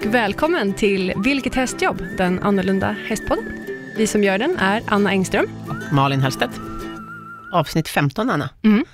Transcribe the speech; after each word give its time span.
och 0.00 0.14
välkommen 0.14 0.74
till 0.74 1.12
Vilket 1.16 1.54
hästjobb? 1.54 2.02
Den 2.16 2.38
annorlunda 2.42 2.96
hästpodden. 3.08 3.44
Vi 3.96 4.06
som 4.06 4.24
gör 4.24 4.38
den 4.38 4.56
är 4.58 4.82
Anna 4.86 5.10
Engström. 5.10 5.46
Malin 5.92 6.20
Hellstedt. 6.20 6.60
Avsnitt 7.52 7.88
15, 7.88 8.30
Anna. 8.30 8.50
Mm. 8.64 8.84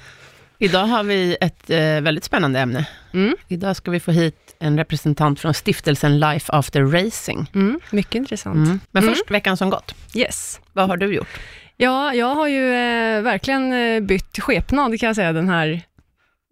Idag 0.58 0.84
har 0.86 1.02
vi 1.02 1.36
ett 1.40 1.70
eh, 1.70 1.76
väldigt 1.78 2.24
spännande 2.24 2.60
ämne. 2.60 2.86
Mm. 3.12 3.36
Idag 3.48 3.76
ska 3.76 3.90
vi 3.90 4.00
få 4.00 4.10
hit 4.10 4.56
en 4.58 4.78
representant 4.78 5.40
från 5.40 5.54
stiftelsen 5.54 6.20
Life 6.20 6.52
After 6.52 6.82
Racing. 6.82 7.50
Mm. 7.54 7.80
Mycket 7.90 8.14
intressant. 8.14 8.56
Mm. 8.56 8.80
Men 8.90 9.02
Mm. 9.02 9.14
först, 9.14 9.30
veckan 9.30 9.56
som 9.56 9.70
gått. 9.70 9.94
Yes. 10.14 10.60
Vad 10.72 10.88
har 10.88 10.96
du 10.96 11.14
gjort? 11.14 11.28
Ja, 11.76 12.14
jag 12.14 12.34
har 12.34 12.48
ju 12.48 12.64
eh, 12.74 13.22
verkligen 13.22 13.72
eh, 13.72 14.00
bytt 14.00 14.38
skepnad 14.40 15.00
kan 15.00 15.06
jag 15.06 15.16
säga 15.16 15.32
den 15.32 15.48
här 15.48 15.82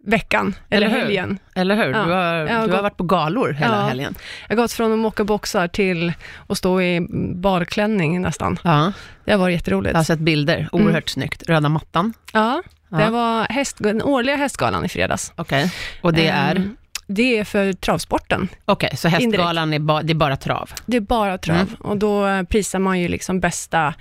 veckan, 0.07 0.55
eller, 0.71 0.87
Eller 0.87 0.99
helgen. 0.99 1.39
Eller 1.55 1.77
hur? 1.77 1.83
Ja. 1.93 2.05
Du, 2.05 2.13
har, 2.13 2.47
du 2.47 2.53
har 2.53 2.67
gått- 2.69 2.83
varit 2.83 2.97
på 2.97 3.05
galor 3.05 3.53
hela 3.53 3.77
Ja. 3.77 3.83
helgen. 3.83 4.15
Jag 4.49 4.57
har 4.57 4.63
gått 4.63 4.73
från 4.73 4.93
att 4.93 4.99
mocka 4.99 5.25
boxar 5.25 5.69
till 5.69 6.13
att 6.49 6.59
stå 6.59 6.81
i 6.83 7.07
balklänning 7.35 8.21
nästan. 8.23 8.59
Ja, 8.65 8.93
Det 9.25 9.31
har 9.33 9.39
varit 9.39 9.55
jätteroligt. 9.55 9.93
jag 9.93 9.99
har 9.99 10.05
sett 10.05 10.19
bilder. 10.19 10.69
Oerhört 10.73 11.09
snyggt. 11.09 11.43
Röda 11.49 11.69
mattan. 11.69 12.13
ja, 12.33 12.63
det 12.89 13.03
Ja. 13.03 13.11
var 13.11 13.45
häst, 13.45 13.77
den 13.81 14.03
årliga 14.03 14.37
hästgalan 14.37 14.85
i 14.85 14.89
fredags. 14.89 15.33
Okej. 15.37 15.73
Och 16.03 16.13
det 16.13 16.27
är? 16.29 16.57
Ehm, 16.57 16.77
Det 17.07 17.39
är 17.39 17.45
för 17.45 17.73
travsporten. 17.73 18.49
Okej, 18.65 18.97
så 18.97 19.09
hästgalan 19.09 19.73
är, 19.73 19.79
ba, 19.79 20.03
det 20.03 20.13
är 20.13 20.15
bara 20.15 20.37
trav? 20.37 20.71
Det 20.87 20.97
är 20.97 21.01
bara 21.01 21.39
trav 21.39 21.57
Mm. 21.57 21.75
och 21.79 21.97
då 21.97 22.27
eh, 22.27 22.43
prisar 22.43 22.79
man 22.79 23.01
ju 23.01 23.09
liksom 23.09 23.41
bästa 23.41 23.95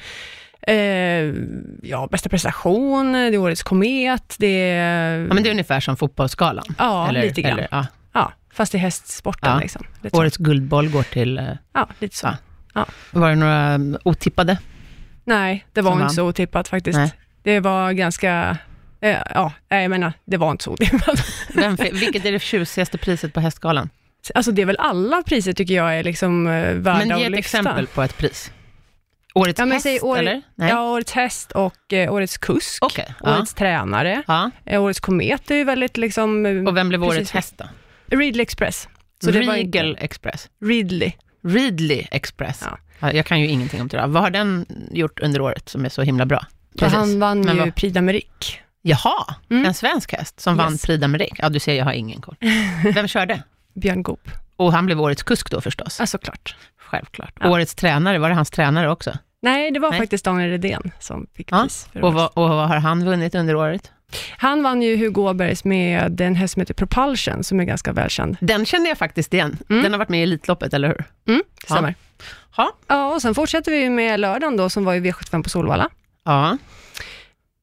Eh, 0.67 0.75
ja, 1.81 2.07
bästa 2.11 2.29
prestation, 2.29 3.13
det 3.13 3.19
är 3.19 3.37
årets 3.37 3.63
komet, 3.63 4.35
det 4.39 4.47
är... 4.71 5.19
Ja, 5.19 5.33
men 5.33 5.43
det 5.43 5.49
är 5.49 5.51
ungefär 5.51 5.79
som 5.79 5.97
fotbollsgalan? 5.97 6.65
ja, 6.77 7.09
eller, 7.09 7.21
lite 7.21 7.41
grann. 7.41 7.51
Eller, 7.53 7.67
ja. 7.71 7.85
Ja, 8.13 8.31
fast 8.53 8.75
i 8.75 8.77
hästsporten 8.77 9.49
Ja. 9.51 9.59
liksom. 9.59 9.83
Årets 10.11 10.37
guldboll 10.37 10.89
går 10.89 11.03
till... 11.03 11.37
eh, 11.37 11.45
Ja, 11.73 11.87
lite 11.99 12.15
så. 12.17 12.29
Ja. 12.73 12.85
Var 13.11 13.29
det 13.29 13.35
några 13.35 13.57
mm, 13.63 13.97
otippade? 14.05 14.57
Nej, 15.25 15.65
det 15.73 15.81
var 15.81 15.91
Som 15.91 15.97
inte 15.99 16.05
vann. 16.05 16.13
så 16.15 16.27
otippat 16.27 16.67
faktiskt. 16.67 16.97
Nej. 16.97 17.11
Det 17.43 17.59
var 17.59 17.91
ganska, 17.91 18.57
eh, 19.01 19.17
ja, 19.33 19.51
jag 19.67 19.89
menar, 19.89 20.13
det 20.25 20.37
var 20.37 20.51
inte 20.51 20.63
så 20.63 20.71
otippat. 20.71 21.25
Vilket 21.93 22.25
är 22.25 22.31
det 22.31 22.39
tjusigaste 22.41 22.97
priset 22.97 23.33
på 23.33 23.39
hästgalan? 23.39 23.89
Alltså 24.35 24.51
det 24.51 24.61
är 24.61 24.65
väl 24.65 24.77
alla 24.79 25.23
priser 25.23 25.53
tycker 25.53 25.73
jag 25.73 25.97
är 25.99 26.03
liksom 26.03 26.47
eh, 26.47 26.73
värda 26.73 27.05
Men 27.05 27.19
ge 27.19 27.25
ett 27.25 27.37
exempel 27.37 27.87
på 27.87 28.01
ett 28.01 28.17
pris. 28.17 28.51
Årets 29.33 29.59
Ja, 29.59 29.65
häst, 29.65 29.83
säg 29.83 29.99
år- 30.01 30.17
eller? 30.17 30.41
Nej? 30.55 30.69
Ja, 30.69 30.91
årets 30.91 31.11
häst 31.11 31.51
och 31.51 31.93
eh, 31.93 32.13
årets 32.13 32.37
kusk, 32.37 32.83
ja. 32.97 33.03
årets 33.21 33.53
tränare, 33.53 34.23
ja. 34.27 34.51
eh, 34.65 34.83
årets 34.83 34.99
komet 34.99 35.51
är 35.51 35.55
ju 35.55 35.63
väldigt 35.63 35.97
liksom... 35.97 36.45
eh, 36.45 36.63
Och 36.67 36.77
vem 36.77 36.89
blev 36.89 37.01
Precis. 37.01 37.17
årets 37.17 37.31
häst 37.31 37.53
då? 37.57 37.65
Ridley 38.17 38.41
Express. 38.43 38.87
Så 39.23 39.31
det 39.31 39.39
Regal 39.39 39.97
Express. 39.99 40.49
Ridley. 40.65 41.11
Ridley 41.43 42.07
Express. 42.11 42.61
Ja. 42.65 42.77
Ja, 42.99 43.11
jag 43.13 43.25
kan 43.25 43.39
ju 43.41 43.47
ingenting 43.47 43.81
om 43.81 43.89
trav. 43.89 44.11
Vad 44.11 44.23
har 44.23 44.29
den 44.29 44.65
gjort 44.91 45.19
under 45.19 45.41
året 45.41 45.69
som 45.69 45.85
är 45.85 45.89
så 45.89 46.01
himla 46.01 46.25
bra? 46.25 46.45
För 46.79 46.85
han 46.87 47.19
vann 47.19 47.41
Men 47.41 47.55
ju 47.55 47.61
vad- 47.61 47.75
Prix 47.75 47.95
d'Amérique. 47.97 48.55
Jaha, 48.81 49.35
Mm. 49.49 49.65
en 49.65 49.73
svensk 49.73 50.13
häst 50.13 50.39
som 50.39 50.57
vann 50.57 50.71
Yes. 50.71 50.85
Prix 50.85 51.03
d'Amérique. 51.03 51.35
Ja, 51.37 51.49
du 51.49 51.59
ser, 51.59 51.73
jag 51.73 51.85
har 51.85 51.91
ingen 51.93 52.21
koll. 52.21 52.35
Vem 52.93 53.07
körde? 53.07 53.43
Björn 53.73 54.03
Goop. 54.03 54.29
Och 54.61 54.71
han 54.73 54.85
blev 54.85 55.01
årets 55.01 55.23
kusk 55.23 55.49
då 55.51 55.61
förstås? 55.61 55.97
Ja, 55.99 56.05
såklart. 56.07 56.55
Självklart. 56.77 57.33
Ja. 57.39 57.49
Årets 57.49 57.75
tränare, 57.75 58.19
var 58.19 58.29
det 58.29 58.35
hans 58.35 58.49
tränare 58.51 58.91
också? 58.91 59.11
Nej, 59.41 59.71
det 59.71 59.79
var 59.79 59.89
Nej. 59.89 59.99
faktiskt 59.99 60.25
Daniel 60.25 60.49
Redén 60.49 60.91
som 60.99 61.27
fick 61.35 61.51
Ja, 61.51 61.61
pris. 61.63 61.89
Och 62.01 62.13
vad, 62.13 62.25
och 62.33 62.49
vad 62.49 62.67
har 62.67 62.75
han 62.77 63.05
vunnit 63.05 63.35
under 63.35 63.55
året? 63.55 63.91
Han 64.37 64.63
vann 64.63 64.81
ju 64.81 64.97
Hugo 64.97 65.21
Åbergs 65.29 65.63
med 65.63 66.21
en 66.21 66.35
häst 66.35 66.53
som 66.53 66.59
heter 66.61 66.73
Propulsion, 66.73 67.43
som 67.43 67.59
är 67.59 67.63
ganska 67.63 67.91
välkänd. 67.93 68.37
Den 68.41 68.65
känner 68.65 68.87
jag 68.89 68.97
faktiskt 68.97 69.33
igen. 69.33 69.57
Mm. 69.69 69.83
Den 69.83 69.91
har 69.91 69.99
varit 69.99 70.09
med 70.09 70.19
i 70.19 70.23
Elitloppet, 70.23 70.73
eller 70.73 70.87
hur? 70.87 71.03
Mm, 71.27 71.43
Ja. 71.67 71.75
stämmer. 71.75 71.95
Ja. 72.57 72.71
Ja, 72.87 73.13
och 73.13 73.21
sen 73.21 73.35
fortsätter 73.35 73.71
vi 73.71 73.89
med 73.89 74.19
lördagen 74.19 74.57
då, 74.57 74.69
som 74.69 74.85
var 74.85 74.93
i 74.95 74.99
V75 74.99 75.43
på 75.43 75.49
Solvalla. 75.49 75.89
Ja, 76.25 76.57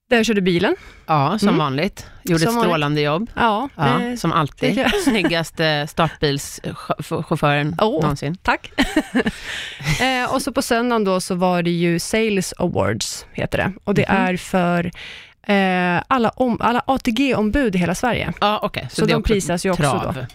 Där 0.08 0.24
körde 0.24 0.40
bilen. 0.40 0.76
ja 1.06 1.38
som 1.38 1.48
Mm. 1.48 1.58
vanligt. 1.58 2.06
Gjorde 2.22 2.38
Som 2.38 2.48
ett 2.48 2.54
vanligt. 2.54 2.68
strålande 2.70 3.00
jobb. 3.00 3.30
Ja, 3.36 3.68
Ja, 3.76 3.84
det, 3.84 4.16
som 4.16 4.32
alltid. 4.32 4.84
Snyggaste 5.04 5.86
startbilschauffören 5.86 7.76
Åh. 7.80 8.02
någonsin. 8.02 8.36
tack. 8.42 8.70
eh, 10.00 10.34
och 10.34 10.42
så 10.42 10.52
på 10.52 10.62
söndagen 10.62 11.04
då 11.04 11.20
så 11.20 11.34
var 11.34 11.62
det 11.62 11.70
ju 11.70 11.98
Sales 11.98 12.54
Awards, 12.58 13.26
heter 13.32 13.58
det. 13.58 13.72
Och 13.84 13.94
det 13.94 14.08
Mhm. 14.08 14.16
är 14.22 14.36
för 14.36 14.90
eh, 15.46 16.02
alla, 16.08 16.28
om, 16.28 16.60
alla 16.60 16.82
ATG-ombud 16.86 17.74
i 17.74 17.78
hela 17.78 17.94
Sverige. 17.94 18.32
Ja, 18.40 18.60
okej. 18.62 18.88
Så 18.90 19.04
det 19.04 19.12
är 19.12 19.14
de 19.14 19.22
prisas 19.22 19.66
ju 19.66 19.70
också 19.70 19.82
trav. 19.82 20.14
då. 20.14 20.26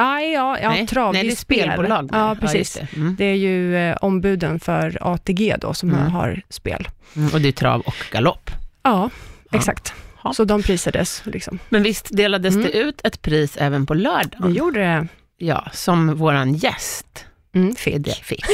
Aj, 0.00 0.32
ja, 0.32 0.58
ja, 0.62 0.68
Nej, 0.70 0.86
trav, 0.86 1.12
nej, 1.12 1.22
det 1.22 1.28
är 1.28 1.32
är 1.32 1.36
spel. 1.36 1.58
spelbolag. 1.72 2.08
Ja, 2.12 2.36
precis. 2.40 2.72
det. 2.74 2.96
Mm. 2.96 3.16
Det 3.18 3.24
är 3.24 3.34
ju 3.34 3.76
eh, 3.76 3.96
ombuden 4.00 4.60
för 4.60 4.98
ATG 5.00 5.56
då, 5.60 5.74
som 5.74 5.90
Mm. 5.90 6.10
har 6.10 6.42
spel. 6.48 6.88
Mm, 7.16 7.30
och 7.34 7.40
det 7.40 7.48
är 7.48 7.52
trav 7.52 7.80
och 7.80 7.94
galopp. 8.12 8.50
Ja, 8.88 9.10
Ja. 9.50 9.58
exakt. 9.58 9.92
Ja. 10.24 10.32
Så 10.32 10.44
de 10.44 10.62
prisades 10.62 11.22
liksom. 11.24 11.58
Men 11.68 11.82
visst 11.82 12.16
delades 12.16 12.54
Mm. 12.54 12.66
det 12.66 12.72
ut 12.78 13.00
ett 13.04 13.22
pris 13.22 13.56
även 13.56 13.86
på 13.86 13.94
Det 13.94 14.00
lördagen? 14.00 14.54
gjorde 14.54 14.80
det. 14.80 15.08
Ja, 15.38 15.68
som 15.72 16.14
våran 16.14 16.54
gäst 16.54 17.24
Mm, 17.54 17.74
fick. 17.74 17.96
det 17.98 18.14
fick. 18.22 18.44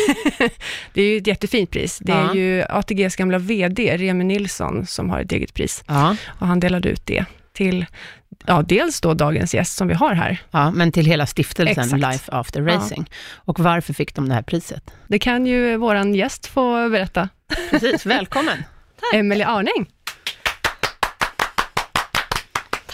Det 0.92 1.02
är 1.02 1.06
ju 1.10 1.16
ett 1.18 1.26
jättefint 1.26 1.70
pris. 1.70 1.98
Det 2.02 2.12
är 2.12 2.24
Ja. 2.26 2.34
ju 2.34 2.62
ATGs 2.68 3.16
gamla 3.16 3.38
VD, 3.38 3.96
Remi 3.96 4.24
Nilsson, 4.24 4.86
som 4.86 5.10
har 5.10 5.20
ett 5.20 5.32
eget 5.32 5.54
pris. 5.54 5.84
Ja, 5.88 6.16
Och 6.26 6.46
han 6.46 6.60
delade 6.60 6.88
ut 6.88 7.06
det 7.06 7.24
till, 7.52 7.86
ja, 8.46 8.62
dels 8.62 9.00
då 9.00 9.14
dagens 9.14 9.54
gäst 9.54 9.76
som 9.76 9.88
vi 9.88 9.94
har 9.94 10.14
här. 10.14 10.38
ja, 10.50 10.70
men 10.70 10.92
till 10.92 11.06
hela 11.06 11.26
stiftelsen 11.26 11.84
Exakt. 11.84 12.02
Life 12.12 12.32
After 12.32 12.62
Racing. 12.62 13.10
Och 13.34 13.60
varför 13.60 13.92
fick 13.94 14.14
de 14.14 14.28
det 14.28 14.34
här 14.34 14.42
priset? 14.42 14.90
Det 15.08 15.18
kan 15.18 15.46
ju 15.46 15.76
våran 15.76 16.14
gäst 16.14 16.46
få 16.46 16.88
berätta. 16.88 17.28
Precis, 17.70 18.06
välkommen. 18.16 18.64
Emelie 19.14 19.46
Arning. 19.46 19.86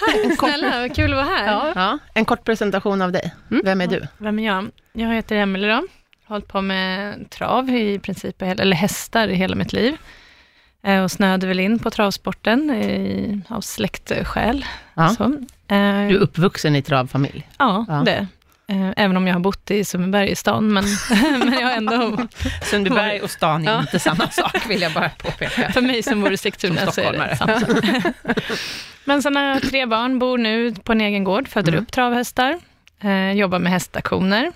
Tack 0.00 0.38
snälla, 0.38 0.81
vad 0.81 0.97
kul 0.97 1.12
att 1.12 1.16
vara 1.27 1.37
här. 1.37 1.47
Ja. 1.47 1.72
Ja, 1.75 1.99
en 2.15 2.25
kort 2.25 2.44
presentation 2.44 3.03
av 3.03 3.12
dig. 3.12 3.34
Mm. 3.50 3.62
Vem 3.65 3.81
är 3.81 3.87
du? 3.87 4.06
Vem 4.19 4.38
är 4.38 4.47
jag? 4.47 4.71
Jag 4.93 5.15
heter 5.15 5.37
Emelie 5.37 5.69
då. 5.69 5.75
Har 5.75 6.34
hållit 6.34 6.49
på 6.49 6.61
med 6.62 7.31
trav 7.31 7.71
i 7.71 7.99
princip, 7.99 8.43
eller 8.43 8.77
hästar 8.77 9.28
i 9.28 9.34
hela 9.34 9.56
mitt 9.56 9.72
liv. 9.72 9.97
Eh, 10.83 11.03
Och 11.03 11.11
snöade 11.11 11.47
väl 11.47 11.61
in 11.61 11.78
på 11.78 11.91
travsporten 11.91 12.71
i, 12.71 13.41
av 13.49 13.61
släktskäl. 13.61 14.65
Ja. 14.94 15.09
Så. 15.09 15.25
Eh, 15.25 15.28
Du 15.69 16.17
är 16.17 16.19
uppvuxen 16.19 16.77
i 16.77 16.82
travfamilj. 16.82 17.49
Ja, 17.59 17.84
Ja. 17.88 18.03
det. 18.05 18.27
Eh, 18.70 18.91
Även 18.97 19.16
om 19.16 19.26
jag 19.26 19.34
har 19.34 19.41
bott 19.41 19.70
i 19.70 19.84
Sundbyberg 19.84 20.31
i 20.31 20.36
stan, 20.36 20.72
men, 20.72 20.84
men 21.38 21.53
jag 21.53 21.66
har 21.66 21.72
ändå, 21.76 22.19
Sundbyberg 22.62 23.20
och 23.20 23.31
stan 23.31 23.69
är 23.69 23.72
Ja. 23.72 23.81
inte 23.81 23.98
samma 23.98 24.31
sak, 24.31 24.70
vill 24.70 24.81
jag 24.82 24.92
bara 24.92 25.08
påpeka. 25.08 25.72
för 25.72 25.81
mig 25.81 26.03
som 26.03 26.20
bor 26.20 26.32
i 26.32 26.36
Sigtuna 26.36 26.92
så 26.92 27.00
är 27.00 27.12
det 27.12 27.36
samma. 27.36 27.60
Men 29.04 29.22
sen 29.22 29.36
har 29.36 29.42
jag 29.42 29.62
tre 29.62 29.86
barn, 29.86 30.19
bor 30.19 30.38
nu 30.38 30.75
på 30.75 30.92
en 30.92 31.00
egen 31.00 31.25
gård, 31.25 31.48
föder 31.48 31.72
Mm. 31.72 31.82
upp 31.84 31.92
travhästar, 31.92 32.58
eh, 33.00 33.32
jobbar 33.32 33.58
med 33.58 33.72
hästaktioner 33.72 34.53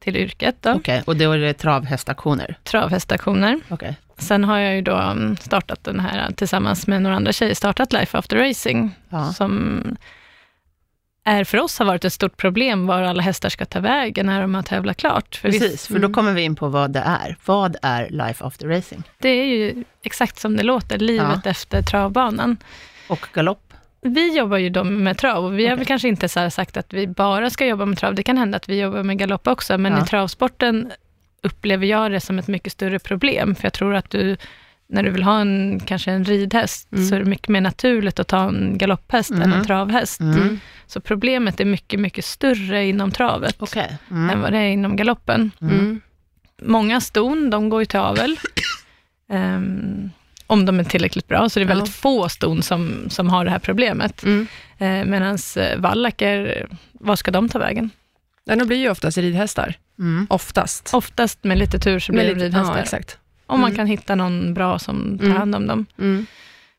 till 0.00 0.16
yrket 0.16 0.66
Okej, 0.66 1.02
och 1.06 1.16
då 1.16 1.32
är 1.32 1.38
det 1.38 1.52
travhästaktioner. 1.54 2.58
travhästaktioner. 2.64 3.60
Okej. 3.68 3.96
Sen 4.18 4.44
har 4.44 4.58
jag 4.58 4.74
ju 4.74 4.82
då 4.82 4.96
mm, 4.96 5.36
startat 5.36 5.84
den 5.84 6.00
här, 6.00 6.32
tillsammans 6.32 6.86
med 6.86 7.02
några 7.02 7.16
andra 7.16 7.32
tjejer, 7.32 7.54
startat 7.54 7.92
Life 7.92 8.18
After 8.18 8.36
Racing, 8.36 8.90
Ja. 9.08 9.32
som 9.32 9.82
är 11.28 11.44
för 11.44 11.58
oss 11.58 11.78
har 11.78 11.86
varit 11.86 12.04
ett 12.04 12.12
stort 12.12 12.36
problem, 12.36 12.86
var 12.86 13.02
alla 13.02 13.22
hästar 13.22 13.48
ska 13.48 13.64
ta 13.64 13.80
vägen 13.80 14.26
när 14.26 14.40
de 14.40 14.54
har 14.54 14.62
tävlat 14.62 14.96
klart. 14.96 15.36
För 15.36 15.48
Precis, 15.50 15.72
visst, 15.72 15.86
för 15.86 15.94
då 15.94 15.98
mm, 15.98 16.12
kommer 16.12 16.32
vi 16.32 16.42
in 16.42 16.56
på 16.56 16.68
vad 16.68 16.90
det 16.90 17.00
är. 17.00 17.36
Vad 17.44 17.76
är 17.82 18.08
Life 18.10 18.44
After 18.44 18.68
Racing? 18.68 19.02
Det 19.18 19.28
är 19.28 19.44
ju 19.44 19.84
exakt 20.02 20.38
som 20.38 20.56
det 20.56 20.62
låter, 20.62 20.98
livet 20.98 21.46
efter 21.46 21.82
travbanan. 21.82 22.56
Och 23.08 23.26
galopp? 23.32 23.72
Vi 24.00 24.36
jobbar 24.36 24.56
ju 24.56 24.70
då 24.70 24.84
med 24.84 25.18
trav 25.18 25.44
och 25.44 25.58
vi 25.58 25.66
har 25.66 25.72
Okej. 25.72 25.76
väl 25.76 25.86
kanske 25.86 26.08
inte 26.08 26.28
så 26.28 26.50
sagt 26.50 26.76
att 26.76 26.92
vi 26.92 27.06
bara 27.06 27.50
ska 27.50 27.66
jobba 27.66 27.84
med 27.84 27.98
trav. 27.98 28.14
Det 28.14 28.22
kan 28.22 28.38
hända 28.38 28.56
att 28.56 28.68
vi 28.68 28.80
jobbar 28.80 29.02
med 29.02 29.18
galopp 29.18 29.46
också, 29.46 29.78
men 29.78 29.92
Ja. 29.92 30.04
i 30.04 30.06
travsporten 30.06 30.92
upplever 31.42 31.86
jag 31.86 32.10
det 32.10 32.20
som 32.20 32.38
ett 32.38 32.48
mycket 32.48 32.72
större 32.72 32.98
problem, 32.98 33.54
för 33.54 33.64
jag 33.64 33.72
tror 33.72 33.94
att 33.94 34.10
du, 34.10 34.36
när 34.88 35.02
du 35.02 35.10
vill 35.10 35.22
ha 35.22 35.40
en, 35.40 35.80
kanske 35.86 36.10
en 36.12 36.24
ridhäst, 36.24 36.92
Mm. 36.92 37.06
så 37.08 37.14
är 37.14 37.18
det 37.18 37.24
mycket 37.24 37.48
mer 37.48 37.60
naturligt 37.60 38.18
att 38.20 38.28
ta 38.28 38.48
en 38.48 38.78
galopphäst 38.78 39.30
än 39.30 39.38
Mhm. 39.38 39.52
en 39.52 39.64
travhäst. 39.66 40.20
Mm. 40.20 40.60
Så 40.86 41.00
problemet 41.00 41.60
är 41.60 41.64
mycket, 41.64 42.00
mycket 42.00 42.24
större 42.24 42.86
inom 42.86 43.10
travet 43.10 43.56
än 43.76 43.88
Mm. 44.10 44.40
vad 44.40 44.52
det 44.52 44.58
är 44.58 44.68
inom 44.68 44.96
galoppen. 44.96 45.50
Mm. 45.60 45.74
Mm. 45.78 46.00
Många 46.62 47.00
ston, 47.00 47.50
de 47.50 47.68
går 47.68 47.80
ju 47.82 47.86
till 47.86 47.98
avel. 48.00 48.36
Ehm, 49.30 50.10
om 50.46 50.66
de 50.66 50.80
är 50.80 50.84
tillräckligt 50.84 51.28
bra, 51.28 51.48
så 51.48 51.58
det 51.60 51.64
är 51.64 51.68
väldigt 51.68 51.88
Ja. 51.88 51.92
få 51.92 52.28
ston 52.28 52.62
som, 52.62 53.06
som 53.10 53.28
har 53.28 53.44
det 53.44 53.50
här 53.50 53.58
problemet. 53.58 54.24
Mm. 54.24 54.46
Eh, 54.78 55.04
Medan 55.04 55.38
vallacker, 55.78 56.66
vad 56.92 57.18
ska 57.18 57.30
de 57.30 57.48
ta 57.48 57.58
vägen? 57.58 57.90
Ja, 58.44 58.56
de 58.56 58.64
blir 58.68 58.76
ju 58.76 58.90
oftast 58.90 59.18
ridhästar. 59.18 59.74
Mm. 59.98 60.26
Oftast. 60.30 60.94
Oftast 60.94 61.44
med 61.44 61.58
lite 61.58 61.78
tur 61.78 61.98
så 61.98 62.12
blir 62.12 62.22
lite- 62.22 62.44
ridhästar. 62.44 62.74
Ja, 62.76 62.82
exakt. 62.82 63.18
Om 63.48 63.60
man 63.60 63.68
Mm. 63.70 63.76
kan 63.76 63.86
hitta 63.86 64.14
någon 64.14 64.54
bra 64.54 64.78
som 64.78 65.18
tar 65.18 65.24
Mm. 65.26 65.36
hand 65.36 65.54
om 65.54 65.66
dem. 65.66 65.86
Mm. 65.98 66.26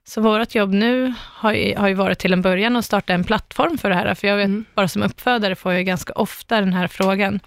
Så 0.08 0.22
vårt 0.22 0.56
jobb 0.56 0.74
nu 0.74 1.14
har 1.20 1.54
ju, 1.54 1.76
har 1.76 1.88
ju 1.88 1.94
varit 1.94 2.20
till 2.20 2.34
en 2.34 2.42
början 2.42 2.76
att 2.76 2.86
starta 2.86 3.14
en 3.14 3.24
plattform 3.24 3.78
för 3.78 3.90
det 3.90 3.96
här, 3.96 4.16
för 4.16 4.28
jag 4.28 4.38
vet, 4.38 4.46
Mm. 4.46 4.66
bara 4.76 4.88
som 4.88 5.04
uppfödare 5.04 5.56
får 5.56 5.74
jag 5.74 5.86
ganska 5.86 6.14
ofta 6.14 6.60
den 6.60 6.74
här 6.74 6.88
frågan. 6.88 7.40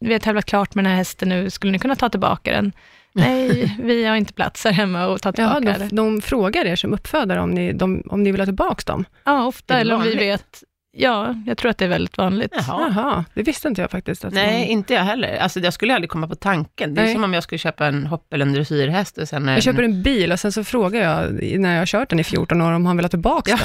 vi 0.00 0.12
har 0.12 0.18
tävlat 0.20 0.44
klart 0.44 0.74
med 0.74 0.84
den 0.84 0.90
här 0.90 0.96
hästen 0.98 1.28
nu, 1.28 1.50
skulle 1.50 1.72
ni 1.72 1.78
kunna 1.78 1.96
ta 1.96 2.08
tillbaka 2.08 2.52
den? 2.52 2.72
Nej, 3.12 3.76
vi 3.82 4.04
har 4.04 4.16
inte 4.16 4.32
plats 4.32 4.64
här 4.64 4.72
hemma 4.72 5.06
och 5.06 5.22
ta 5.22 5.32
tillbaka 5.32 5.64
Ja, 5.64 5.78
de, 5.78 5.96
de 5.96 6.20
frågar 6.20 6.64
er 6.66 6.76
som 6.76 6.92
uppfödare 6.92 7.40
om 7.40 7.50
ni, 7.50 7.72
de, 7.72 8.02
om 8.10 8.22
ni 8.22 8.30
vill 8.32 8.40
ha 8.40 8.46
tillbaka 8.46 8.92
dem? 8.92 9.04
Ja, 9.24 9.44
ofta, 9.46 9.78
eller 9.78 9.94
om 9.94 10.02
vi 10.02 10.14
vet, 10.14 10.62
ja, 10.96 11.34
jag 11.46 11.58
tror 11.58 11.70
att 11.70 11.78
det 11.78 11.84
är 11.84 11.88
väldigt 11.88 12.18
vanligt. 12.18 12.52
Jaha. 12.54 12.92
Jaha, 12.94 13.24
det 13.34 13.42
visste 13.42 13.68
inte 13.68 13.80
jag 13.80 13.90
faktiskt. 13.90 14.24
Att 14.24 14.32
Nej, 14.32 14.66
de, 14.66 14.72
inte 14.72 14.94
jag 14.94 15.02
heller. 15.02 15.36
Alltså 15.36 15.60
jag 15.60 15.72
skulle 15.72 15.94
aldrig 15.94 16.10
komma 16.10 16.28
på 16.28 16.34
tanken. 16.34 16.94
Det 16.94 17.00
är 17.00 17.04
Nej. 17.04 17.14
som 17.14 17.24
om 17.24 17.34
jag 17.34 17.42
skulle 17.42 17.58
köpa 17.58 17.86
en 17.86 18.06
hopp 18.06 18.32
eller 18.32 18.46
en 18.46 18.52
dressyrhäst 18.52 19.18
och 19.18 19.28
sen... 19.28 19.48
jag 19.48 19.62
köper 19.62 19.82
en 19.82 20.02
bil 20.02 20.32
och 20.32 20.40
sen 20.40 20.52
så 20.52 20.64
frågar 20.64 21.00
jag 21.02 21.32
när 21.60 21.72
jag 21.72 21.78
har 21.80 21.86
kört 21.86 22.10
den 22.10 22.20
i 22.20 22.24
14 22.24 22.60
år 22.60 22.72
om 22.72 22.86
han 22.86 22.96
vill 22.96 23.04
ha 23.04 23.08
tillbaka 23.10 23.50
Ja. 23.50 23.56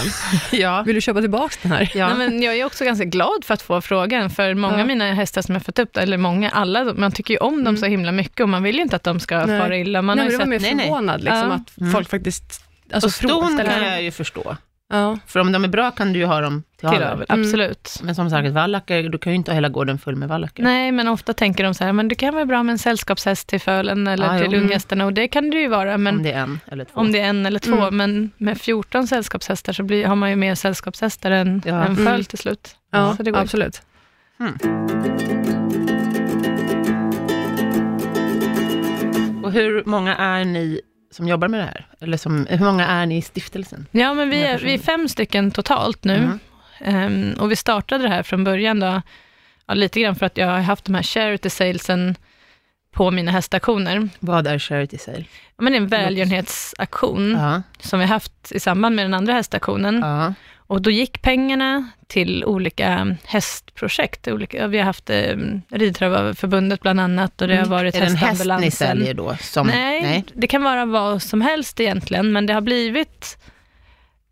den. 0.52 0.60
Ja. 0.60 0.82
Vill 0.86 0.96
du 0.96 1.02
köpa 1.02 1.22
tillbaka 1.22 1.56
den 1.62 1.72
här? 1.72 1.92
ja. 1.96 2.08
Nej, 2.14 2.18
men 2.30 2.42
jag 2.42 2.56
är 2.58 2.66
också 2.66 2.86
ganska 2.86 3.06
glad 3.06 3.44
för 3.46 3.54
att 3.54 3.62
få 3.62 3.82
frågan, 3.82 4.30
för 4.30 4.54
många 4.54 4.76
Ja. 4.76 4.82
av 4.82 4.88
mina 4.88 5.14
hästar 5.14 5.42
som 5.42 5.56
jag 5.56 5.66
fått 5.66 5.80
upp, 5.80 5.98
eller 5.98 6.18
många, 6.18 6.50
alla, 6.50 6.84
man 6.94 7.12
tycker 7.12 7.34
ju 7.34 7.38
om 7.38 7.54
dem 7.56 7.62
Mm. 7.62 7.78
så 7.78 7.86
himla 7.86 8.12
mycket 8.12 8.40
och 8.42 8.50
man 8.50 8.64
vill 8.64 8.76
ju 8.76 8.82
inte 8.82 8.96
att 8.96 9.04
de 9.04 9.20
ska 9.20 9.46
Nej. 9.46 9.60
fara 9.60 9.78
illa. 9.78 10.02
Man 10.02 10.18
Nej, 10.18 10.26
har 10.26 10.32
men 10.32 10.32
ju 10.32 10.38
det 10.38 10.52
var 10.52 10.60
sett, 10.60 10.62
mer 10.62 10.76
nej, 10.76 10.76
nej. 10.76 10.86
förvånad 10.86 11.22
liksom, 11.24 11.38
Ja. 11.50 11.54
att 11.56 11.78
Mm. 11.78 11.92
folk 11.92 12.10
faktiskt... 12.10 12.62
Alltså, 12.94 13.08
och 13.08 13.14
ston 13.14 13.58
kan 13.58 13.84
jag 13.84 14.02
ju 14.04 14.12
förstå. 14.12 14.58
Ja. 14.90 15.18
För 15.28 15.40
om 15.40 15.52
de 15.52 15.64
är 15.64 15.68
bra 15.68 15.92
kan 15.92 16.14
du 16.14 16.20
ju 16.20 16.26
ha 16.26 16.42
dem 16.42 16.64
till 16.80 16.90
till 16.90 16.98
avel. 16.98 17.04
avel, 17.14 17.26
Mm. 17.30 17.42
absolut. 17.46 18.00
Men 18.04 18.16
som 18.16 18.30
sagt, 18.30 18.50
vallacker, 18.50 19.04
du 19.10 19.18
kan 19.18 19.32
ju 19.32 19.36
inte 19.38 19.52
ha 19.52 19.56
hela 19.56 19.70
gården 19.70 20.00
full 20.00 20.16
med 20.16 20.30
vallacker. 20.30 20.64
Nej, 20.64 20.92
men 20.92 21.08
ofta 21.08 21.34
tänker 21.34 21.64
de 21.64 21.74
så 21.74 21.84
här, 21.84 21.94
men 21.94 22.08
det 22.08 22.16
kan 22.16 22.34
vara 22.34 22.46
bra 22.46 22.64
med 22.64 22.74
en 22.74 22.80
sällskapshäst 22.80 23.48
till 23.48 23.60
fölen 23.62 24.08
eller 24.08 24.36
Ah, 24.36 24.40
till 24.40 24.54
jo. 24.54 24.60
unghästarna 24.60 25.06
och 25.06 25.14
det 25.14 25.28
kan 25.28 25.50
det 25.50 25.58
ju 25.58 25.68
vara, 25.68 25.98
men 25.98 26.16
Om 26.18 26.24
det 26.24 26.32
är 26.32 26.40
en 26.44 26.60
eller 26.68 26.86
två. 26.86 27.00
om 27.02 27.12
det 27.12 27.20
är 27.20 27.26
en 27.30 27.46
eller 27.46 27.60
två, 27.60 27.76
Mm. 27.82 27.98
men 27.98 28.32
med 28.38 28.62
14 28.62 29.08
sällskapshästar 29.08 29.74
så 29.74 29.84
blir, 29.84 30.06
har 30.06 30.16
man 30.16 30.30
ju 30.30 30.36
mer 30.36 30.56
sällskapshästar 30.56 31.32
än, 31.32 31.62
Ja. 31.66 31.84
än 31.86 31.96
föl 31.96 32.08
Mm. 32.08 32.24
till 32.24 32.38
slut. 32.40 32.76
Ja, 32.92 33.16
Så 33.18 33.24
det 33.24 33.32
går 33.32 33.40
absolut. 33.40 33.82
Och 39.44 39.52
hur 39.52 39.84
många 39.86 40.16
är 40.16 40.46
ni 40.46 40.82
som 41.16 41.28
jobbar 41.28 41.48
med 41.48 41.60
det 41.60 41.66
här? 41.66 41.88
Eller 42.00 42.18
som, 42.18 42.48
hur 42.50 42.66
många 42.66 42.88
är 42.88 43.06
ni 43.06 43.18
i 43.18 43.22
stiftelsen? 43.22 43.88
Ja, 43.92 44.14
men 44.14 44.30
vi 44.30 44.44
är, 44.44 44.60
vi 44.60 44.74
är 44.74 44.78
fem 44.78 45.10
stycken 45.10 45.52
totalt 45.52 46.04
nu. 46.04 46.16
Mm. 46.16 46.40
Ehm, 46.80 47.34
och 47.40 47.52
vi 47.52 47.56
startade 47.56 48.04
det 48.04 48.10
här 48.10 48.24
från 48.24 48.44
början 48.44 48.80
då, 48.80 49.02
ja, 49.66 49.74
lite 49.74 50.02
grann 50.02 50.16
för 50.16 50.26
att 50.26 50.38
jag 50.38 50.48
har 50.48 50.60
haft 50.60 50.86
de 50.86 50.96
här 50.96 51.04
charity 51.04 51.50
salesen 51.50 52.16
på 52.96 53.12
mina 53.12 53.32
hästaktioner. 53.32 54.10
Vad 54.20 54.48
är 54.48 54.60
charity 54.60 54.98
sale? 54.98 55.26
Ja, 55.58 55.64
Men 55.64 55.74
det 55.74 55.78
är 55.78 55.82
en 55.82 55.88
välgörenhetsaktion 55.88 57.32
Ja. 57.32 57.62
som 57.80 58.00
vi 58.00 58.06
haft 58.06 58.52
i 58.52 58.60
samband 58.60 58.96
med 58.96 59.06
den 59.06 59.14
andra 59.14 59.34
hästaktionen. 59.34 60.00
ja. 60.04 60.34
Och 60.68 60.82
då 60.82 60.90
gick 60.92 61.22
pengarna 61.22 61.90
till 62.08 62.46
olika 62.46 63.18
hästprojekt. 63.26 64.28
Olika, 64.28 64.68
vi 64.68 64.78
har 64.78 64.86
haft 64.86 65.10
eh, 65.10 65.36
Ridtrövarförbundet 65.72 66.82
bland 66.82 67.00
annat 67.00 67.42
och 67.42 67.48
det 67.48 67.56
har 67.58 67.66
varit 67.66 67.96
Mm. 67.96 68.06
Är 68.08 68.10
det 68.10 68.14
en 68.26 68.28
häst 68.30 68.46
ni 68.60 68.72
säljer 68.72 69.14
då? 69.14 69.38
Som, 69.42 69.68
Nej, 69.68 70.24
det 70.34 70.48
kan 70.48 70.64
vara 70.64 70.86
vad 70.86 71.22
som 71.22 71.42
helst 71.42 71.80
egentligen, 71.80 72.32
men 72.32 72.46
det 72.46 72.54
har 72.54 72.62
blivit, 72.62 73.38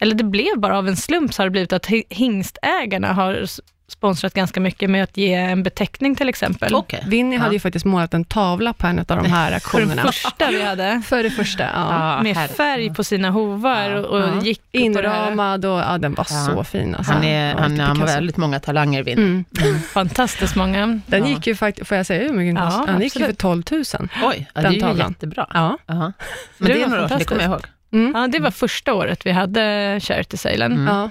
eller 0.01 0.16
det 0.16 0.24
blev 0.24 0.57
bara 0.57 0.77
av 0.77 0.88
en 0.88 0.98
slump 0.98 1.33
så 1.33 1.42
har 1.42 1.48
det 1.48 1.51
blivit 1.51 1.74
att 1.74 1.88
hi- 1.89 2.04
hingstägarna 2.09 3.13
har 3.13 3.45
sponsrat 3.94 4.34
ganska 4.34 4.60
mycket 4.60 4.90
med 4.90 5.04
att 5.04 5.18
ge 5.18 5.34
en 5.34 5.63
beteckning 5.63 6.16
till 6.16 6.30
exempel. 6.30 6.75
Okej. 6.75 7.04
Vinny 7.07 7.36
Ja. 7.36 7.42
hade 7.42 7.54
ju 7.54 7.60
faktiskt 7.60 7.86
målat 7.86 8.13
en 8.13 8.25
tavla 8.25 8.74
på 8.74 8.88
en 8.88 9.00
av 9.00 9.06
de 9.06 9.25
här 9.25 9.45
För 9.45 9.50
den 9.50 9.54
aktionerna. 9.57 10.01
första 10.01 10.50
vi 10.51 10.63
hade, 10.63 11.01
För 11.06 11.24
det 11.24 11.30
första, 11.30 11.63
ja. 11.63 11.69
Ja, 12.18 12.24
med 12.24 12.36
herre- 12.36 12.48
färg 12.54 12.94
på 12.94 13.04
sina 13.04 13.30
hovar 13.30 13.90
Ja, 13.90 14.00
och, 14.00 14.06
och 14.06 14.19
ja. 14.38 14.42
gick 14.44 14.62
det. 14.72 14.78
Inramad 14.80 15.66
och 15.66 15.80
ja, 15.80 15.98
den 15.98 16.13
var 16.13 16.28
Ja. 16.30 16.45
så 16.56 16.63
fin. 16.63 16.95
Alltså. 16.95 17.13
Han, 17.13 17.24
är, 17.24 17.56
han, 17.56 17.80
har 17.80 18.06
väldigt 18.06 18.38
många 18.38 18.60
talanger, 18.60 19.04
Vin. 19.04 19.18
Mm. 19.18 19.80
Fantastiskt 19.94 20.56
många. 20.56 21.00
Den 21.06 21.24
Ja. 21.24 21.28
gick 21.30 21.48
ju 21.48 21.56
faktiskt, 21.56 21.88
får 21.88 21.98
jag 21.98 22.06
säga 22.06 22.24
hur 22.28 22.34
mycket 22.34 22.56
den 22.56 22.63
Ja, 22.66 22.69
kostade? 22.72 22.92
Den 22.92 23.01
gick 23.01 23.16
ju 23.16 23.19
för 23.25 23.31
absolut. 23.31 23.68
12 23.69 23.84
000. 24.00 24.10
Oj, 24.24 24.50
ja, 24.54 24.62
det 24.62 24.62
Den 24.62 24.66
är 24.72 24.75
ju 24.75 24.81
tavlan. 24.81 25.10
jättebra. 25.10 25.48
Ja. 25.54 25.78
Men 25.88 26.13
Det 26.57 26.74
det, 26.74 26.74
är 26.74 26.80
var 26.81 26.88
några 26.88 27.04
år 27.16 27.18
det 27.19 27.24
kommer 27.25 27.42
jag 27.42 27.51
ihåg. 27.51 27.66
Mm. 27.94 28.12
Ja, 28.16 28.28
det 28.28 28.40
var 28.40 28.51
första 28.51 28.94
året 28.94 29.25
vi 29.25 29.31
hade 29.31 30.00
charity 30.01 30.38
salen. 30.38 30.72
Mm. 30.72 30.88
Ja. 30.95 31.10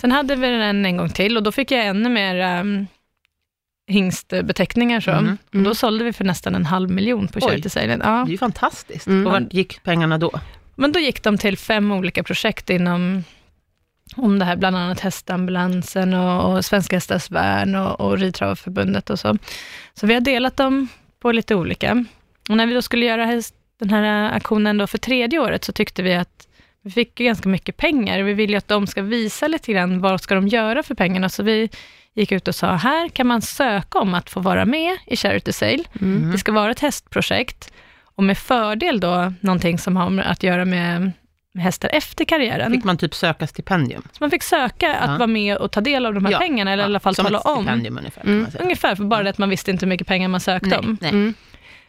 Sen 0.00 0.12
hade 0.12 0.36
vi 0.36 0.46
den 0.46 0.86
en 0.86 0.96
gång 0.96 1.08
till 1.10 1.36
och 1.36 1.42
då 1.42 1.52
fick 1.52 1.70
jag 1.70 1.86
ännu 1.86 2.08
mer 2.08 2.60
um, 2.60 2.86
hingstbeteckningar. 3.86 5.00
Så. 5.00 5.10
Mm. 5.10 5.38
Och 5.52 5.58
Då 5.58 5.74
sålde 5.74 6.04
vi 6.04 6.12
för 6.12 6.24
nästan 6.24 6.54
en 6.54 6.66
halv 6.66 6.90
miljon 6.90 7.28
på 7.28 7.40
charity. 7.40 7.68
Det 7.74 7.98
Ja. 8.02 8.22
är 8.22 8.26
ju 8.26 8.38
fantastiskt. 8.38 9.06
Mm. 9.06 9.26
Och 9.26 9.32
vart 9.32 9.52
gick 9.52 9.82
pengarna 9.82 10.18
då? 10.18 10.30
Men 10.74 10.92
då 10.92 10.98
gick 11.00 11.22
de 11.22 11.38
till 11.38 11.58
fem 11.58 11.92
olika 11.92 12.22
projekt 12.22 12.70
inom 12.70 13.24
om 14.16 14.38
det 14.38 14.44
här, 14.44 14.56
bland 14.56 14.76
annat 14.76 15.00
hästambulansen 15.00 16.14
och, 16.14 16.52
och 16.56 16.64
Svenska 16.64 16.96
Hästars 16.96 17.30
Värn 17.30 17.74
och, 17.74 18.00
och 18.00 18.18
Ridtravarförbundet 18.18 19.10
och 19.10 19.18
så. 19.18 19.38
Så 19.94 20.06
vi 20.06 20.14
har 20.14 20.20
delat 20.20 20.56
dem 20.56 20.88
på 21.20 21.32
lite 21.32 21.54
olika. 21.54 22.04
Och 22.48 22.56
när 22.56 22.66
vi 22.66 22.74
då 22.74 22.82
skulle 22.82 23.06
göra 23.06 23.24
häst, 23.24 23.54
den 23.78 23.90
här 23.90 24.32
aktionen 24.32 24.78
då 24.78 24.86
för 24.86 24.98
tredje 24.98 25.38
året, 25.38 25.64
så 25.64 25.72
tyckte 25.72 26.02
vi 26.02 26.14
att 26.14 26.48
vi 26.82 26.90
fick 26.90 27.20
ju 27.20 27.26
ganska 27.26 27.48
mycket 27.48 27.76
pengar. 27.76 28.22
Vi 28.22 28.34
vill 28.34 28.50
ju 28.50 28.56
att 28.56 28.68
de 28.68 28.86
ska 28.86 29.02
visa 29.02 29.48
lite 29.48 29.72
grann 29.72 30.00
vad 30.00 30.20
ska 30.20 30.34
de 30.34 30.48
göra 30.48 30.82
för 30.82 30.94
pengarna, 30.94 31.28
så 31.28 31.42
vi 31.42 31.68
gick 32.14 32.32
ut 32.32 32.48
och 32.48 32.54
sa, 32.54 32.74
här 32.74 33.08
kan 33.08 33.26
man 33.26 33.42
söka 33.42 33.98
om 33.98 34.14
att 34.14 34.30
få 34.30 34.40
vara 34.40 34.64
med 34.64 34.96
i 35.06 35.16
Charity 35.16 35.52
Sale. 35.52 35.84
Mm. 36.00 36.32
Det 36.32 36.38
ska 36.38 36.52
vara 36.52 36.70
ett 36.70 36.80
hästprojekt 36.80 37.72
och 38.02 38.24
med 38.24 38.38
fördel 38.38 39.00
då 39.00 39.32
någonting 39.40 39.78
som 39.78 39.96
har 39.96 40.18
att 40.20 40.42
göra 40.42 40.64
med 40.64 41.12
hästar 41.54 41.88
efter 41.92 42.24
karriären. 42.24 42.72
Fick 42.72 42.84
man 42.84 42.96
typ 42.96 43.14
söka 43.14 43.46
stipendium? 43.46 44.02
Så 44.12 44.16
man 44.20 44.30
fick 44.30 44.42
söka 44.42 44.94
att 44.96 45.10
Ja. 45.10 45.16
vara 45.16 45.26
med 45.26 45.56
och 45.56 45.70
ta 45.70 45.80
del 45.80 46.06
av 46.06 46.14
de 46.14 46.24
här 46.24 46.32
Ja, 46.32 46.38
pengarna, 46.38 46.72
eller 46.72 46.82
i 46.82 46.84
Ja, 46.84 46.86
alla 46.86 47.00
fall 47.00 47.14
som 47.14 47.24
tala 47.24 47.38
om. 47.40 47.68
ungefär, 47.68 48.22
Mm. 48.24 48.46
Ungefär, 48.60 48.94
för 48.94 49.04
bara 49.04 49.22
det 49.22 49.30
att 49.30 49.38
man 49.38 49.48
visste 49.48 49.70
inte 49.70 49.84
hur 49.86 49.88
mycket 49.90 50.06
pengar 50.06 50.28
man 50.28 50.40
sökte 50.40 50.68
Nej, 50.68 50.78
om. 50.78 50.98
nej. 51.00 51.10
Mm. 51.10 51.34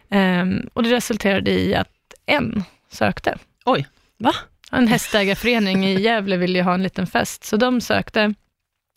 Ehm, 0.09 0.69
och 0.73 0.83
det 0.83 0.91
resulterade 0.91 1.51
i 1.51 1.75
att 1.75 1.89
en 2.25 2.63
sökte. 2.91 3.37
Oj. 3.65 3.87
Va? 4.17 4.33
En 4.71 4.88
hästägarförening 4.88 5.85
i 5.85 6.01
Gävle 6.01 6.38
ville 6.38 6.57
ju 6.59 6.63
ha 6.63 6.73
en 6.73 6.83
liten 6.83 7.07
fest, 7.07 7.44
så 7.44 7.57
de 7.57 7.81
sökte. 7.81 8.33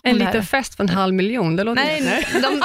En 0.07 0.17
liten 0.19 0.43
fest 0.45 0.75
för 0.75 0.85
en 0.85 0.89
halv 0.91 1.15
miljon, 1.15 1.57
det 1.57 1.65
låter 1.65 1.85
Nej, 1.85 2.01
Nej. 2.01 2.27
de, 2.33 2.63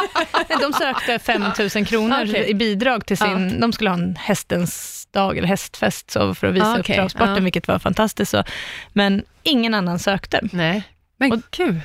de 0.61 0.73
sökte 0.73 1.19
5 1.19 1.43
000 1.75 1.85
kronor 1.85 2.17
Okej. 2.29 2.49
i 2.49 2.53
bidrag 2.53 3.05
till 3.05 3.17
sin... 3.17 3.59
De 3.59 3.73
skulle 3.73 3.89
ha 3.89 3.97
en 3.97 4.15
hästens 4.15 5.07
dag, 5.11 5.37
eller 5.37 5.47
hästfest, 5.47 6.11
så 6.11 6.35
för 6.35 6.47
att 6.47 6.53
visa 6.53 6.65
Ah, 6.65 6.73
upp 6.73 6.79
okej. 6.79 6.95
travsporten, 6.95 7.35
Ja. 7.35 7.41
vilket 7.41 7.67
var 7.67 7.79
fantastiskt. 7.79 8.31
Så. 8.31 8.43
Men 8.93 9.23
ingen 9.43 9.73
annan 9.73 9.99
sökte. 9.99 10.39
Nej. 10.51 10.83
Men 11.17 11.31
Och- 11.31 11.39
gud. 11.51 11.79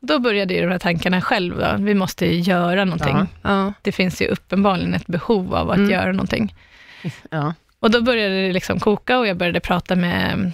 Då 0.00 0.18
började 0.18 0.54
ju 0.54 0.60
de 0.62 0.66
här 0.72 0.78
tankarna 0.78 1.20
själv. 1.20 1.58
Då. 1.58 1.76
Vi 1.84 1.94
måste 1.94 2.26
ju 2.26 2.40
göra 2.40 2.84
någonting. 2.84 3.16
Ja. 3.16 3.26
Ja. 3.42 3.72
Det 3.82 3.92
finns 3.92 4.22
ju 4.22 4.26
uppenbarligen 4.26 4.94
ett 4.94 5.06
behov 5.06 5.54
av 5.54 5.70
att 5.70 5.76
Mm. 5.76 5.90
göra 5.90 6.12
någonting. 6.12 6.54
Ja. 7.30 7.54
Och 7.80 7.90
då 7.90 8.02
började 8.02 8.46
det 8.46 8.52
liksom 8.52 8.80
koka 8.80 9.18
och 9.18 9.26
jag 9.26 9.36
började 9.36 9.60
prata 9.60 9.96
med 9.96 10.52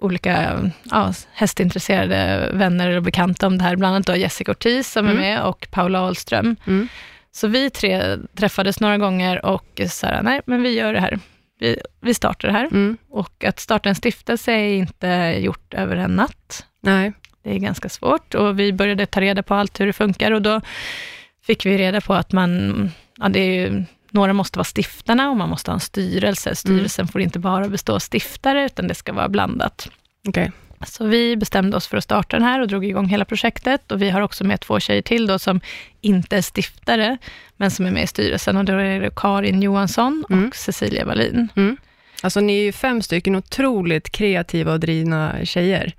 olika 0.00 0.60
ja, 0.90 1.12
hästintresserade 1.32 2.50
vänner 2.52 2.96
och 2.96 3.02
bekanta 3.02 3.46
om 3.46 3.58
det 3.58 3.64
här, 3.64 3.76
bland 3.76 3.94
annat 3.94 4.06
då 4.06 4.16
Jessica 4.16 4.52
Ortiz 4.52 4.92
som 4.92 5.06
är 5.06 5.10
Mm. 5.10 5.22
med 5.22 5.42
och 5.42 5.68
Paula 5.70 6.00
Ahlström. 6.00 6.56
Mm. 6.66 6.88
Så 7.30 7.48
vi 7.48 7.70
tre 7.70 8.16
träffades 8.34 8.80
några 8.80 8.98
gånger 8.98 9.46
och 9.46 9.80
sa, 9.88 10.22
nej 10.22 10.40
men 10.46 10.62
vi 10.62 10.70
gör 10.70 10.92
det 10.92 11.00
här. 11.00 11.18
Vi, 11.60 11.80
vi 12.00 12.14
startar 12.14 12.48
det 12.48 12.54
här. 12.54 12.64
Mm. 12.64 12.96
Och 13.10 13.44
att 13.44 13.60
starta 13.60 13.88
en 13.88 13.94
stiftelse 13.94 14.52
är 14.52 14.74
inte 14.74 15.36
gjort 15.38 15.74
över 15.74 15.96
en 15.96 16.16
natt. 16.16 16.66
Nej. 16.80 17.12
Det 17.44 17.50
är 17.54 17.58
ganska 17.58 17.88
svårt 17.88 18.34
och 18.34 18.60
vi 18.60 18.72
började 18.72 19.06
ta 19.06 19.20
reda 19.20 19.42
på 19.42 19.54
allt 19.54 19.80
hur 19.80 19.86
det 19.86 19.92
funkar 19.92 20.32
och 20.32 20.42
då 20.42 20.60
fick 21.42 21.66
vi 21.66 21.78
reda 21.78 22.00
på 22.00 22.14
att 22.14 22.32
man, 22.32 22.90
ja 23.18 23.28
det 23.28 23.40
är 23.40 23.54
ju, 23.54 23.84
några 24.10 24.32
måste 24.32 24.58
vara 24.58 24.68
stiftarna 24.76 25.30
och 25.30 25.36
man 25.36 25.48
måste 25.48 25.70
ha 25.70 25.74
en 25.74 25.80
styrelse. 25.80 26.54
Styrelsen 26.54 27.08
får 27.08 27.20
inte 27.20 27.38
bara 27.38 27.68
bestå 27.68 27.94
av 27.94 27.98
stiftare 27.98 28.64
utan 28.64 28.88
det 28.88 28.94
ska 28.94 29.12
vara 29.12 29.28
blandat. 29.28 29.88
Okej. 30.28 30.52
Så 30.86 31.06
vi 31.06 31.36
bestämde 31.36 31.76
oss 31.76 31.86
för 31.86 31.96
att 31.96 32.04
starta 32.04 32.36
den 32.36 32.46
här 32.46 32.60
och 32.60 32.68
drog 32.68 32.84
igång 32.84 33.06
hela 33.08 33.24
projektet 33.24 33.92
och 33.92 34.02
vi 34.02 34.10
har 34.10 34.20
också 34.20 34.44
med 34.44 34.60
två 34.60 34.80
tjejer 34.80 35.02
till 35.02 35.26
då 35.26 35.38
som 35.38 35.60
inte 36.00 36.36
är 36.36 36.42
stiftare, 36.42 37.18
men 37.56 37.70
som 37.70 37.86
är 37.86 37.90
med 37.90 38.02
i 38.02 38.06
styrelsen 38.06 38.56
och 38.56 38.64
då 38.64 38.72
är 38.72 39.00
det 39.00 39.10
Karin 39.16 39.62
Johansson 39.62 40.24
och 40.24 40.30
Mm. 40.30 40.50
Cecilia 40.54 41.04
Wallin. 41.04 41.48
Mm. 41.56 41.76
Alltså 42.22 42.40
ni 42.40 42.58
är 42.58 42.62
ju 42.62 42.72
fem 42.72 43.02
stycken 43.02 43.36
otroligt 43.36 44.10
kreativa 44.10 44.72
och 44.72 44.80
drivna 44.80 45.44
tjejer. 45.44 45.92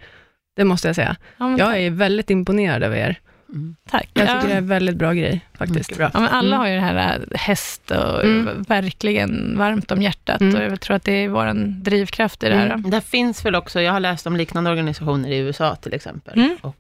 Det 0.56 0.64
måste 0.64 0.88
jag 0.88 0.96
säga. 0.96 1.16
Ja, 1.38 1.58
Jag 1.58 1.82
är 1.82 1.90
väldigt 1.90 2.30
imponerad 2.30 2.84
över 2.84 2.98
er. 2.98 3.20
Mm. 3.54 3.76
tack. 3.90 4.10
Jag 4.14 4.28
Ja. 4.28 4.34
tycker 4.34 4.48
det 4.48 4.54
är 4.54 4.58
en 4.58 4.68
väldigt 4.68 4.96
bra 4.96 5.14
grej 5.14 5.42
faktiskt. 5.58 5.78
Mycket 5.80 5.98
bra. 5.98 6.12
Ja, 6.14 6.20
men 6.20 6.30
alla 6.30 6.48
Mm. 6.48 6.60
har 6.60 6.68
ju 6.68 6.76
det 6.76 6.82
här 6.82 7.20
äh, 7.32 7.38
häst 7.40 7.92
och 7.92 8.24
Mm. 8.24 8.64
verkligen 8.68 9.58
varmt 9.58 9.92
om 9.92 10.02
hjärtat 10.02 10.42
Mm. 10.42 10.56
och 10.56 10.62
jag 10.64 10.82
tror 10.82 10.96
att 10.96 11.04
det 11.04 11.12
är 11.24 11.30
vår 11.30 11.54
drivkraft 11.84 12.44
i 12.44 12.50
det 12.50 12.56
här. 12.56 12.66
Mm. 12.70 12.90
Det 12.90 13.02
finns 13.02 13.46
väl 13.46 13.56
också, 13.56 13.82
jag 13.82 13.92
har 13.94 14.00
läst 14.00 14.28
om 14.28 14.36
liknande 14.36 14.70
organisationer 14.70 15.30
i 15.30 15.38
USA 15.38 15.76
till 15.76 15.94
exempel, 15.94 16.34
Mm. 16.40 16.58
och 16.62 16.76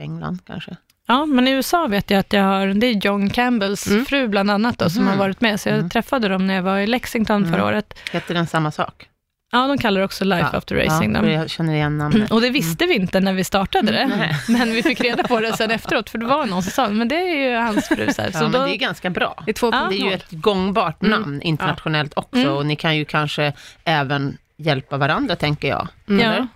England 0.00 0.38
kanske. 0.46 0.76
Ja, 1.08 1.26
men 1.26 1.48
i 1.48 1.50
USA 1.50 1.86
vet 1.86 2.10
jag 2.10 2.18
att 2.20 2.32
jag 2.32 2.42
har, 2.44 2.66
det 2.66 2.86
är 2.86 3.06
John 3.06 3.30
Campbells 3.30 3.90
Mm. 3.90 4.04
fru 4.04 4.28
bland 4.28 4.50
annat 4.50 4.78
då, 4.78 4.90
som 4.90 5.06
har 5.06 5.16
varit 5.16 5.40
med, 5.40 5.60
så 5.60 5.68
jag 5.68 5.76
Mm. 5.78 5.90
träffade 5.90 6.28
dem 6.28 6.46
när 6.46 6.54
jag 6.54 6.62
var 6.62 6.78
i 6.78 6.86
Lexington 6.86 7.44
förra 7.44 7.54
Mm. 7.54 7.66
året. 7.66 7.98
Heter 8.12 8.34
den 8.34 8.46
samma 8.46 8.70
sak? 8.70 9.08
Ja, 9.54 9.66
de 9.66 9.78
kallar 9.78 10.00
det 10.00 10.04
också 10.04 10.24
Life 10.24 10.48
Ja, 10.52 10.58
After 10.58 10.76
Racing. 10.76 11.14
Ja, 11.14 11.26
jag 11.26 11.50
känner 11.50 11.74
igen 11.74 11.98
namnet. 11.98 12.30
Och 12.30 12.40
det 12.40 12.50
visste 12.50 12.86
vi 12.86 12.94
inte 12.94 13.20
när 13.20 13.32
vi 13.32 13.44
startade 13.44 13.92
det, 13.92 14.06
Nej. 14.06 14.36
men 14.48 14.72
vi 14.72 14.82
fick 14.82 15.00
reda 15.00 15.22
på 15.22 15.40
det 15.40 15.56
sen 15.56 15.70
efteråt, 15.70 16.10
för 16.10 16.18
det 16.18 16.26
var 16.26 16.46
någon 16.46 16.62
som 16.62 16.72
sa, 16.72 16.88
men 16.88 17.08
det 17.08 17.14
är 17.16 17.50
ju 17.50 17.56
hans 17.56 17.88
fru. 17.88 18.12
Så. 18.12 18.22
Ja, 18.22 18.32
så 18.32 18.42
men 18.42 18.52
då, 18.52 18.58
det 18.66 18.74
är 18.74 18.76
ganska 18.76 19.10
bra. 19.10 19.42
Det 19.46 19.50
är 19.50 19.70
2.0. 19.70 19.88
Det 19.88 19.96
är 19.96 20.06
ju 20.06 20.12
ett 20.12 20.30
gångbart 20.30 21.02
Mm. 21.02 21.20
namn 21.20 21.42
internationellt 21.42 22.12
också 22.16 22.40
Mm. 22.42 22.52
och 22.52 22.66
ni 22.66 22.76
kan 22.76 22.96
ju 22.96 23.04
kanske 23.04 23.52
även 23.84 24.38
hjälpa 24.56 24.96
varandra, 24.96 25.36
tänker 25.36 25.68
jag. 25.68 25.88
Mm. 26.08 26.20
ja. 26.26 26.46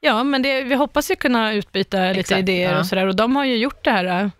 Ja, 0.00 0.24
men 0.24 0.42
det, 0.42 0.62
vi 0.62 0.74
hoppas 0.74 1.10
ju 1.10 1.16
kunna 1.16 1.52
utbyta 1.52 1.98
lite 2.08 2.20
Exakt, 2.20 2.38
idéer 2.38 2.72
ja. 2.72 2.78
och 2.78 2.86
sådär, 2.86 3.06
och 3.06 3.16
de 3.16 3.36
har 3.36 3.44
ju 3.44 3.56
gjort 3.56 3.84
det 3.84 3.90
här, 3.90 4.30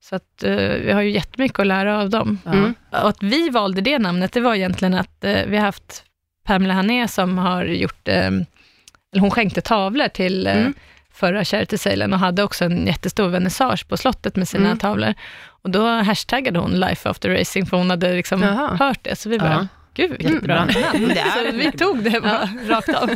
så 0.00 0.16
att 0.16 0.42
eh, 0.42 0.54
vi 0.56 0.92
har 0.92 1.02
ju 1.02 1.10
jättemycket 1.10 1.58
att 1.58 1.66
lära 1.66 2.00
av 2.00 2.10
dem. 2.10 2.38
Ja. 2.44 2.52
Mm. 2.52 2.74
Och 2.90 3.08
att 3.08 3.22
vi 3.22 3.50
valde 3.50 3.80
det 3.80 3.98
namnet, 3.98 4.32
det 4.32 4.40
var 4.40 4.54
egentligen 4.54 4.94
att 4.94 5.24
eh, 5.24 5.40
vi 5.46 5.56
har 5.56 5.64
haft 5.64 6.04
Pamela 6.44 6.74
Hané 6.74 7.08
som 7.08 7.38
har 7.38 7.64
gjort, 7.64 8.08
eh, 8.08 8.26
eller 8.26 9.20
hon 9.20 9.30
skänkte 9.30 9.60
tavlor 9.60 10.08
till 10.08 10.46
eh, 10.46 10.56
Mm. 10.56 10.74
förra 11.12 11.44
Charity 11.44 11.78
Salen 11.78 12.12
och 12.12 12.18
hade 12.18 12.42
också 12.42 12.64
en 12.64 12.86
jättestor 12.86 13.28
vernissage 13.28 13.88
på 13.88 13.96
slottet 13.96 14.36
med 14.36 14.48
sina 14.48 14.66
Mm. 14.66 14.78
tavlor. 14.78 15.14
Och 15.46 15.70
då 15.70 15.86
hashtaggade 15.88 16.58
hon 16.58 16.80
Life 16.80 17.08
After 17.08 17.30
Racing, 17.30 17.66
för 17.68 17.76
hon 17.76 17.90
hade 17.90 18.12
liksom 18.12 18.42
Jaha. 18.42 18.76
hört 18.76 18.98
det, 19.02 19.16
så 19.16 19.28
vi 19.28 19.38
bara, 19.38 19.50
Ja. 19.52 19.66
gud 19.94 20.10
vilket 20.10 20.42
bra 20.42 20.66
Jättebra. 20.66 20.92
namn. 20.92 21.10
Är 21.10 21.50
så 21.50 21.56
vi 21.56 21.72
tog 21.72 21.98
det 22.02 22.20
bara 22.20 22.48
rakt 22.68 22.88
av. 22.88 23.10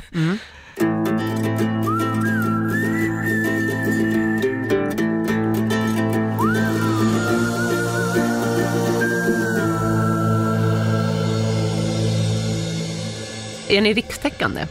Är 13.69 13.81
ni 13.81 13.93
rikstäckande? 13.95 14.67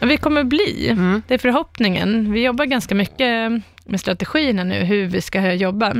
Vi 0.00 0.16
kommer 0.16 0.44
bli, 0.44 0.88
Mm. 0.90 1.22
det 1.28 1.34
är 1.34 1.38
förhoppningen. 1.38 2.32
Vi 2.32 2.44
jobbar 2.44 2.64
ganska 2.64 2.94
mycket 2.94 3.52
med 3.84 4.00
strategierna 4.00 4.64
nu, 4.64 4.74
hur 4.84 5.06
vi 5.06 5.20
ska 5.20 5.52
jobba. 5.52 5.94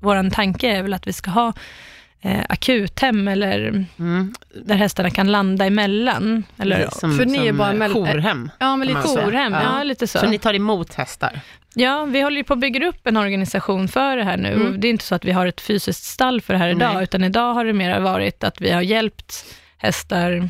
Vår 0.00 0.30
tanke 0.30 0.68
är 0.68 0.82
väl 0.82 0.94
att 0.94 1.06
vi 1.06 1.12
ska 1.12 1.30
ha 1.30 1.52
eh, 2.22 2.40
akuthem, 2.48 3.28
eller 3.28 3.86
Mm. 3.98 4.34
där 4.64 4.74
hästarna 4.74 5.10
kan 5.10 5.32
landa 5.32 5.66
emellan. 5.66 6.44
Eller 6.58 6.88
som, 6.92 7.16
för 7.18 7.26
ni 7.26 7.46
är 7.46 7.52
bara 7.52 7.70
eh, 7.72 7.76
mell- 7.78 7.92
jourhem. 7.94 8.50
Ja, 8.58 8.76
men 8.76 8.88
lite 8.88 9.00
jourhem, 9.08 9.52
ja. 9.52 9.78
Ja. 9.78 9.82
lite 9.82 10.06
så. 10.06 10.18
Så 10.18 10.26
ni 10.26 10.38
tar 10.38 10.54
emot 10.54 10.94
hästar? 10.94 11.40
Ja, 11.74 12.04
vi 12.04 12.20
håller 12.20 12.36
ju 12.36 12.44
på 12.44 12.52
att 12.52 12.58
bygga 12.58 12.88
upp 12.88 13.06
en 13.06 13.16
organisation 13.16 13.88
för 13.88 14.16
det 14.16 14.24
här 14.24 14.36
nu. 14.36 14.52
Mm. 14.52 14.80
Det 14.80 14.88
är 14.88 14.90
inte 14.90 15.04
så 15.04 15.14
att 15.14 15.24
vi 15.24 15.32
har 15.32 15.46
ett 15.46 15.60
fysiskt 15.60 16.04
stall 16.04 16.40
för 16.40 16.54
det 16.54 16.58
här 16.58 16.68
idag, 16.68 16.94
Nej. 16.94 17.02
utan 17.02 17.24
idag 17.24 17.54
har 17.54 17.64
det 17.64 17.72
mer 17.72 18.00
varit 18.00 18.44
att 18.44 18.60
vi 18.60 18.70
har 18.70 18.82
hjälpt 18.82 19.44
hästar. 19.78 20.48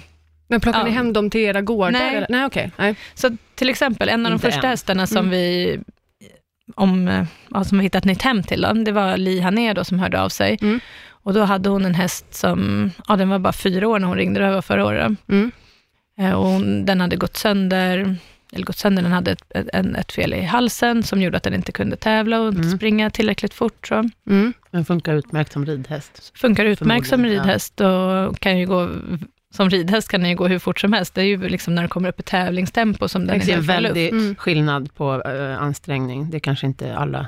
Men 0.51 0.61
plockar 0.61 0.79
Ja. 0.81 0.85
ni 0.85 0.91
hem 0.91 1.13
dem 1.13 1.31
till 1.31 1.41
era 1.41 1.61
gårdar? 1.61 1.91
Nej. 1.93 2.15
eller? 2.17 2.27
Nej 2.31 2.45
okej. 2.47 2.71
Nej. 2.77 2.95
Så 3.15 3.37
till 3.55 3.69
exempel, 3.71 4.09
en 4.09 4.27
av 4.27 4.31
de 4.31 4.35
Inte 4.35 4.47
första 4.47 4.67
än. 4.67 4.71
hästarna 4.71 5.07
som 5.07 5.19
Mm. 5.19 5.31
vi 5.31 5.79
om, 6.75 7.25
ja, 7.51 7.65
som 7.65 7.79
vi 7.79 7.85
hittat 7.85 8.05
nytt 8.05 8.23
hem 8.23 8.43
till, 8.43 8.61
då, 8.61 8.73
det 8.73 8.93
var 8.93 9.17
Li 9.17 9.41
Hané 9.41 9.73
då, 9.73 9.85
som 9.85 9.99
hörde 9.99 10.21
av 10.21 10.29
sig. 10.29 10.59
Mm. 10.63 10.81
Och 11.09 11.35
då 11.35 11.43
hade 11.45 11.69
hon 11.69 11.85
en 11.85 11.95
häst 11.95 12.35
som, 12.35 12.91
ja 13.09 13.17
den 13.17 13.29
var 13.29 13.39
bara 13.39 13.53
fyra 13.53 13.89
år 13.89 13.99
när 13.99 14.07
hon 14.09 14.17
ringde, 14.17 14.41
det 14.41 14.51
var 14.51 14.63
förra 14.63 14.87
året. 14.87 15.13
Mm. 15.29 15.51
Eh, 16.19 16.33
Och 16.33 16.47
hon, 16.47 16.85
den 16.85 17.01
hade 17.01 17.17
gått 17.17 17.37
sönder, 17.37 18.17
eller 18.53 18.65
gått 18.65 18.77
sönder, 18.77 19.03
den 19.03 19.13
hade 19.13 19.31
ett, 19.31 19.43
ett, 19.55 19.69
en- 19.73 19.97
ett 19.97 20.13
fel 20.13 20.35
i 20.35 20.43
halsen 20.43 21.03
som 21.03 21.23
gjorde 21.23 21.37
att 21.37 21.43
den 21.43 21.55
inte 21.55 21.73
kunde 21.73 21.97
tävla 21.97 22.41
och 22.41 22.49
inte 22.49 22.61
Mm. 22.63 22.77
springa 22.77 23.11
tillräckligt 23.11 23.55
fort. 23.55 23.87
Så. 23.89 24.09
Mm. 24.31 24.53
Den 24.71 24.85
funkar 24.85 25.15
utmärkt 25.15 25.53
som 25.53 25.67
ridhäst. 25.67 26.33
Funkar 26.39 26.65
utmärkt 26.65 27.07
som 27.09 27.25
ridhäst 27.25 27.81
och 27.81 28.39
kan 28.41 28.59
ju 28.59 28.67
gå, 28.67 28.89
som 29.55 29.71
ridhäst 29.71 30.09
kan 30.09 30.21
den 30.21 30.31
ju 30.31 30.37
gå 30.37 30.49
hur 30.49 30.59
fort 30.59 30.81
som 30.81 30.93
helst. 30.93 31.15
Det 31.15 31.21
är 31.23 31.27
ju 31.27 31.49
liksom 31.49 31.75
när 31.75 31.83
det 31.83 31.89
kommer 31.89 32.09
upp 32.09 32.21
i 32.21 32.23
tävlingstempo 32.23 33.09
som 33.09 33.27
den 33.27 33.39
Det 33.39 33.45
är 33.45 33.53
är 33.53 33.57
en 33.57 33.63
väldig 33.63 34.09
Mm. 34.09 34.37
skillnad 34.37 34.95
på 34.95 35.23
eh, 35.23 35.63
ansträngning. 35.63 36.31
Det 36.31 36.41
kanske 36.41 36.67
inte 36.67 36.97
alla 36.97 37.27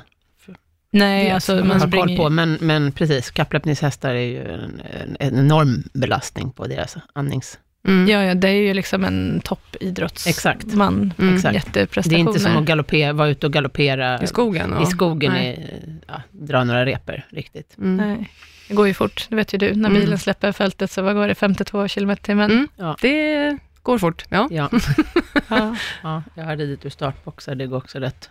Nej, 0.93 1.25
vet, 1.25 1.33
alltså 1.33 1.55
man 1.55 1.67
man 1.67 1.79
har 1.79 1.87
springer 1.87 2.07
koll 2.07 2.17
på, 2.17 2.29
men, 2.29 2.57
men 2.61 2.91
precis, 2.91 3.31
kapplöpningshästar 3.31 4.13
är 4.13 4.25
ju 4.25 4.43
en, 4.43 4.81
en, 5.01 5.17
en 5.19 5.39
enorm 5.39 5.83
belastning 5.93 6.51
på 6.51 6.67
deras 6.67 6.97
andnings... 7.13 7.59
Mm. 7.87 8.07
Ja, 8.09 8.23
ja, 8.23 8.33
det 8.33 8.47
är 8.49 8.53
ju 8.53 8.73
liksom 8.73 9.03
en 9.03 9.41
toppidrottsman. 9.43 10.31
Exakt. 10.31 10.73
Mm. 11.19 11.35
Exakt. 11.35 11.73
Det 11.73 12.15
är 12.15 12.17
inte 12.17 12.39
som 12.39 12.57
att 12.57 12.65
galoppera, 12.65 13.13
vara 13.13 13.29
ute 13.29 13.45
och 13.45 13.53
galoppera 13.53 14.21
I 14.21 14.27
skogen? 14.27 14.75
i 14.83 14.85
skogen, 14.85 15.35
i, 15.35 15.69
ja, 16.07 16.21
dra 16.31 16.63
några 16.63 16.85
repor 16.85 17.21
riktigt. 17.29 17.77
Mm. 17.77 17.97
Nej, 17.97 18.29
det 18.67 18.73
går 18.73 18.87
ju 18.87 18.93
fort, 18.93 19.25
det 19.29 19.35
vet 19.35 19.53
ju 19.53 19.57
du. 19.57 19.75
När 19.75 19.89
Mm. 19.89 20.01
bilen 20.01 20.17
släpper 20.19 20.51
fältet 20.51 20.91
så 20.91 21.01
vad 21.01 21.15
går 21.15 21.27
det, 21.27 21.35
52 21.35 21.87
km 21.87 22.09
i 22.11 22.15
timmen? 22.15 22.51
Mm. 22.51 22.67
Ja. 22.77 22.97
Det 23.01 23.57
går 23.81 23.97
fort. 23.97 24.25
Ja. 24.29 24.47
Ja, 24.51 24.69
Ja. 25.47 25.75
ja, 26.03 26.23
jag 26.35 26.43
har 26.43 26.57
ridit 26.57 26.85
ur 26.85 26.89
startboxar, 26.89 27.55
det 27.55 27.67
går 27.67 27.77
också 27.77 27.99
rätt. 27.99 28.29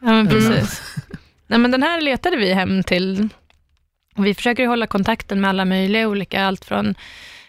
Ja, 0.00 0.06
men 0.06 0.20
Mm. 0.20 0.28
precis. 0.28 0.96
Nej, 1.46 1.58
men 1.58 1.70
den 1.70 1.82
här 1.82 2.00
letade 2.00 2.36
vi 2.36 2.52
hem 2.52 2.82
till. 2.82 3.28
Och 4.16 4.26
vi 4.26 4.34
försöker 4.34 4.62
ju 4.62 4.68
hålla 4.68 4.86
kontakten 4.86 5.40
med 5.40 5.48
alla 5.50 5.64
möjliga 5.64 6.08
olika, 6.08 6.44
allt 6.46 6.64
från 6.64 6.94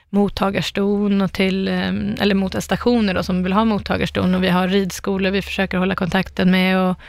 mottagarston 0.10 1.22
och 1.22 1.34
till, 1.34 1.68
eh, 1.68 1.88
eller 2.20 2.36
motarstationer 2.36 3.13
då, 3.13 3.24
som 3.24 3.44
vill 3.44 3.53
ha 3.53 3.65
mottagarston 3.65 4.36
och 4.36 4.44
vi 4.44 4.50
har 4.50 4.68
ridskolor 4.68 5.32
vi 5.32 5.42
försöker 5.42 5.77
hålla 5.77 5.96
kontakten 5.96 6.51
med 6.51 6.80
och 6.80 7.00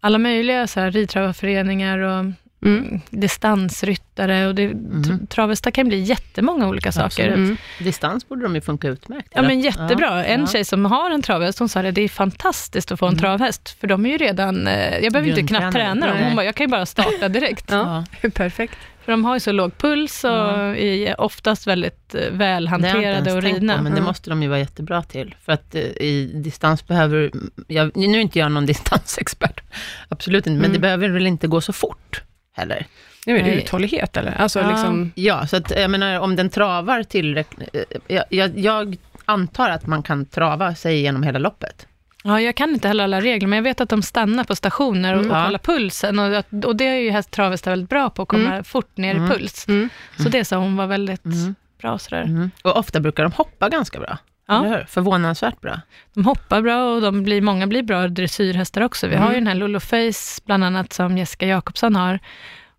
alla 0.00 0.18
möjliga 0.18 0.66
så 0.66 0.80
här, 0.80 0.90
ridtravarföreningar 0.90 1.98
och 1.98 2.24
Mm. 2.62 3.00
distansryttare 3.10 4.46
och 4.46 4.54
det, 4.54 4.68
Mhm. 4.74 5.26
travhästar 5.26 5.70
kan 5.70 5.88
bli 5.88 5.98
jättemmånga 6.00 6.68
olika 6.68 6.92
saker. 6.92 7.28
Mm. 7.28 7.56
Distans 7.78 8.28
borde 8.28 8.42
de 8.42 8.54
ju 8.54 8.60
funka 8.60 8.88
utmärkt. 8.88 9.28
Ja, 9.32 9.38
eller? 9.38 9.48
men 9.48 9.60
jättebra. 9.60 10.24
En 10.24 10.40
ja. 10.40 10.46
tjej 10.46 10.64
som 10.64 10.84
har 10.84 11.10
en 11.10 11.22
travhäst, 11.22 11.58
hon 11.58 11.68
sa 11.68 11.82
det, 11.82 11.90
det 11.90 12.02
är 12.02 12.08
fantastiskt 12.08 12.92
att 12.92 12.98
få 12.98 13.06
en 13.06 13.12
Mm. 13.12 13.20
travhäst, 13.20 13.68
för 13.80 13.86
de 13.86 14.06
är 14.06 14.10
ju 14.10 14.16
redan, 14.18 14.66
eh, 14.66 14.98
jag 14.98 15.12
behöver 15.12 15.30
inte 15.38 15.42
knappt 15.54 15.76
träna 15.76 16.06
dem, 16.06 16.16
hon 16.24 16.36
bara, 16.36 16.44
jag 16.44 16.54
kan 16.54 16.66
ju 16.66 16.70
bara 16.70 16.86
starta 16.86 17.28
direkt. 17.28 17.70
Ja. 17.70 18.04
Perfekt. 18.34 18.74
För 19.04 19.12
de 19.12 19.24
har 19.24 19.34
ju 19.36 19.40
så 19.40 19.52
låg 19.52 19.78
puls 19.78 20.24
och 20.24 20.30
Ja. 20.30 20.76
är 20.76 21.20
oftast 21.20 21.66
väldigt 21.66 22.14
eh, 22.14 22.20
välhanterade 22.32 23.32
och 23.32 23.42
ridna. 23.42 23.76
På, 23.76 23.82
men 23.82 23.92
det 23.92 23.98
Mm. 23.98 24.04
måste 24.04 24.30
de 24.30 24.42
ju 24.42 24.48
vara 24.48 24.58
jättebra 24.58 25.02
till. 25.02 25.34
För 25.44 25.52
att 25.52 25.74
eh, 25.74 25.80
i 25.82 26.30
distans 26.34 26.86
behöver, 26.86 27.30
jag, 27.68 27.96
nu 27.96 28.18
är 28.18 28.20
inte 28.20 28.38
jag 28.38 28.52
någon 28.52 28.66
distansexpert, 28.72 29.60
absolut 30.08 30.46
inte, 30.46 30.50
men 30.50 30.60
Mm. 30.64 30.72
det 30.72 30.78
behöver 30.78 31.08
väl 31.08 31.26
inte 31.26 31.46
gå 31.46 31.60
så 31.60 31.72
fort 31.72 32.22
heller. 32.52 32.86
Nu 33.26 33.34
är 33.38 33.42
det 33.42 33.48
Nej. 33.50 33.58
uthållighet 33.58 34.16
eller? 34.16 34.32
Alltså 34.40 34.60
Ja. 34.60 34.70
liksom... 34.70 35.12
Ja, 35.14 35.46
så 35.46 35.56
att 35.56 35.70
jag 35.70 35.90
menar 35.90 36.18
om 36.20 36.36
den 36.36 36.50
travar 36.50 37.02
tillräckligt, 37.02 37.68
eh, 37.72 37.82
jag, 38.06 38.24
jag, 38.28 38.58
jag 38.58 38.96
antar 39.24 39.70
att 39.70 39.86
man 39.86 40.02
kan 40.02 40.26
trava 40.26 40.74
sig 40.74 41.00
genom 41.00 41.22
hela 41.22 41.38
loppet. 41.38 41.86
Ja, 42.24 42.40
jag 42.40 42.54
kan 42.56 42.70
inte 42.70 42.88
heller 42.88 43.04
alla 43.04 43.20
regler, 43.20 43.48
men 43.48 43.56
jag 43.56 43.62
vet 43.64 43.80
att 43.80 43.88
de 43.88 44.02
stannar 44.02 44.44
på 44.44 44.56
stationer 44.56 45.14
och, 45.14 45.20
Mm. 45.24 45.30
och 45.36 45.44
kollar 45.46 45.58
pulsen. 45.58 46.18
Och, 46.18 46.44
och 46.64 46.76
det 46.76 46.84
är 46.84 46.94
ju 47.00 47.10
häst, 47.10 47.30
travhästar 47.30 47.70
väldigt 47.70 47.88
bra 47.90 48.10
på, 48.10 48.22
att 48.22 48.28
komma 48.28 48.64
fort 48.64 48.96
ner 48.96 49.14
Mm. 49.14 49.24
i 49.24 49.28
puls. 49.34 49.68
Mm. 49.68 49.88
Så 50.18 50.28
det 50.28 50.44
sa 50.44 50.56
hon 50.56 50.76
var 50.76 50.86
väldigt 50.86 51.24
Mm. 51.24 51.54
bra 51.80 51.98
sådär. 51.98 52.22
Mm. 52.22 52.50
Och 52.62 52.76
ofta 52.76 53.00
brukar 53.00 53.22
de 53.22 53.32
hoppa 53.32 53.68
ganska 53.68 53.98
bra. 54.00 54.18
Ja. 54.54 54.78
Förvånansvärt 54.88 55.60
bra. 55.60 55.80
De 56.14 56.24
hoppar 56.24 56.62
bra 56.62 56.94
och 56.94 57.00
de 57.02 57.22
blir, 57.22 57.40
många 57.42 57.66
blir 57.66 57.82
bra 57.82 58.08
dressyrhästar 58.08 58.80
också. 58.80 59.06
Vi 59.06 59.16
har 59.16 59.24
ju 59.30 59.36
Mm. 59.38 59.44
den 59.44 59.46
här 59.46 59.54
Lolo 59.54 59.80
Face, 59.80 60.40
bland 60.44 60.64
annat, 60.64 60.92
som 60.92 61.18
Jessica 61.18 61.46
Jakobsson 61.46 61.96
har. 61.96 62.18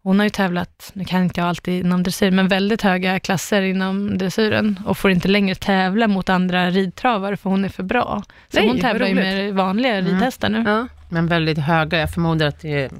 Hon 0.03 0.19
har 0.19 0.23
ju 0.23 0.29
tävlat, 0.29 0.91
nu 0.93 1.05
kan 1.05 1.23
inte 1.23 1.39
jag 1.39 1.47
alltid 1.49 1.85
inom 1.85 2.03
dressyr, 2.03 2.31
men 2.31 2.47
väldigt 2.47 2.81
höga 2.81 3.19
klasser 3.19 3.61
inom 3.61 4.17
dressyren 4.17 4.79
och 4.85 4.97
får 4.97 5.11
inte 5.11 5.27
längre 5.27 5.55
tävla 5.55 6.07
mot 6.07 6.29
andra 6.29 6.69
ridtravare, 6.69 7.37
för 7.37 7.49
hon 7.49 7.65
är 7.65 7.69
för 7.69 7.83
bra. 7.83 8.23
Så 8.49 8.59
Nej, 8.59 8.67
hon 8.67 8.79
tävlar 8.79 9.07
ju 9.07 9.15
med 9.15 9.53
vanliga 9.53 9.95
Mm. 9.95 10.05
ridhästar 10.13 10.49
nu. 10.49 10.63
Ja. 10.67 10.87
Men 11.09 11.27
väldigt 11.27 11.57
höga, 11.57 11.97
jag 11.99 12.09
förmodar 12.13 12.47
att 12.47 12.59
det 12.61 12.83
är... 12.83 12.91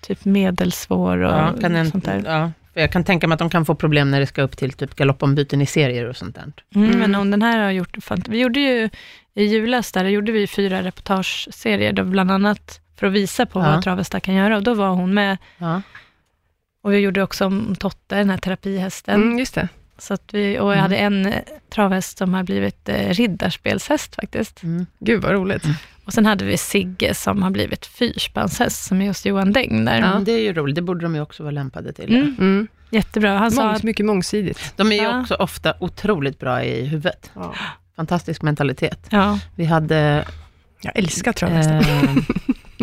Typ 0.00 0.24
medelsvår 0.24 1.18
och 1.18 1.32
Ja, 1.32 1.84
sånt 1.90 2.04
där. 2.04 2.22
ja, 2.26 2.50
för 2.74 2.80
jag 2.80 2.92
kan 2.92 3.04
tänka 3.04 3.26
mig 3.28 3.34
att 3.34 3.38
de 3.38 3.50
kan 3.50 3.64
få 3.66 3.74
problem 3.74 4.10
när 4.10 4.20
det 4.20 4.26
ska 4.26 4.42
upp 4.42 4.56
till 4.56 4.72
typ 4.72 4.94
galoppombyten 4.94 5.62
i 5.62 5.66
serier 5.66 6.04
och 6.08 6.16
sånt 6.16 6.34
där. 6.34 6.52
Mm, 6.74 6.88
Mm. 6.88 6.98
Men 7.00 7.14
hon, 7.14 7.30
den 7.30 7.42
här 7.42 7.58
har 7.58 7.70
gjort, 7.70 7.96
fant- 7.96 8.30
vi 8.30 8.38
gjorde 8.40 8.60
ju 8.60 8.90
i 9.34 9.44
julas 9.44 9.92
där, 9.92 10.04
gjorde 10.04 10.32
vi 10.32 10.46
fyra 10.46 10.82
reportageserier, 10.82 11.92
då 11.92 12.04
bland 12.04 12.30
annat 12.30 12.80
för 12.96 13.06
att 13.06 13.12
visa 13.12 13.46
på 13.46 13.60
Ja. 13.60 13.70
vad 13.70 13.82
travhästar 13.82 14.20
kan 14.20 14.34
göra, 14.34 14.56
och 14.56 14.62
då 14.62 14.74
var 14.74 14.88
hon 14.88 15.14
med 15.14 15.36
Ja. 15.58 15.82
Och 16.82 16.92
vi 16.92 16.98
gjorde 16.98 17.22
också 17.22 17.46
om 17.46 17.76
Totte, 17.78 18.16
den 18.16 18.30
här 18.30 18.36
terapihästen. 18.38 19.22
Mm, 19.22 19.38
just 19.38 19.54
det. 19.54 19.68
Så 19.98 20.14
att 20.14 20.34
vi, 20.34 20.58
och 20.58 20.66
jag 20.70 20.72
Mm. 20.72 20.82
hade 20.82 20.96
en 20.96 21.32
travhäst 21.74 22.18
som 22.18 22.34
har 22.34 22.42
blivit 22.42 22.88
eh, 22.88 23.08
riddarspelshäst 23.14 24.14
faktiskt. 24.14 24.62
Mm. 24.62 24.86
Gud 24.98 25.22
vad 25.22 25.32
roligt. 25.32 25.64
Och 26.10 26.14
sen 26.14 26.26
hade 26.26 26.44
vi 26.44 26.56
Sigge 26.58 27.14
som 27.14 27.42
har 27.42 27.50
blivit 27.50 27.86
fyrspanshäst, 27.86 28.84
som 28.84 29.02
är 29.02 29.06
hos 29.08 29.26
Johan 29.26 29.52
Deng 29.52 29.84
där. 29.84 29.98
Ja. 30.00 30.20
Det 30.24 30.32
är 30.32 30.38
ju 30.42 30.52
roligt, 30.52 30.74
det 30.76 30.82
borde 30.82 31.00
de 31.04 31.14
ju 31.14 31.20
också 31.20 31.42
vara 31.42 31.50
lämpade 31.50 31.92
till. 31.92 32.16
Mm, 32.16 32.34
Mm. 32.38 32.68
jättebra. 32.90 33.38
Han 33.38 33.50
sa 33.50 33.70
att, 33.70 33.82
mycket 33.82 34.06
mångsidigt. 34.06 34.72
De 34.76 34.92
är 34.92 34.96
ju 34.96 35.02
Ja. 35.02 35.20
också 35.20 35.34
ofta 35.34 35.74
otroligt 35.80 36.38
bra 36.38 36.64
i 36.64 36.84
huvudet. 36.86 37.30
Ja. 37.34 37.54
Fantastisk 37.96 38.42
mentalitet. 38.42 39.06
ja, 39.10 39.38
Vi 39.56 39.64
hade, 39.64 40.24
Jag 40.80 40.96
älskar 40.98 41.32
travhästar. 41.32 41.76
eh, 41.80 42.16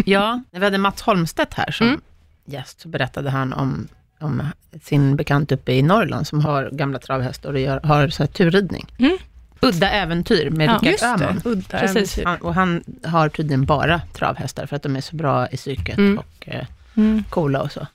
ja, 0.06 0.44
när 0.52 0.60
vi 0.60 0.66
hade 0.66 0.78
Mats 0.78 1.02
Holmstedt 1.02 1.54
här 1.54 1.72
som 1.72 1.88
Mm. 1.88 2.02
gäst, 2.46 2.80
så 2.82 2.88
berättade 2.88 3.30
han 3.30 3.54
om, 3.54 3.88
om 4.20 4.44
sin 4.84 5.16
bekant 5.16 5.52
uppe 5.52 5.72
i 5.74 5.82
Norrland, 5.82 6.28
som 6.28 6.40
har 6.42 6.70
gamla 6.72 7.00
travhästar 7.00 7.54
och 7.54 7.60
gör, 7.60 7.80
har 7.84 8.10
så 8.10 8.24
här 8.24 8.28
turridning. 8.28 8.86
Mm. 9.00 9.18
Udda 9.62 9.90
äventyr 9.90 10.50
med 10.50 10.68
Ja, 10.70 10.80
Rickard 10.92 11.22
Öhman. 11.22 11.42
udda 11.46 11.80
Precis. 11.80 12.20
Han, 12.26 12.38
och 12.38 12.54
han 12.56 12.84
har 13.04 13.30
tydligen 13.30 13.66
bara 13.66 14.02
travhästar 14.14 14.66
för 14.66 14.76
att 14.76 14.84
de 14.84 14.96
är 14.96 15.02
så 15.02 15.16
bra 15.16 15.48
i 15.48 15.58
psyket 15.58 15.98
Mm. 15.98 16.18
och 16.18 16.48
eh, 16.50 16.66
Mm. 16.98 17.24
coola 17.30 17.62
och 17.62 17.72
så. 17.72 17.88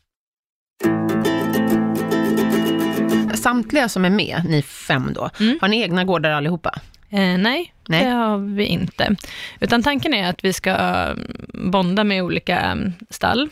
Samtliga 3.35 3.89
som 3.89 4.05
är 4.05 4.11
med, 4.11 4.43
ni 4.49 4.63
fem 4.63 5.13
då, 5.15 5.31
Mm. 5.41 5.59
har 5.61 5.69
ni 5.69 5.81
egna 5.83 6.05
gårdar 6.05 6.31
allihopa? 6.31 6.79
Eh, 7.11 7.19
nej, 7.39 7.75
Nej. 7.89 8.05
det 8.05 8.11
har 8.11 8.39
vi 8.39 8.65
inte. 8.65 9.17
Utan 9.61 9.83
tanken 9.83 10.15
är 10.15 10.31
att 10.31 10.45
vi 10.45 10.53
ska 10.53 10.71
eh, 10.71 11.15
bonda 11.55 12.05
med 12.05 12.23
olika 12.23 12.61
mm, 12.61 12.93
stall. 13.11 13.49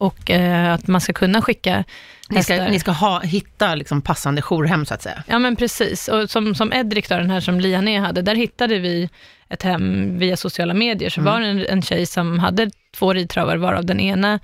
Och 0.00 0.30
eh, 0.30 0.74
att 0.74 0.86
man 0.86 1.00
ska 1.00 1.12
kunna 1.12 1.42
skicka 1.42 1.84
Ni 2.28 2.42
ska, 2.42 2.54
hästar. 2.54 2.68
ni 2.70 2.80
ska 2.80 2.90
ha, 2.90 3.20
hitta 3.20 3.74
liksom 3.74 4.02
passande 4.02 4.42
jourhem 4.42 4.86
så 4.86 4.94
att 4.94 5.02
säga. 5.02 5.22
Ja 5.26 5.38
men 5.38 5.56
precis, 5.56 6.08
och 6.08 6.30
som, 6.30 6.54
som 6.54 6.72
Edrik 6.72 7.08
då, 7.08 7.16
den 7.16 7.30
här 7.30 7.40
som 7.40 7.60
Liané 7.60 7.98
hade, 7.98 8.22
där 8.22 8.34
hittade 8.34 8.78
vi 8.78 9.08
ett 9.48 9.62
hem 9.62 10.18
via 10.18 10.36
sociala 10.36 10.74
medier, 10.74 11.10
så 11.10 11.20
Mm. 11.20 11.32
var 11.32 11.40
det 11.40 11.46
en, 11.46 11.66
en 11.66 11.82
tjej 11.82 12.06
som 12.06 12.38
hade 12.38 12.70
två 12.96 13.12
ridtravar, 13.12 13.56
varav 13.56 13.84
den 13.84 14.00
ena 14.00 14.40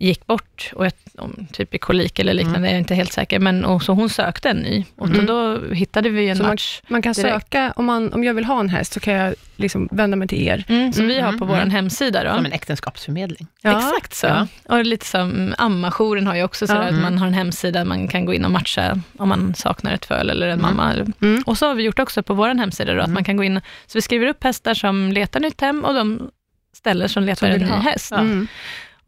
gick 0.00 0.26
bort, 0.26 0.72
och 0.74 0.86
ett, 0.86 0.96
om, 1.18 1.46
typ 1.52 1.74
i 1.74 1.78
kolik 1.78 2.18
eller 2.18 2.34
liknande, 2.34 2.58
Mm. 2.58 2.64
jag 2.70 2.74
är 2.74 2.78
inte 2.78 2.94
helt 2.94 3.12
säker, 3.12 3.38
men 3.38 3.64
och 3.64 3.82
så 3.82 3.92
hon 3.92 4.08
sökte 4.08 4.48
en 4.50 4.56
ny, 4.56 4.84
och 4.96 5.06
Mm. 5.08 5.26
då, 5.26 5.56
då 5.58 5.74
hittade 5.74 6.08
vi 6.08 6.28
en 6.28 6.36
Så 6.36 6.42
man- 6.42 6.50
match. 6.52 6.80
Man 6.88 7.02
kan 7.02 7.12
Direkt. 7.12 7.32
söka, 7.34 7.72
om, 7.76 7.84
man, 7.84 8.12
om 8.12 8.24
jag 8.24 8.34
vill 8.34 8.44
ha 8.44 8.60
en 8.60 8.68
häst, 8.68 8.92
så 8.92 9.00
kan 9.00 9.14
jag 9.14 9.34
liksom 9.56 9.88
vända 9.92 10.16
mig 10.16 10.28
till 10.28 10.42
er. 10.42 10.64
Mm, 10.68 10.92
som 10.92 11.04
Mm, 11.04 11.16
vi 11.16 11.20
har 11.22 11.28
mm, 11.28 11.38
på 11.38 11.44
mm. 11.44 11.56
vår 11.64 11.70
hemsida 11.70 12.24
då. 12.24 12.36
Som 12.36 12.46
en 12.46 12.52
äktenskapsförmedling. 12.52 13.46
Exakt 13.64 14.14
så. 14.14 14.26
Ja. 14.26 14.46
Och 14.64 14.84
lite 14.84 15.06
som 15.06 15.54
Ammajouren 15.58 16.26
har 16.26 16.34
ju 16.34 16.42
också 16.44 16.66
sådär 16.66 16.80
Ja. 16.80 16.84
att 16.86 16.90
Mm. 16.90 17.02
man 17.02 17.18
har 17.18 17.26
en 17.26 17.34
hemsida, 17.34 17.84
man 17.84 18.08
kan 18.08 18.24
gå 18.24 18.34
in 18.34 18.44
och 18.44 18.50
matcha 18.50 19.00
om 19.18 19.28
man 19.28 19.54
saknar 19.54 19.92
ett 19.94 20.04
föl 20.06 20.30
eller 20.30 20.48
en 20.48 20.58
Mm. 20.60 20.76
mamma. 20.76 20.92
Mm. 21.22 21.42
Och 21.46 21.58
så 21.58 21.66
har 21.66 21.74
vi 21.74 21.82
gjort 21.82 21.98
också 21.98 22.22
på 22.22 22.34
vår 22.34 22.48
hemsida 22.54 22.92
då, 22.94 23.00
att 23.00 23.04
Mm. 23.06 23.14
man 23.14 23.24
kan 23.24 23.36
gå 23.36 23.44
in, 23.44 23.60
så 23.86 23.98
vi 23.98 24.02
skriver 24.02 24.26
upp 24.26 24.44
hästar 24.44 24.74
som 24.74 25.12
letar 25.12 25.40
nytt 25.40 25.60
hem 25.60 25.84
och 25.84 25.94
de 25.94 26.30
ställer 26.76 27.08
som 27.08 27.22
letar 27.22 27.46
Som 27.46 27.54
en 27.54 27.60
ny 27.60 27.66
ha. 27.74 27.76
häst. 27.80 28.12
Ja. 28.16 28.24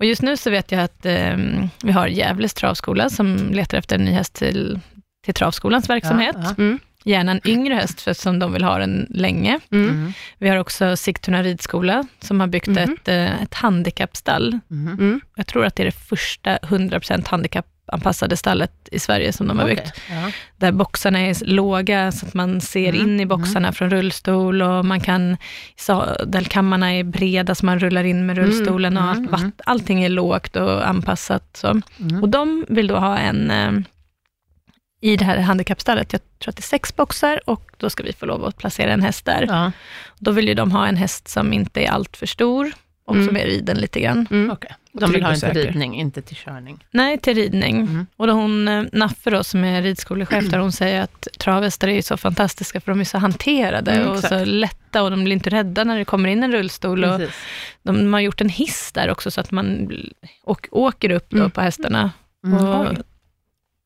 Mm. 0.02 0.06
Och 0.06 0.08
just 0.08 0.22
nu 0.22 0.36
så 0.36 0.50
vet 0.50 0.72
jag 0.72 0.80
att 0.82 1.06
eh, 1.06 1.36
vi 1.82 1.92
har 1.92 2.06
Gävles 2.06 2.54
travskola 2.54 3.10
som 3.10 3.36
letar 3.52 3.78
efter 3.78 3.96
en 3.98 4.04
ny 4.04 4.10
häst 4.12 4.34
till, 4.34 4.80
till 5.24 5.34
travskolans 5.34 5.88
verksamhet. 5.90 6.36
Ja, 6.42 6.54
Mm. 6.58 6.78
Gärna 7.04 7.32
en 7.32 7.40
yngre 7.44 7.74
häst 7.74 8.00
för 8.00 8.12
som 8.12 8.38
de 8.38 8.52
vill 8.52 8.64
ha 8.64 8.78
den 8.78 9.06
länge. 9.10 9.60
ja. 9.68 9.76
Mm. 9.76 9.90
Mm. 9.90 10.12
Vi 10.38 10.48
har 10.48 10.56
också 10.56 10.96
Sigtuna 10.96 11.42
ridskola 11.42 12.04
som 12.20 12.40
har 12.40 12.46
byggt 12.46 12.66
Mhm. 12.68 12.78
ett, 12.78 13.08
eh, 13.08 13.42
ett 13.42 13.54
handikappstall 13.54 14.58
Mhm. 14.68 14.88
Mm. 14.88 15.20
jag 15.36 15.46
tror 15.46 15.64
att 15.64 15.76
det 15.76 15.82
är 15.82 15.84
det 15.84 15.92
första 16.08 16.58
100% 16.62 17.28
handikappanpassade 17.92 18.36
stallet 18.36 18.88
i 18.92 18.98
Sverige 18.98 19.32
som 19.32 19.48
de 19.48 19.58
har 19.58 19.64
Okej. 19.64 19.76
byggt. 19.76 20.00
Ja. 20.10 20.30
Där 20.56 20.72
boxarna 20.72 21.18
är 21.20 21.44
låga 21.44 22.12
så 22.12 22.26
att 22.26 22.34
man 22.34 22.60
ser 22.60 22.88
Mm, 22.94 23.00
in 23.00 23.20
i 23.20 23.26
boxarna 23.26 23.72
från 23.72 23.90
rullstol 23.90 24.62
och 24.62 24.84
man 24.84 25.00
kan, 25.00 25.36
sadelkammarna 25.76 26.92
är 26.94 27.04
breda 27.04 27.54
så 27.54 27.66
man 27.66 27.78
rullar 27.80 28.04
in 28.04 28.26
med 28.26 28.38
Mm, 28.38 28.44
rullstolen 28.50 28.96
och 28.96 29.02
mm, 29.02 29.18
allt, 29.18 29.30
vatt, 29.30 29.40
mm. 29.40 29.52
allting 29.66 30.04
är 30.04 30.08
lågt 30.08 30.56
och 30.56 30.88
anpassat. 30.88 31.56
Så. 31.56 31.68
Mm. 32.00 32.22
Och 32.22 32.28
de 32.28 32.64
vill 32.68 32.86
då 32.86 32.96
ha 32.96 33.16
en, 33.18 33.50
eh, 33.50 33.72
i 35.02 35.16
det 35.16 35.24
här 35.24 35.38
handikappstallet, 35.38 36.12
jag 36.12 36.20
tror 36.38 36.50
att 36.50 36.56
det 36.56 36.60
är 36.60 36.76
sex 36.78 36.96
boxar 36.96 37.40
och 37.50 37.70
då 37.78 37.90
ska 37.90 38.02
vi 38.02 38.12
få 38.12 38.26
lov 38.26 38.44
att 38.44 38.56
placera 38.56 38.92
en 38.92 39.02
häst 39.02 39.24
där. 39.24 39.46
Ja, 39.48 39.72
Då 40.18 40.30
vill 40.30 40.48
ju 40.48 40.54
de 40.54 40.70
ha 40.72 40.86
en 40.86 40.96
häst 40.96 41.28
som 41.28 41.52
inte 41.52 41.80
är 41.84 41.90
allt 41.90 42.16
för 42.16 42.26
stor 42.26 42.72
och 43.06 43.14
Mm. 43.14 43.26
som 43.26 43.36
är 43.36 43.44
riden 43.46 43.76
lite 43.78 44.00
grann. 44.00 44.26
Mm. 44.30 44.50
okej. 44.50 44.70
De 44.94 45.12
vill 45.12 45.22
ha 45.22 45.32
en 45.32 45.40
till 45.40 45.50
ridning, 45.50 45.94
inte 46.00 46.22
till 46.22 46.36
körning. 46.36 46.84
Nej, 46.90 47.18
till 47.18 47.34
ridning. 47.34 47.80
Mm. 47.80 48.06
Och 48.16 48.26
då 48.26 48.32
hon, 48.32 48.68
eh, 48.68 48.84
Naffe 48.92 49.30
då, 49.30 49.44
som 49.44 49.64
är 49.64 49.82
ridskollechef 49.82 50.50
där, 50.50 50.58
hon 50.58 50.72
säger 50.72 51.02
att 51.02 51.28
travhästar 51.38 51.88
är 51.88 51.92
ju 51.92 52.02
så 52.02 52.16
fantastiska, 52.16 52.80
för 52.80 52.92
de 52.92 53.00
är 53.00 53.04
så 53.04 53.18
hanterade 53.18 53.90
Mm, 53.90 54.08
och 54.08 54.14
exakt. 54.16 54.34
så 54.34 54.44
lätta 54.44 55.02
och 55.02 55.10
de 55.10 55.24
blir 55.24 55.34
inte 55.34 55.50
rädda 55.50 55.84
när 55.84 55.98
det 55.98 56.04
kommer 56.04 56.28
in 56.28 56.42
en 56.42 56.52
rullstol. 56.52 57.04
Och 57.04 57.18
Precis. 57.18 57.34
de 57.82 58.12
har 58.12 58.20
gjort 58.20 58.40
en 58.40 58.48
hiss 58.48 58.92
där 58.92 59.10
också, 59.10 59.30
så 59.30 59.40
att 59.40 59.50
man 59.50 59.92
och, 60.44 60.68
åker 60.70 61.10
upp 61.10 61.30
då 61.30 61.36
Mm. 61.36 61.50
på 61.50 61.60
hästarna. 61.60 62.10
Mm. 62.44 62.64
Och 62.66 62.86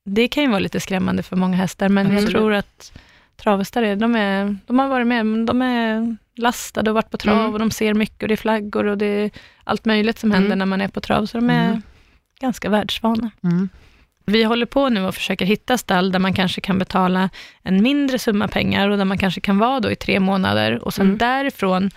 det 0.04 0.28
kan 0.28 0.42
ju 0.42 0.48
vara 0.48 0.58
lite 0.58 0.80
skrämmande 0.80 1.22
för 1.22 1.36
många 1.36 1.56
hästar, 1.56 1.88
men 1.88 2.14
jag 2.14 2.26
tror 2.30 2.52
att 2.52 2.92
travhästar, 3.36 3.82
är, 3.82 3.96
de, 3.96 4.14
är, 4.16 4.56
de 4.66 4.78
har 4.78 4.88
varit 4.88 5.06
med, 5.06 5.26
men 5.26 5.46
de 5.46 5.62
är 5.62 6.16
lastade 6.36 6.90
och 6.90 6.94
varit 6.94 7.10
på 7.10 7.16
trav 7.16 7.38
Mm. 7.38 7.52
och 7.52 7.58
de 7.58 7.70
ser 7.70 7.94
mycket 7.94 8.22
och 8.22 8.28
det 8.28 8.34
är 8.34 8.36
flaggor 8.36 8.86
och 8.86 8.98
det 8.98 9.06
är 9.06 9.30
allt 9.64 9.84
möjligt 9.84 10.18
som 10.18 10.30
händer 10.30 10.46
Mm. 10.46 10.58
när 10.58 10.66
man 10.66 10.80
är 10.80 10.88
på 10.88 11.00
trav, 11.00 11.26
så 11.26 11.38
de 11.38 11.50
är 11.50 11.68
Mm. 11.68 11.82
ganska 12.40 12.68
världsvana. 12.68 13.30
Mm. 13.44 13.68
Vi 14.26 14.42
håller 14.44 14.66
på 14.66 14.88
nu 14.88 15.04
och 15.06 15.14
försöker 15.14 15.44
hitta 15.46 15.78
stall 15.78 16.12
där 16.12 16.18
man 16.18 16.32
kanske 16.34 16.60
kan 16.60 16.78
betala 16.78 17.30
en 17.62 17.82
mindre 17.82 18.18
summa 18.18 18.48
pengar 18.48 18.88
och 18.88 18.98
där 18.98 19.04
man 19.04 19.18
kanske 19.18 19.40
kan 19.40 19.58
vara 19.58 19.80
då 19.80 19.90
i 19.90 19.96
tre 19.96 20.20
månader 20.20 20.84
och 20.84 20.94
sen 20.94 21.06
Mm. 21.06 21.18
därifrån 21.18 21.90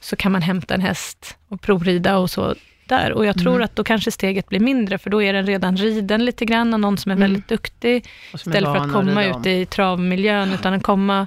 så 0.00 0.16
kan 0.16 0.32
man 0.32 0.42
hämta 0.42 0.74
en 0.74 0.80
häst 0.80 1.36
och 1.48 1.60
provrida 1.60 2.18
och 2.18 2.30
så 2.30 2.54
där. 2.86 3.12
Och 3.12 3.26
jag 3.26 3.38
tror 3.38 3.52
Mm. 3.54 3.64
att 3.64 3.76
då 3.76 3.84
kanske 3.84 4.10
steget 4.10 4.48
blir 4.48 4.60
mindre, 4.60 4.98
för 4.98 5.10
då 5.10 5.22
är 5.22 5.32
den 5.32 5.46
redan 5.46 5.76
riden 5.76 6.24
lite 6.24 6.44
grann 6.44 6.74
och 6.74 6.80
någon 6.80 6.98
som 6.98 7.10
är 7.12 7.16
Mm. 7.16 7.30
väldigt 7.30 7.48
duktig, 7.48 8.08
istället 8.34 8.64
för 8.64 8.76
att 8.76 8.92
komma 8.92 9.24
ut 9.24 9.46
i 9.46 9.66
travmiljön, 9.66 10.52
utan 10.52 10.74
att 10.74 10.82
komma 10.82 11.26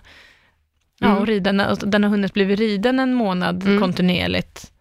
ja, 1.03 1.09
Mm. 1.09 1.21
och 1.21 1.27
rida, 1.27 1.51
när- 1.51 1.85
den 1.85 2.03
har 2.03 2.09
hunnit 2.09 2.33
bli 2.33 2.55
riden 2.55 2.99
en 2.99 3.13
månad 3.13 3.63
Mm. 3.63 3.79
kontinuerligt. 3.81 4.71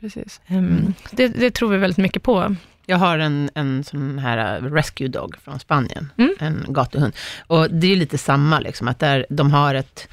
Precis. 0.00 0.40
Um, 0.50 0.94
det, 1.10 1.28
det 1.28 1.50
tror 1.50 1.68
vi 1.68 1.78
väldigt 1.78 1.98
mycket 1.98 2.22
på. 2.22 2.56
Jag 2.86 2.96
har 2.98 3.18
en, 3.18 3.50
en 3.54 3.84
sån 3.84 4.18
här 4.18 4.62
uh, 4.62 4.72
rescue 4.72 5.08
dog 5.08 5.36
från 5.44 5.58
Spanien, 5.58 6.10
Mm. 6.18 6.34
en 6.38 6.64
gatuhund. 6.68 7.12
Och 7.46 7.70
det 7.70 7.92
är 7.92 7.96
lite 7.96 8.18
samma, 8.18 8.60
liksom, 8.60 8.88
att 8.88 8.98
där, 8.98 9.26
de 9.30 9.50
har 9.50 9.74
ett 9.74 10.08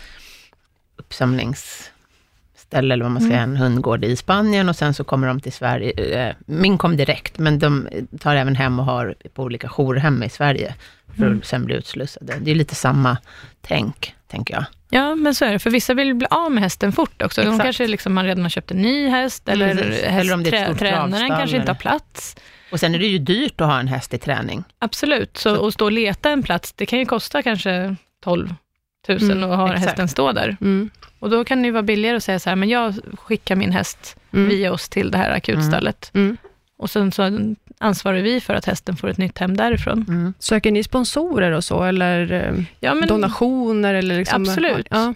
uppsamlingsställe, 0.98 2.94
eller 2.94 3.02
vad 3.06 3.12
man 3.12 3.22
ska 3.22 3.30
säga, 3.30 3.42
Mm. 3.44 3.56
en 3.56 3.62
hundgård 3.62 4.04
i 4.06 4.16
Spanien 4.16 4.70
och 4.70 4.76
sen 4.76 4.94
så 4.94 5.04
kommer 5.04 5.28
de 5.28 5.40
till 5.40 5.54
Sverige. 5.54 5.92
Eh, 6.30 6.36
Min 6.46 6.78
kom 6.78 6.98
direkt, 6.98 7.38
men 7.40 7.60
de 7.60 7.88
tar 8.20 8.36
även 8.36 8.56
hem 8.56 8.80
och 8.80 8.86
har 8.86 9.16
på 9.34 9.44
olika 9.44 9.68
jourhem 9.70 10.24
i 10.24 10.30
Sverige, 10.30 10.76
för 11.18 11.24
Mm. 11.26 11.38
att 11.38 11.46
sen 11.46 11.66
bli 11.66 11.76
utslussade. 11.76 12.34
Det 12.42 12.52
är 12.52 12.56
lite 12.56 12.76
samma 12.76 13.18
tänk, 13.62 14.16
tänker 14.28 14.54
jag. 14.54 14.66
Ja, 14.94 15.16
men 15.16 15.36
så 15.36 15.46
är 15.46 15.52
det, 15.52 15.60
för 15.60 15.70
vissa 15.70 15.94
vill 15.94 16.14
bli 16.16 16.28
av 16.30 16.52
med 16.52 16.64
hästen 16.64 16.92
fort 16.92 17.22
också. 17.22 17.42
De 17.42 17.48
Exakt. 17.48 17.64
kanske 17.64 17.88
liksom, 17.88 18.14
man 18.14 18.26
redan 18.26 18.42
har 18.44 18.50
köpt 18.50 18.72
en 18.72 18.82
ny 18.82 19.08
häst, 19.10 19.50
eller, 19.50 19.68
häst, 19.76 20.04
Eller 20.04 20.34
om 20.34 20.44
det 20.44 20.50
är 20.58 20.66
trä, 20.66 20.76
tränaren 20.76 21.30
kanske 21.30 21.58
inte 21.58 21.70
har 21.72 21.76
plats. 21.76 22.36
Och 22.72 22.80
sen 22.80 22.96
är 22.96 23.00
det 23.00 23.06
ju 23.06 23.18
dyrt 23.18 23.62
att 23.62 23.68
ha 23.68 23.80
en 23.80 23.88
häst 23.88 24.14
i 24.14 24.18
träning. 24.18 24.64
Absolut, 24.80 25.38
så, 25.38 25.56
Så- 25.56 25.68
att 25.68 25.74
stå 25.74 25.86
och 25.86 25.92
leta 25.92 26.30
en 26.30 26.44
plats, 26.44 26.74
det 26.74 26.86
kan 26.86 27.00
ju 27.00 27.06
kosta 27.06 27.42
kanske 27.42 27.96
12 28.24 28.54
000 29.08 29.22
Mm, 29.22 29.44
att 29.52 29.58
ha 29.58 29.68
exakt. 29.68 29.86
hästen 29.86 30.08
stå 30.08 30.32
där. 30.32 30.58
Mm. 30.62 30.90
Och 31.20 31.30
då 31.30 31.44
kan 31.46 31.62
det 31.62 31.66
ju 31.66 31.72
vara 31.72 31.84
billigare 31.84 32.18
att 32.18 32.24
säga 32.24 32.40
så 32.40 32.50
här, 32.50 32.56
men 32.56 32.70
jag 32.70 32.96
skickar 33.18 33.56
min 33.56 33.72
häst 33.72 34.16
Mm. 34.34 34.50
via 34.50 34.72
oss 34.72 34.90
till 34.90 35.12
det 35.12 35.18
här 35.18 35.32
akutstallet. 35.32 36.12
Mm. 36.14 36.38
Och 36.78 36.90
sen 36.90 37.12
så 37.12 37.22
ansvarar 37.82 38.18
vi 38.22 38.42
för 38.42 38.54
att 38.54 38.66
hästen 38.66 38.98
får 38.98 39.08
ett 39.08 39.18
nytt 39.18 39.38
hem 39.38 39.58
därifrån. 39.58 40.06
Mm. 40.08 40.34
Söker 40.40 40.72
ni 40.72 40.84
sponsorer 40.84 41.52
och 41.52 41.64
så, 41.64 41.84
eller 41.84 42.32
eh, 42.32 42.64
Ja, 42.80 42.94
men 42.94 43.08
donationer? 43.08 43.94
Eller 43.94 44.18
liksom, 44.18 44.42
Absolut. 44.42 44.88
Ja. 44.90 45.14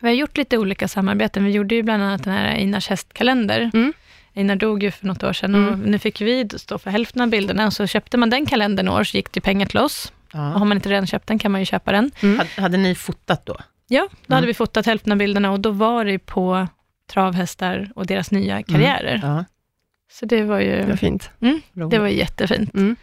Vi 0.00 0.08
har 0.08 0.14
gjort 0.14 0.36
lite 0.36 0.58
olika 0.58 0.88
samarbeten. 0.88 1.44
Vi 1.44 1.50
gjorde 1.50 1.74
ju 1.74 1.82
bland 1.82 2.02
annat 2.02 2.24
den 2.24 2.32
här 2.32 2.46
Einars 2.54 2.88
hästkalender. 2.88 3.70
Mm. 3.74 3.92
Einar 4.34 4.56
dog 4.56 4.82
ju 4.82 4.90
för 4.90 5.06
något 5.06 5.22
år 5.22 5.32
sedan 5.32 5.54
och 5.54 5.60
Mm. 5.72 5.80
nu 5.80 5.98
fick 5.98 6.20
vi 6.20 6.48
stå 6.56 6.78
för 6.78 6.90
hälften 6.90 7.22
av 7.22 7.28
bilderna. 7.28 7.70
Så 7.70 7.86
köpte 7.86 8.16
man 8.16 8.30
den 8.30 8.46
kalendern 8.46 8.88
år 8.88 9.04
så 9.04 9.16
gick 9.16 9.32
det 9.32 9.40
pengar 9.40 9.66
till 9.66 9.78
oss. 9.78 10.12
Och 10.32 10.38
Ja. 10.38 10.38
har 10.40 10.64
man 10.64 10.76
inte 10.76 10.88
redan 10.88 11.06
köpt 11.06 11.26
den 11.26 11.38
kan 11.38 11.52
man 11.52 11.60
ju 11.60 11.64
köpa 11.64 11.92
den. 11.92 12.10
Mm. 12.22 12.38
Hade, 12.38 12.50
hade 12.62 12.76
ni 12.76 12.94
fotat 12.94 13.46
då? 13.46 13.56
Ja, 13.88 14.00
då 14.00 14.16
Mm. 14.26 14.34
hade 14.36 14.46
vi 14.46 14.54
fotat 14.54 14.86
hälften 14.86 15.12
av 15.12 15.18
bilderna 15.18 15.50
och 15.50 15.60
då 15.60 15.70
var 15.70 16.04
det 16.04 16.18
på 16.18 16.68
travhästar 17.12 17.90
och 17.94 18.06
deras 18.06 18.30
nya 18.30 18.62
karriärer. 18.62 19.20
Ja. 19.22 19.44
Så 20.12 20.26
det 20.26 20.42
var 20.42 20.58
ju 20.60 20.76
Det 20.76 20.86
var 20.86 20.96
fint. 20.96 21.30
det 21.90 21.98
var 21.98 22.08
jättefint. 22.08 22.74
Mm. 22.74 22.96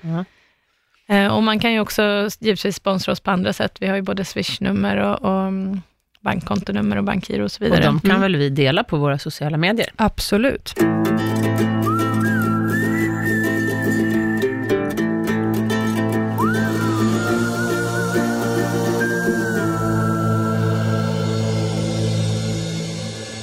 Eh, 1.09 1.27
och 1.35 1.43
man 1.43 1.59
kan 1.59 1.73
ju 1.73 1.79
också 1.79 2.29
givetvis 2.39 2.75
sponsra 2.75 3.11
oss 3.11 3.19
på 3.19 3.31
andra 3.31 3.53
sätt. 3.53 3.77
Vi 3.79 3.87
har 3.87 3.95
ju 3.95 4.01
både 4.01 4.25
swishnummer 4.25 4.97
och, 4.97 5.21
och 5.21 5.41
mm, 5.47 5.81
bankkontonummer 6.21 6.97
och 6.97 7.03
bankgiro 7.03 7.43
och 7.43 7.51
så 7.51 7.57
Och 7.63 7.65
vidare. 7.65 7.83
de 7.85 7.99
kan 7.99 8.09
Mm. 8.11 8.21
väl 8.21 8.35
vi 8.35 8.49
dela 8.49 8.83
på 8.83 8.97
våra 8.97 9.17
sociala 9.19 9.57
medier? 9.57 9.89
Absolut. 9.95 10.73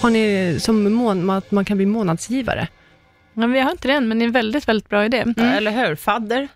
Har 0.00 0.10
ni 0.10 0.56
som 0.60 0.92
mån, 0.92 1.30
att 1.30 1.50
man 1.50 1.64
kan 1.64 1.76
bli 1.76 1.86
månadsgivare? 1.86 2.68
Men 3.40 3.52
vi 3.52 3.60
har 3.60 3.70
inte 3.70 3.88
det 3.88 3.94
än, 3.94 4.08
men 4.08 4.18
det 4.18 4.22
är 4.24 4.26
en 4.26 4.32
väldigt, 4.32 4.68
väldigt 4.68 4.88
bra 4.88 5.04
idé. 5.04 5.24
Ja, 5.36 5.42
Eller 5.44 5.70
hur? 5.70 5.94
Fadder. 5.94 6.48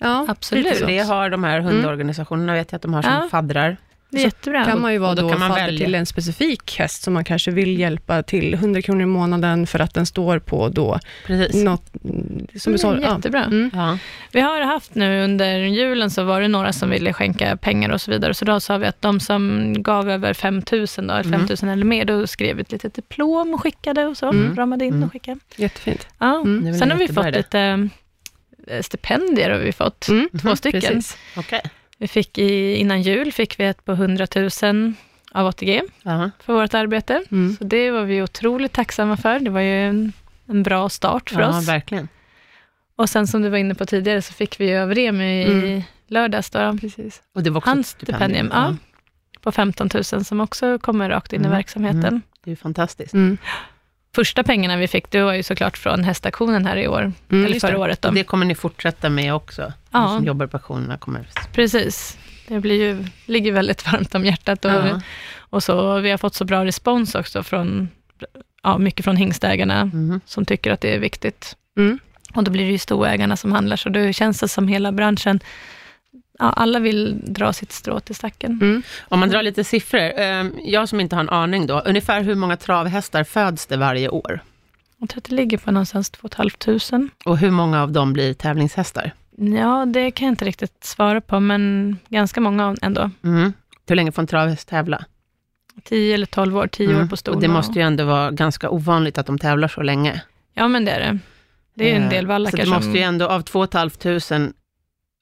Ja, 0.00 0.26
Absolut. 0.28 0.86
Det 0.86 0.98
har 0.98 1.30
de 1.30 1.44
här 1.44 1.60
hundorganisationerna, 1.60 2.52
vet 2.54 2.72
jag 2.72 2.76
att 2.76 2.82
de 2.82 2.94
har 2.94 3.02
som 3.02 3.12
Ja. 3.12 3.28
faddrar. 3.30 3.76
Det 4.10 4.18
är 4.18 4.24
jättebra. 4.24 4.64
kan 4.64 4.80
man 4.80 4.92
ju 4.92 4.98
vara 4.98 5.10
Och 5.10 5.16
då 5.16 5.22
då, 5.22 5.28
kan 5.28 5.38
man 5.40 5.54
välja. 5.54 5.78
till 5.84 5.94
en 5.94 6.06
specifik 6.06 6.78
häst 6.78 7.02
som 7.02 7.14
man 7.14 7.24
kanske 7.24 7.50
vill 7.50 7.78
hjälpa 7.78 8.22
till 8.22 8.54
100 8.54 8.82
kronor 8.82 9.02
i 9.02 9.06
månaden 9.06 9.66
för 9.66 9.78
att 9.80 9.94
den 9.94 10.06
står 10.06 10.38
på 10.38 10.68
då 10.68 10.98
Precis. 11.26 11.62
något, 11.64 12.04
mm, 12.04 12.46
som 12.56 12.72
du 12.72 12.78
sa, 12.78 12.88
Mm, 12.92 13.02
ja. 13.02 13.16
jättebra. 13.16 13.44
Mm. 13.44 13.70
Ja. 13.74 13.98
Vi 14.32 14.40
har 14.40 14.60
haft 14.60 14.94
nu 14.94 15.24
under 15.24 15.58
julen 15.58 16.10
så 16.10 16.22
var 16.24 16.40
det 16.40 16.48
några 16.48 16.72
som 16.72 16.90
ville 16.90 17.12
skänka 17.12 17.56
pengar 17.56 17.90
och 17.90 18.00
så 18.00 18.10
vidare. 18.10 18.34
Så 18.34 18.44
då 18.44 18.60
sa 18.60 18.76
vi 18.78 18.86
att 18.86 19.02
de 19.02 19.20
som 19.20 19.74
gav 19.82 20.10
över 20.10 20.34
5 20.34 20.54
000 20.72 20.86
då, 20.96 21.14
eller 21.14 21.22
5 21.30 21.46
000 21.62 21.72
eller 21.72 21.84
mer, 21.84 22.04
då 22.04 22.26
skrev 22.26 22.56
vi 22.56 22.62
ett 22.62 22.72
litet 22.72 22.94
diplom 22.94 23.54
och 23.54 23.60
skickade 23.62 24.06
och 24.06 24.16
så. 24.16 24.28
Mm. 24.30 24.56
Ramade 24.56 24.84
in 24.84 24.92
Mm. 24.94 25.04
och 25.06 25.12
skickade. 25.12 25.40
Jättefint. 25.56 26.06
Ja. 26.18 26.40
Mm. 26.40 26.64
Det 26.64 26.74
Sen 26.74 26.90
har 26.90 26.98
vi 26.98 27.08
fått 27.08 27.26
idé. 27.26 27.36
lite 27.38 27.88
eh, 28.66 28.80
stipendier 28.82 29.50
har 29.50 29.58
vi 29.58 29.72
fått. 29.72 30.08
Mm. 30.08 30.28
Två 30.42 30.56
stycken. 30.56 30.80
Precis. 30.80 31.16
Okej. 31.36 31.60
Vi 31.98 32.08
fick 32.08 32.38
i, 32.38 32.74
innan 32.76 33.02
jul 33.02 33.32
fick 33.32 33.60
vi 33.60 33.64
ett 33.64 33.84
på 33.84 33.92
100 33.92 34.26
000 34.62 34.92
av 35.32 35.46
ATG 35.46 35.82
Ja. 36.02 36.30
för 36.40 36.52
vårt 36.52 36.74
arbete. 36.74 37.22
Mm. 37.30 37.56
Så 37.58 37.64
det 37.64 37.90
var 37.90 38.02
vi 38.02 38.22
otroligt 38.22 38.72
tacksamma 38.72 39.16
för. 39.16 39.38
Det 39.40 39.50
var 39.50 39.60
ju 39.60 39.88
en, 39.88 40.12
en 40.46 40.62
bra 40.62 40.88
start 40.88 41.30
för 41.30 41.40
ja, 41.40 41.48
oss. 41.58 41.68
verkligen. 41.68 42.08
Och 42.96 43.10
sen 43.10 43.26
som 43.26 43.42
du 43.42 43.48
var 43.48 43.58
inne 43.58 43.74
på 43.74 43.86
tidigare 43.86 44.22
så 44.22 44.32
fick 44.32 44.60
vi 44.60 44.68
ju 44.68 44.74
över 44.76 44.94
Remi 44.94 45.42
i 45.42 45.44
Mm. 45.44 45.82
lördags 46.06 46.50
då, 46.50 46.78
Precis. 46.80 47.22
Och 47.34 47.42
det 47.42 47.50
var 47.50 47.58
också 47.58 47.70
hans 47.70 47.88
stipendium. 47.88 48.46
stipendium, 48.46 48.50
ja, 48.52 48.76
på 49.42 49.52
15 49.52 49.88
000 49.94 50.04
som 50.24 50.40
också 50.40 50.78
kommer 50.78 51.10
rakt 51.10 51.32
in 51.32 51.40
Mm. 51.40 51.52
i 51.52 51.54
verksamheten. 51.54 52.04
Mm. 52.04 52.22
Det 52.44 52.50
är 52.50 52.52
ju 52.52 52.56
fantastiskt. 52.56 53.14
Mm. 53.14 53.38
Första 54.14 54.42
pengarna 54.42 54.76
vi 54.76 54.88
fick, 54.88 55.10
det 55.10 55.22
var 55.22 55.32
ju 55.34 55.42
såklart 55.42 55.78
från 55.78 56.04
hästaktionen 56.04 56.66
här 56.66 56.76
i 56.76 56.88
år, 56.88 57.12
Mm, 57.30 57.44
eller 57.46 57.60
förra 57.60 57.70
det. 57.70 57.76
året. 57.78 58.02
Då. 58.02 58.10
Det 58.10 58.24
kommer 58.24 58.46
ni 58.46 58.54
fortsätta 58.54 59.08
med 59.08 59.34
också? 59.34 59.72
Ja. 59.90 60.08
Som 60.16 60.24
jobbar 60.24 60.46
på 60.46 60.56
auktionerna 60.56 60.98
kommer... 60.98 61.28
Precis. 61.52 62.18
Det 62.48 62.60
blir 62.60 62.80
ju, 62.82 63.04
ligger 63.26 63.52
väldigt 63.52 63.92
varmt 63.92 64.14
om 64.14 64.24
hjärtat. 64.24 64.64
Och, 64.64 64.70
Ja. 64.70 65.00
och 65.38 65.62
så, 65.62 65.98
vi 65.98 66.10
har 66.10 66.18
fått 66.18 66.34
så 66.34 66.44
bra 66.44 66.64
respons 66.64 67.14
också 67.14 67.42
från, 67.42 67.88
ja, 68.62 68.78
mycket 68.78 69.04
från 69.04 69.16
hingstägarna, 69.16 69.84
Mhm. 69.84 70.20
som 70.24 70.44
tycker 70.44 70.72
att 70.72 70.80
det 70.80 70.94
är 70.94 70.98
viktigt. 70.98 71.56
Mm. 71.76 71.98
Och 72.34 72.44
då 72.44 72.50
blir 72.50 72.64
det 72.64 72.70
ju 72.72 72.78
storägarna 72.78 73.36
som 73.36 73.52
handlar, 73.52 73.76
så 73.76 73.88
då 73.88 74.12
känns 74.12 74.40
det 74.40 74.48
som 74.48 74.68
hela 74.68 74.92
branschen, 74.92 75.40
ja, 76.38 76.50
alla 76.52 76.78
vill 76.78 77.20
dra 77.26 77.52
sitt 77.52 77.72
strå 77.72 78.00
till 78.00 78.14
stacken. 78.14 78.52
Mm. 78.62 78.82
Om 79.08 79.20
man 79.20 79.28
drar 79.30 79.42
lite 79.42 79.64
siffror, 79.64 80.00
eh, 80.20 80.46
jag 80.64 80.88
som 80.88 81.00
inte 81.00 81.16
har 81.16 81.20
en 81.20 81.28
aning 81.30 81.66
då, 81.66 81.80
ungefär 81.80 82.22
hur 82.22 82.34
många 82.34 82.56
travhästar 82.56 83.24
föds 83.24 83.66
det 83.66 83.76
varje 83.76 84.08
år? 84.08 84.40
Jag 84.98 85.08
tror 85.08 85.18
att 85.18 85.24
det 85.24 85.34
ligger 85.34 85.58
på 85.58 85.70
någonstans 85.70 86.10
2 86.10 86.28
500. 86.36 87.08
Och 87.24 87.38
hur 87.38 87.50
många 87.50 87.82
av 87.82 87.92
dem 87.92 88.12
blir 88.12 88.34
tävlingshästar? 88.34 89.12
Ja, 89.40 89.84
det 89.86 90.10
kan 90.10 90.26
jag 90.26 90.32
inte 90.32 90.44
riktigt 90.44 90.84
svara 90.84 91.20
på, 91.20 91.40
men 91.40 91.96
ganska 92.08 92.40
många 92.40 92.76
ändå. 92.82 93.10
Mm. 93.24 93.52
Hur 93.88 93.96
länge 93.96 94.12
får 94.12 94.22
en 94.22 94.26
travhäst 94.26 94.68
tävla? 94.68 95.04
10 95.84 96.14
eller 96.14 96.26
12 96.26 96.56
år, 96.56 96.66
10 96.66 96.88
år 96.88 96.94
Mm. 96.94 97.08
på 97.08 97.16
ston. 97.16 97.34
Och 97.34 97.40
det 97.40 97.48
måste 97.48 97.78
ju 97.78 97.84
ändå 97.84 98.04
vara 98.04 98.30
ganska 98.30 98.70
ovanligt 98.70 99.18
att 99.18 99.26
de 99.26 99.38
tävlar 99.38 99.68
så 99.68 99.82
länge. 99.82 100.22
Ja, 100.54 100.68
men 100.68 100.84
det 100.84 100.90
är 100.90 101.00
det. 101.00 101.18
Det 101.74 101.92
är 101.92 101.96
en 101.96 102.02
Eh, 102.02 102.10
del 102.10 102.26
vallackar 102.26 102.58
det 102.58 102.64
som... 102.64 102.72
måste 102.74 102.90
ju 102.90 103.00
ändå, 103.00 103.26
av 103.26 103.40
2 103.40 103.66
500 103.66 104.52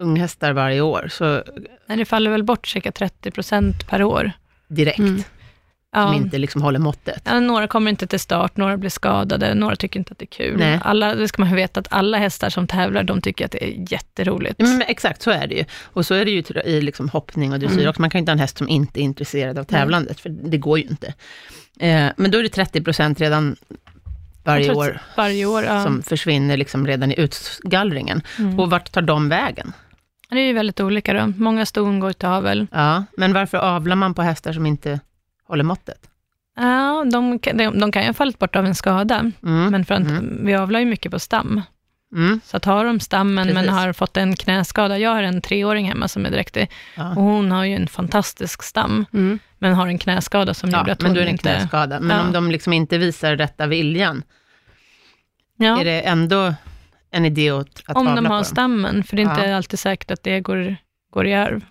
unghästar 0.03 0.53
varje 0.53 0.81
år, 0.81 1.09
så 1.11 1.43
Nej, 1.87 1.99
det 1.99 2.05
faller 2.05 2.31
väl 2.31 2.43
bort 2.45 2.67
cirka 2.67 2.93
30 2.93 3.31
procent 3.31 3.89
per 3.89 4.03
år. 4.03 4.33
direkt, 4.69 4.99
Mm. 4.99 5.23
Som 5.95 6.15
inte 6.15 6.39
liksom 6.39 6.63
håller 6.63 6.79
måttet. 6.79 7.23
Ja, 7.25 7.41
några 7.41 7.67
kommer 7.67 7.91
inte 7.91 8.07
till 8.07 8.21
start, 8.21 8.57
några 8.57 8.77
blir 8.77 8.91
skadade, 8.91 9.55
några 9.55 9.77
tycker 9.77 10.01
inte 10.01 10.13
att 10.13 10.19
det 10.19 10.25
är 10.25 10.27
kul. 10.27 10.59
Nej. 10.59 10.81
Alla, 10.85 11.15
det 11.15 11.29
ska 11.29 11.43
man 11.43 11.51
ju 11.51 11.57
veta 11.57 11.81
att 11.81 11.89
alla 11.91 12.19
hästar 12.19 12.51
som 12.51 12.67
tävlar, 12.67 13.03
de 13.03 13.21
tycker 13.21 13.45
att 13.45 13.51
det 13.53 13.65
är 13.65 13.93
jätteroligt. 13.93 14.55
Ja, 14.59 14.67
men 14.67 14.83
exakt, 14.83 15.23
så 15.23 15.31
är 15.31 15.47
det 15.47 15.55
ju. 15.55 15.65
Och 15.85 16.07
så 16.07 16.15
är 16.15 16.25
det 16.25 16.31
ju 16.31 16.43
i 16.65 16.81
liksom 16.81 17.09
hoppning 17.09 17.53
och 17.53 17.59
dressyr 17.59 17.79
Mm. 17.79 17.89
också. 17.89 18.01
Man 18.01 18.11
kan 18.11 18.19
ju 18.19 18.21
inte 18.21 18.31
ha 18.31 18.35
en 18.35 18.39
häst 18.39 18.59
som 18.59 18.69
inte 18.69 19.01
är 19.01 19.03
intresserad 19.03 19.59
av 19.59 19.65
tävlandet, 19.65 20.21
för 20.21 20.29
det 20.29 20.59
går 20.59 20.79
ju 20.79 20.85
inte. 20.85 21.07
Eh, 21.81 22.09
men 22.17 22.31
då 22.31 22.39
är 22.39 22.43
det 22.43 22.49
30 22.49 22.83
procent 22.83 23.21
redan 23.21 23.57
varje 24.45 24.75
år 24.75 25.01
Varje 25.17 25.47
år, 25.47 25.65
ja. 25.65 25.85
som 25.85 26.03
försvinner 26.03 26.57
liksom 26.57 26.87
redan 26.87 27.13
i 27.13 27.21
utgallringen. 27.21 28.23
Mm. 28.39 28.61
Och 28.61 28.71
vart 28.71 28.93
tar 28.93 29.03
de 29.03 29.29
vägen? 29.29 29.73
Det 30.31 30.37
är 30.41 30.47
ju 30.47 30.53
väldigt 30.53 30.81
olika 30.81 31.13
då. 31.13 31.33
Många 31.37 31.67
ston 31.67 32.01
går 32.01 32.13
till 32.13 32.29
avel. 32.29 32.67
Ja, 32.73 33.05
men 33.17 33.33
varför 33.33 33.59
avlar 33.59 33.97
man 33.97 34.15
på 34.15 34.23
hästar 34.23 34.53
som 34.53 34.67
inte 34.67 35.01
håller 35.49 35.65
måttet? 35.65 36.11
Ja, 36.57 37.05
de, 37.13 37.39
de, 37.55 37.79
de 37.79 37.93
kan 37.93 38.03
ju 38.03 38.09
ha 38.09 38.15
fallit 38.15 38.39
bort 38.39 38.57
av 38.57 38.67
en 38.67 38.75
skada, 38.75 39.33
Mm. 39.43 39.71
men 39.71 39.85
för 39.85 39.95
att 39.95 40.01
Mm. 40.01 40.47
vi 40.47 40.55
avlar 40.55 40.81
ju 40.81 40.87
mycket 40.87 41.13
på 41.13 41.19
stam. 41.19 41.63
Mm. 42.15 42.41
Så 42.45 42.57
att 42.57 42.65
har 42.65 42.85
de 42.85 43.01
stammen, 43.01 43.47
men 43.47 43.55
Precis. 43.57 43.71
har 43.71 43.93
fått 43.93 44.17
en 44.17 44.37
knäskada. 44.37 44.99
Jag 44.99 45.11
har 45.11 45.23
en 45.23 45.41
treåring 45.41 45.89
hemma 45.89 46.09
som 46.09 46.27
är 46.27 46.31
dräktig, 46.31 46.63
och 46.63 47.03
Ja. 47.03 47.03
hon 47.05 47.51
har 47.51 47.65
ju 47.65 47.75
en 47.75 47.89
fantastisk 47.89 48.63
stam, 48.63 49.05
Mm. 49.13 49.39
men 49.59 49.75
har 49.75 49.87
en 49.87 49.99
knäskada 49.99 50.55
som 50.55 50.71
gjorde 50.71 50.85
Ja, 50.87 50.93
att 50.93 51.01
men 51.01 51.11
hon 51.11 51.19
är 51.19 51.23
en 51.23 51.29
inte... 51.29 51.43
knäskada. 51.43 52.01
Men 52.01 52.17
Ja. 52.17 52.27
om 52.27 52.33
de 52.33 52.51
liksom 52.51 52.73
inte 52.73 52.99
visar 52.99 53.37
rätta 53.37 53.67
viljan, 53.67 54.23
Ja. 55.57 55.81
är 55.81 55.85
det 55.85 56.01
ändå 56.01 56.55
en 57.11 57.25
idé 57.25 57.51
att, 57.51 57.83
att 57.87 57.97
Om 57.97 58.15
de 58.15 58.27
har 58.27 58.43
stammen, 58.43 59.05
för 59.05 59.17
det 59.17 59.23
är 59.23 59.31
inte 59.31 59.57
alltid 59.57 59.79
säkert 59.79 60.11
att 60.11 60.23
det 60.23 60.41
går, 60.41 60.77
går 61.11 61.27
i 61.27 61.35
arv, 61.35 61.65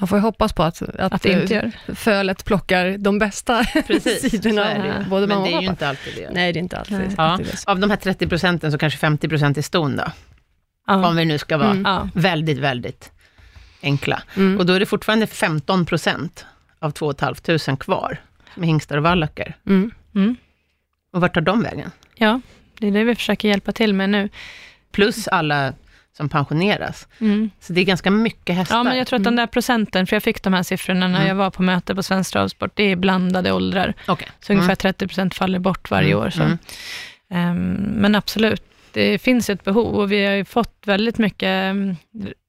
Man 0.00 0.08
får 0.08 0.18
ju 0.18 0.22
hoppas 0.22 0.52
på 0.52 0.62
att, 0.62 0.82
att, 0.82 1.12
att 1.12 1.22
det 1.22 1.32
inte 1.42 1.54
gör. 1.54 1.70
fölet 1.94 2.44
plockar 2.44 2.98
de 2.98 3.18
bästa 3.18 3.64
Precis, 3.86 4.30
sidorna 4.30 4.64
är 4.72 4.82
det 4.82 5.06
både 5.10 5.26
Men 5.26 5.42
det 5.42 5.52
är 5.52 5.60
ju 5.60 5.66
inte 5.68 5.88
alltid 5.88 6.14
det. 6.16 6.30
Nej, 6.32 6.52
det 6.52 6.58
är 6.58 6.60
inte 6.62 6.78
alltid, 6.78 6.98
Nej. 6.98 7.08
Ja. 7.16 7.22
alltid 7.22 7.46
det. 7.46 7.64
Av 7.66 7.78
de 7.80 7.90
här 7.90 7.96
30 7.96 8.26
procenten 8.28 8.72
så 8.72 8.78
kanske 8.78 8.98
50 8.98 9.28
procent 9.28 9.58
är 9.58 9.62
ston 9.62 9.96
då, 9.96 10.04
Ja. 10.86 11.08
om 11.08 11.16
vi 11.16 11.24
nu 11.24 11.38
ska 11.38 11.56
vara 11.56 11.70
Mm. 11.70 12.10
Väldigt, 12.14 12.58
väldigt 12.58 13.10
enkla. 13.82 14.22
Mm. 14.36 14.58
Och 14.58 14.66
då 14.66 14.72
är 14.72 14.80
det 14.80 14.86
fortfarande 14.86 15.26
15 15.26 15.86
procent 15.86 16.46
av 16.78 16.90
2 16.90 17.14
500 17.18 17.76
kvar, 17.76 18.18
som 18.54 18.62
är 18.62 18.66
hingstar 18.66 18.96
och 18.96 19.02
vallackar. 19.02 19.56
Mm. 19.66 19.90
Mm. 20.14 20.36
Och 21.12 21.20
vart 21.20 21.34
tar 21.34 21.40
de 21.40 21.62
vägen? 21.62 21.90
ja, 22.14 22.40
det 22.78 22.86
är 22.86 22.90
det 22.90 23.04
vi 23.04 23.14
försöker 23.14 23.48
hjälpa 23.48 23.72
till 23.72 23.94
med 23.94 24.10
nu. 24.10 24.28
Plus 24.92 25.28
alla 25.28 25.72
som 26.16 26.28
pensioneras. 26.28 27.08
Mm. 27.20 27.50
Så 27.60 27.72
det 27.72 27.80
är 27.80 27.84
ganska 27.84 28.10
mycket 28.10 28.56
hästar. 28.56 28.76
Ja, 28.76 28.82
men 28.82 28.98
jag 28.98 29.06
tror 29.06 29.16
att 29.18 29.24
den 29.24 29.36
där 29.36 29.46
procenten, 29.46 30.06
för 30.06 30.16
jag 30.16 30.22
fick 30.22 30.42
de 30.42 30.52
här 30.54 30.62
siffrorna 30.62 31.08
när 31.08 31.16
Mm. 31.16 31.28
jag 31.28 31.34
var 31.34 31.50
på 31.50 31.62
möte 31.62 31.94
på 31.94 32.02
Svensk 32.02 32.32
Travsport, 32.32 32.70
det 32.74 32.82
är 32.82 32.96
blandade 32.96 33.52
åldrar. 33.52 33.94
Okej. 34.08 34.28
Så 34.40 34.52
ungefär 34.52 34.68
Mm. 34.68 34.76
30 34.76 35.06
procent 35.06 35.34
faller 35.34 35.58
bort 35.58 35.90
varje 35.90 36.12
Mm, 36.12 36.18
år. 36.26 36.30
Så. 36.30 36.42
mm. 36.42 36.58
Ehm, 37.30 37.72
men 37.74 38.14
absolut, 38.14 38.62
det 38.92 39.18
finns 39.18 39.50
ett 39.50 39.64
behov 39.64 39.94
och 39.94 40.12
vi 40.12 40.24
har 40.26 40.32
ju 40.34 40.44
fått 40.44 40.82
väldigt 40.86 41.18
mycket, 41.18 41.48
mm, 41.48 41.96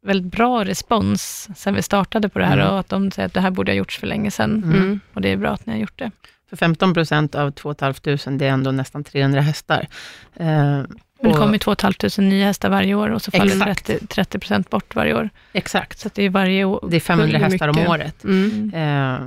väldigt 0.05 0.31
bra 0.31 0.65
respons 0.65 1.49
sen 1.55 1.73
vi 1.75 1.81
startade 1.81 2.29
på 2.29 2.39
det 2.39 2.45
här 2.45 2.57
Mm. 2.57 2.67
och 2.73 2.79
att 2.79 2.89
de 2.89 3.11
säger 3.11 3.27
att 3.27 3.33
det 3.33 3.41
här 3.41 3.51
borde 3.51 3.71
ha 3.71 3.75
gjorts 3.75 3.97
för 3.99 4.07
länge 4.07 4.31
sedan. 4.31 4.63
Mm. 4.63 4.75
Mm. 4.79 4.99
Och 5.13 5.21
det 5.21 5.29
är 5.29 5.37
bra 5.37 5.49
att 5.51 5.65
ni 5.65 5.73
har 5.73 5.79
gjort 5.79 5.99
det. 5.99 6.11
För 6.49 6.57
15 6.57 6.93
procent 6.93 7.35
av 7.35 7.51
2 7.51 7.73
500, 7.79 8.37
det 8.39 8.45
är 8.45 8.49
ändå 8.49 8.71
nästan 8.71 9.03
300 9.03 9.41
hästar. 9.41 9.87
Eh, 10.35 10.81
Men 11.25 11.33
det 11.33 11.39
kommer 11.39 11.53
ju 11.53 11.59
2 11.59 11.75
500 11.75 12.09
nya 12.35 12.45
hästar 12.45 12.69
varje 12.69 12.95
år 12.95 13.09
och 13.09 13.21
så 13.21 13.31
faller 13.31 13.55
Exakt. 13.55 13.85
30, 13.85 14.07
30 14.07 14.39
procent 14.39 14.69
bort 14.69 14.95
varje 14.95 15.13
år. 15.15 15.29
Exakt. 15.53 15.99
Så 15.99 16.09
det 16.13 16.23
är 16.23 16.29
varje 16.29 16.63
år. 16.65 16.87
Det 16.89 16.95
är 16.95 16.99
500 16.99 17.37
Hur 17.37 17.45
hästar 17.45 17.67
om 17.67 17.75
mycket? 17.75 17.89
året. 17.89 18.23
Mm. 18.23 18.71
Eh, 18.73 19.19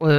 och 0.00 0.10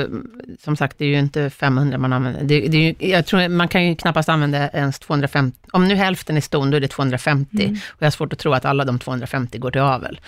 som 0.63 0.75
sagt, 0.77 0.97
det 0.97 1.05
är 1.05 1.09
ju 1.09 1.19
inte 1.19 1.49
500 1.49 1.97
man 1.97 2.13
använder. 2.13 2.43
Det, 2.43 2.59
det 2.67 2.77
är 2.77 2.81
ju, 2.81 3.09
jag 3.11 3.25
tror 3.25 3.47
man 3.49 3.67
kan 3.67 3.85
ju 3.85 3.95
knappast 3.95 4.29
använda 4.29 4.69
ens 4.69 4.99
250. 4.99 5.57
Om 5.71 5.87
nu 5.87 5.95
hälften 5.95 6.37
är 6.37 6.41
ston, 6.41 6.71
då 6.71 6.77
är 6.77 6.81
det 6.81 6.87
250. 6.87 7.63
Mm. 7.63 7.73
Och 7.87 7.97
jag 8.01 8.05
har 8.05 8.11
svårt 8.11 8.33
att 8.33 8.39
tro 8.39 8.53
att 8.53 8.65
alla 8.65 8.85
de 8.85 8.99
250 8.99 9.57
går 9.57 9.71
till 9.71 9.81
avel. 9.81 10.19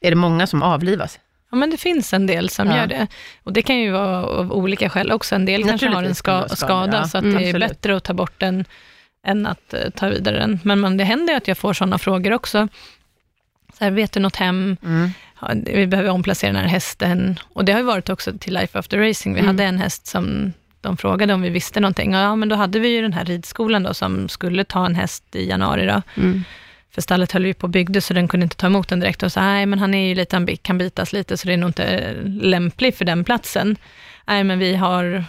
Är 0.00 0.10
det 0.10 0.16
många 0.16 0.46
som 0.46 0.62
avlivas? 0.62 1.18
Ja, 1.50 1.56
men 1.56 1.70
det 1.70 1.76
finns 1.76 2.12
en 2.12 2.26
del 2.26 2.48
som 2.48 2.68
Ja. 2.68 2.76
gör 2.76 2.86
det. 2.86 3.06
Och 3.42 3.52
det 3.52 3.62
kan 3.62 3.76
ju 3.78 3.90
vara 3.90 4.24
av 4.26 4.52
olika 4.52 4.90
skäl 4.90 5.12
också. 5.12 5.34
En 5.34 5.44
del 5.44 5.64
kanske 5.68 5.88
har 5.88 6.02
en 6.02 6.14
ska, 6.14 6.48
skada, 6.48 6.96
ja. 6.96 7.04
så 7.08 7.18
att 7.18 7.24
Mm, 7.24 7.36
det 7.38 7.44
är 7.44 7.48
absolut. 7.48 7.68
bättre 7.68 7.96
att 7.96 8.04
ta 8.04 8.14
bort 8.14 8.32
den 8.38 8.64
än 9.26 9.46
att 9.46 9.74
eh, 9.74 9.90
ta 9.90 10.08
vidare 10.08 10.38
den. 10.38 10.60
Men 10.62 10.80
man, 10.80 10.96
det 10.96 11.04
händer 11.04 11.32
ju 11.32 11.36
att 11.36 11.48
jag 11.48 11.58
får 11.58 11.72
sådana 11.72 11.98
frågor 11.98 12.32
också. 12.32 12.68
Så 13.78 13.84
här, 13.84 13.90
vet 13.90 14.12
du 14.12 14.20
något 14.20 14.36
hem? 14.36 14.76
Mm. 14.84 15.10
Ja, 15.40 15.50
vi 15.74 15.86
behöver 15.86 16.10
omplacera 16.10 16.52
den 16.52 16.60
här 16.62 16.68
hästen. 16.68 17.38
Och 17.52 17.64
det 17.64 17.72
har 17.72 17.80
ju 17.80 17.86
varit 17.86 18.08
också 18.08 18.32
till 18.38 18.54
Life 18.54 18.78
After 18.78 18.98
Racing. 18.98 19.34
Vi 19.34 19.40
Mm. 19.40 19.46
hade 19.46 19.64
en 19.64 19.78
häst 19.78 20.06
som 20.06 20.52
de 20.80 20.96
frågade 20.96 21.34
om 21.34 21.42
vi 21.42 21.50
visste 21.50 21.80
någonting. 21.80 22.12
Ja, 22.12 22.36
men 22.36 22.48
då 22.48 22.56
hade 22.56 22.78
vi 22.78 22.88
ju 22.88 23.02
den 23.02 23.12
här 23.12 23.24
ridskolan 23.24 23.82
då, 23.82 23.94
som 23.94 24.28
skulle 24.28 24.64
ta 24.64 24.86
en 24.86 24.94
häst 24.94 25.24
i 25.36 25.48
januari. 25.48 25.86
Då. 25.86 26.02
Mm. 26.16 26.44
För 26.90 27.02
stallet 27.02 27.32
höll 27.32 27.46
ju 27.46 27.54
på 27.54 27.64
och 27.64 27.70
byggde, 27.70 28.00
så 28.00 28.14
den 28.14 28.28
kunde 28.28 28.44
inte 28.44 28.56
ta 28.56 28.66
emot 28.66 28.88
den 28.88 29.00
direkt. 29.00 29.22
Och 29.22 29.32
så, 29.32 29.40
nej, 29.40 29.66
men 29.66 29.78
han 29.78 29.94
är 29.94 30.08
ju 30.08 30.14
lite, 30.14 30.36
han 30.36 30.46
kan 30.56 30.78
bitas 30.78 31.12
lite, 31.12 31.36
så 31.36 31.46
det 31.46 31.52
är 31.52 31.56
nog 31.56 31.68
inte 31.68 32.14
lämplig 32.26 32.94
för 32.94 33.04
den 33.04 33.24
platsen. 33.24 33.76
Nej, 34.26 34.44
men 34.44 34.58
vi 34.58 34.74
har, 34.74 35.24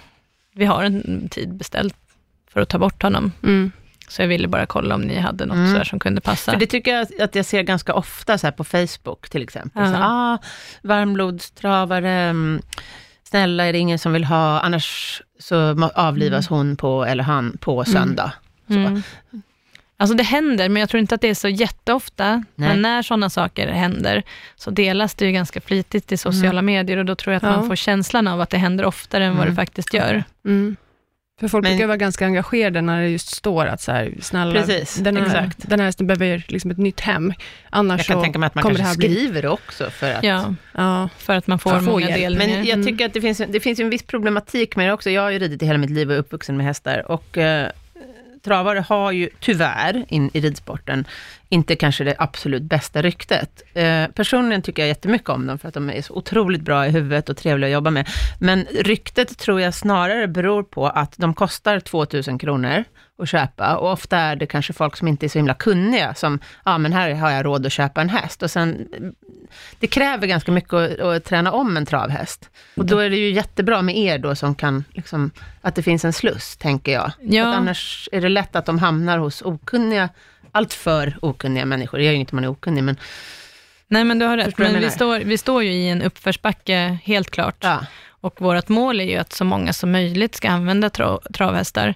vi 0.55 0.65
har 0.65 0.83
en 0.83 1.29
tid 1.29 1.53
beställt 1.53 1.95
för 2.53 2.61
att 2.61 2.69
ta 2.69 2.77
bort 2.79 3.03
honom. 3.03 3.31
Mm. 3.43 3.71
Så 4.09 4.21
jag 4.21 4.27
ville 4.27 4.47
bara 4.47 4.65
kolla 4.65 4.95
om 4.95 5.01
ni 5.01 5.19
hade 5.19 5.45
något 5.45 5.55
Mm. 5.57 5.71
sådär 5.71 5.83
som 5.83 5.99
kunde 5.99 6.21
passa. 6.21 6.51
För 6.51 6.59
det 6.59 6.65
tycker 6.65 6.91
jag 6.95 7.07
att 7.21 7.35
jag 7.35 7.45
ser 7.45 7.61
ganska 7.63 7.93
ofta 7.93 8.37
så 8.37 8.51
på 8.51 8.63
Facebook 8.63 9.29
till 9.29 9.41
exempel. 9.43 9.87
Så, 9.87 9.93
Ja. 9.93 9.99
ah, 10.01 10.37
varmblodstravare, 10.83 12.11
mm, 12.11 12.61
snälla 13.23 13.65
är 13.65 13.73
det 13.73 13.79
ingen 13.79 13.99
som 13.99 14.13
vill 14.13 14.23
ha, 14.25 14.59
annars 14.59 15.21
så 15.39 15.89
avlivas 15.95 16.47
hon 16.47 16.75
på, 16.75 17.05
eller 17.05 17.23
han 17.23 17.57
på 17.61 17.85
söndag. 17.85 18.31
Så. 18.67 18.73
Mm. 18.73 19.01
Alltså 20.01 20.15
det 20.15 20.23
händer, 20.23 20.69
men 20.69 20.79
jag 20.79 20.89
tror 20.89 20.99
inte 20.99 21.15
att 21.15 21.21
det 21.21 21.29
är 21.29 21.33
så 21.35 21.47
jätteofta. 21.49 22.43
Nej. 22.55 22.69
Men 22.69 22.81
när 22.81 23.01
sådana 23.01 23.29
saker 23.29 23.67
händer, 23.67 24.23
så 24.55 24.71
delas 24.71 25.15
det 25.15 25.25
ju 25.25 25.31
ganska 25.31 25.61
flitigt 25.61 26.11
i 26.11 26.17
sociala 26.17 26.61
medier 26.61 26.97
och 26.97 27.05
då 27.05 27.15
tror 27.15 27.33
jag 27.33 27.37
att 27.37 27.43
Ja. 27.53 27.57
man 27.57 27.67
får 27.67 27.75
känslan 27.75 28.27
av 28.27 28.41
att 28.41 28.49
det 28.49 28.57
händer 28.57 28.85
oftare 28.85 29.25
än 29.25 29.31
vad 29.31 29.41
Mm. 29.41 29.49
det 29.49 29.55
faktiskt 29.61 29.93
gör. 29.93 30.23
För 31.39 31.47
folk 31.47 31.63
Men- 31.63 31.71
brukar 31.71 31.87
vara 31.87 31.97
ganska 31.97 32.25
engagerade 32.25 32.81
när 32.81 33.01
det 33.01 33.09
just 33.09 33.35
står 33.35 33.65
att 33.65 33.81
så 33.81 33.91
här, 33.91 34.13
snälla, 34.21 34.53
Precis, 34.53 34.95
den, 34.95 35.17
här, 35.17 35.25
exakt. 35.25 35.69
den 35.69 35.79
här 35.79 35.85
hästen 35.85 36.07
behöver 36.07 36.43
liksom 36.47 36.71
ett 36.71 36.77
nytt 36.77 36.99
hem. 36.99 37.33
Annars 37.69 37.99
Jag 37.99 38.05
kan 38.07 38.17
så 38.17 38.23
tänka 38.23 38.39
mig 38.39 38.47
att 38.47 38.55
man 38.55 38.63
kanske 38.63 38.83
det 38.83 38.87
här 38.87 38.95
bli... 38.97 39.15
skriver 39.15 39.41
det 39.41 39.49
också 39.49 39.89
för 39.89 40.13
att 40.13 40.23
Ja, 40.23 40.55
Ja, 40.73 41.09
för 41.17 41.35
att 41.35 41.47
man 41.47 41.59
får 41.59 41.81
många 41.81 41.99
hjälp. 42.09 42.15
delningar. 42.15 42.47
Men 42.57 42.65
jag 42.65 42.73
Mm. 42.73 42.85
tycker 42.87 43.05
att 43.05 43.13
det 43.13 43.21
finns, 43.21 43.41
det 43.49 43.59
finns 43.59 43.79
ju 43.79 43.83
en 43.83 43.89
viss 43.89 44.03
problematik 44.03 44.75
med 44.75 44.87
det 44.87 44.93
också. 44.93 45.09
Jag 45.09 45.21
har 45.21 45.29
ju 45.29 45.39
ridit 45.39 45.63
i 45.63 45.65
hela 45.65 45.77
mitt 45.79 45.89
liv 45.89 46.09
och 46.09 46.15
är 46.15 46.19
uppvuxen 46.19 46.57
med 46.57 46.65
hästar. 46.65 47.11
Och 47.11 47.37
eh, 47.37 47.67
travare 48.43 48.79
har 48.89 49.11
ju 49.11 49.29
tyvärr 49.39 50.05
in 50.09 50.29
i 50.33 50.41
ridsporten 50.41 51.05
inte 51.49 51.75
kanske 51.75 52.03
det 52.03 52.15
absolut 52.17 52.63
bästa 52.63 53.01
ryktet. 53.01 53.61
Eh, 53.73 54.07
personligen 54.07 54.61
tycker 54.61 54.81
jag 54.81 54.87
jättemycket 54.87 55.29
om 55.29 55.47
dem 55.47 55.59
för 55.59 55.67
att 55.67 55.73
de 55.73 55.89
är 55.89 56.01
så 56.01 56.13
otroligt 56.13 56.61
bra 56.61 56.87
i 56.87 56.89
huvudet 56.89 57.29
och 57.29 57.37
trevliga 57.37 57.67
att 57.67 57.73
jobba 57.73 57.89
med. 57.89 58.09
Men 58.39 58.65
ryktet 58.65 59.37
tror 59.37 59.61
jag 59.61 59.73
snarare 59.73 60.27
beror 60.27 60.63
på 60.63 60.87
att 60.87 61.13
de 61.17 61.33
kostar 61.33 61.79
2000 61.79 62.39
kronor 62.39 62.83
att 63.17 63.29
köpa 63.29 63.77
och 63.77 63.91
ofta 63.91 64.17
är 64.17 64.35
det 64.35 64.45
kanske 64.45 64.73
folk 64.73 64.97
som 64.97 65.07
inte 65.07 65.25
är 65.25 65.27
så 65.27 65.39
himla 65.39 65.53
kunniga 65.53 66.13
som, 66.13 66.39
ja 66.65 66.77
men 66.77 66.93
här 66.93 67.13
har 67.13 67.31
jag 67.31 67.45
råd 67.45 67.65
att 67.65 67.71
köpa 67.71 68.01
en 68.01 68.09
häst 68.09 68.43
och 68.43 68.51
sen 68.51 68.87
det 69.79 69.87
kräver 69.87 70.27
ganska 70.27 70.51
mycket 70.51 70.73
att, 70.73 70.99
att 70.99 71.23
träna 71.23 71.51
om 71.51 71.77
en 71.77 71.85
travhäst. 71.85 72.49
Och 72.75 72.85
då 72.85 72.99
är 72.99 73.09
det 73.09 73.15
ju 73.15 73.31
jättebra 73.31 73.81
med 73.81 73.97
er 73.97 74.17
då 74.17 74.35
som 74.35 74.55
kan, 74.55 74.83
liksom, 74.93 75.31
att 75.61 75.75
det 75.75 75.83
finns 75.83 76.05
en 76.05 76.13
sluss, 76.13 76.57
tänker 76.57 76.91
jag. 76.91 77.11
Ja. 77.21 77.49
Att 77.49 77.55
annars 77.55 78.09
är 78.11 78.21
det 78.21 78.29
lätt 78.29 78.55
att 78.55 78.65
de 78.65 78.79
hamnar 78.79 79.17
hos 79.17 79.41
okunniga, 79.41 80.09
allt 80.51 80.73
för 80.73 81.17
okunniga 81.21 81.65
människor. 81.65 81.97
Det 81.97 82.03
gör 82.03 82.11
ju 82.13 82.19
om 82.19 82.25
man 82.31 82.43
är 82.43 82.47
okunnig, 82.51 82.83
men 82.83 82.97
Nej, 83.87 84.03
men 84.03 84.19
du 84.19 84.25
har 84.25 84.37
rätt. 84.37 84.57
Men 84.57 84.79
vi 84.79 84.89
står, 84.89 85.19
vi 85.19 85.37
står 85.37 85.63
ju 85.63 85.71
i 85.71 85.89
en 85.89 86.01
uppförsbacke, 86.01 86.97
helt 87.03 87.31
klart. 87.31 87.55
ja. 87.59 87.79
Och 88.21 88.41
vårt 88.41 88.67
mål 88.69 88.99
är 88.99 89.03
ju 89.05 89.17
att 89.17 89.33
så 89.33 89.45
många 89.45 89.73
som 89.73 89.91
möjligt 89.91 90.35
ska 90.35 90.49
använda 90.49 90.87
tra- 90.89 91.31
travhästar. 91.33 91.93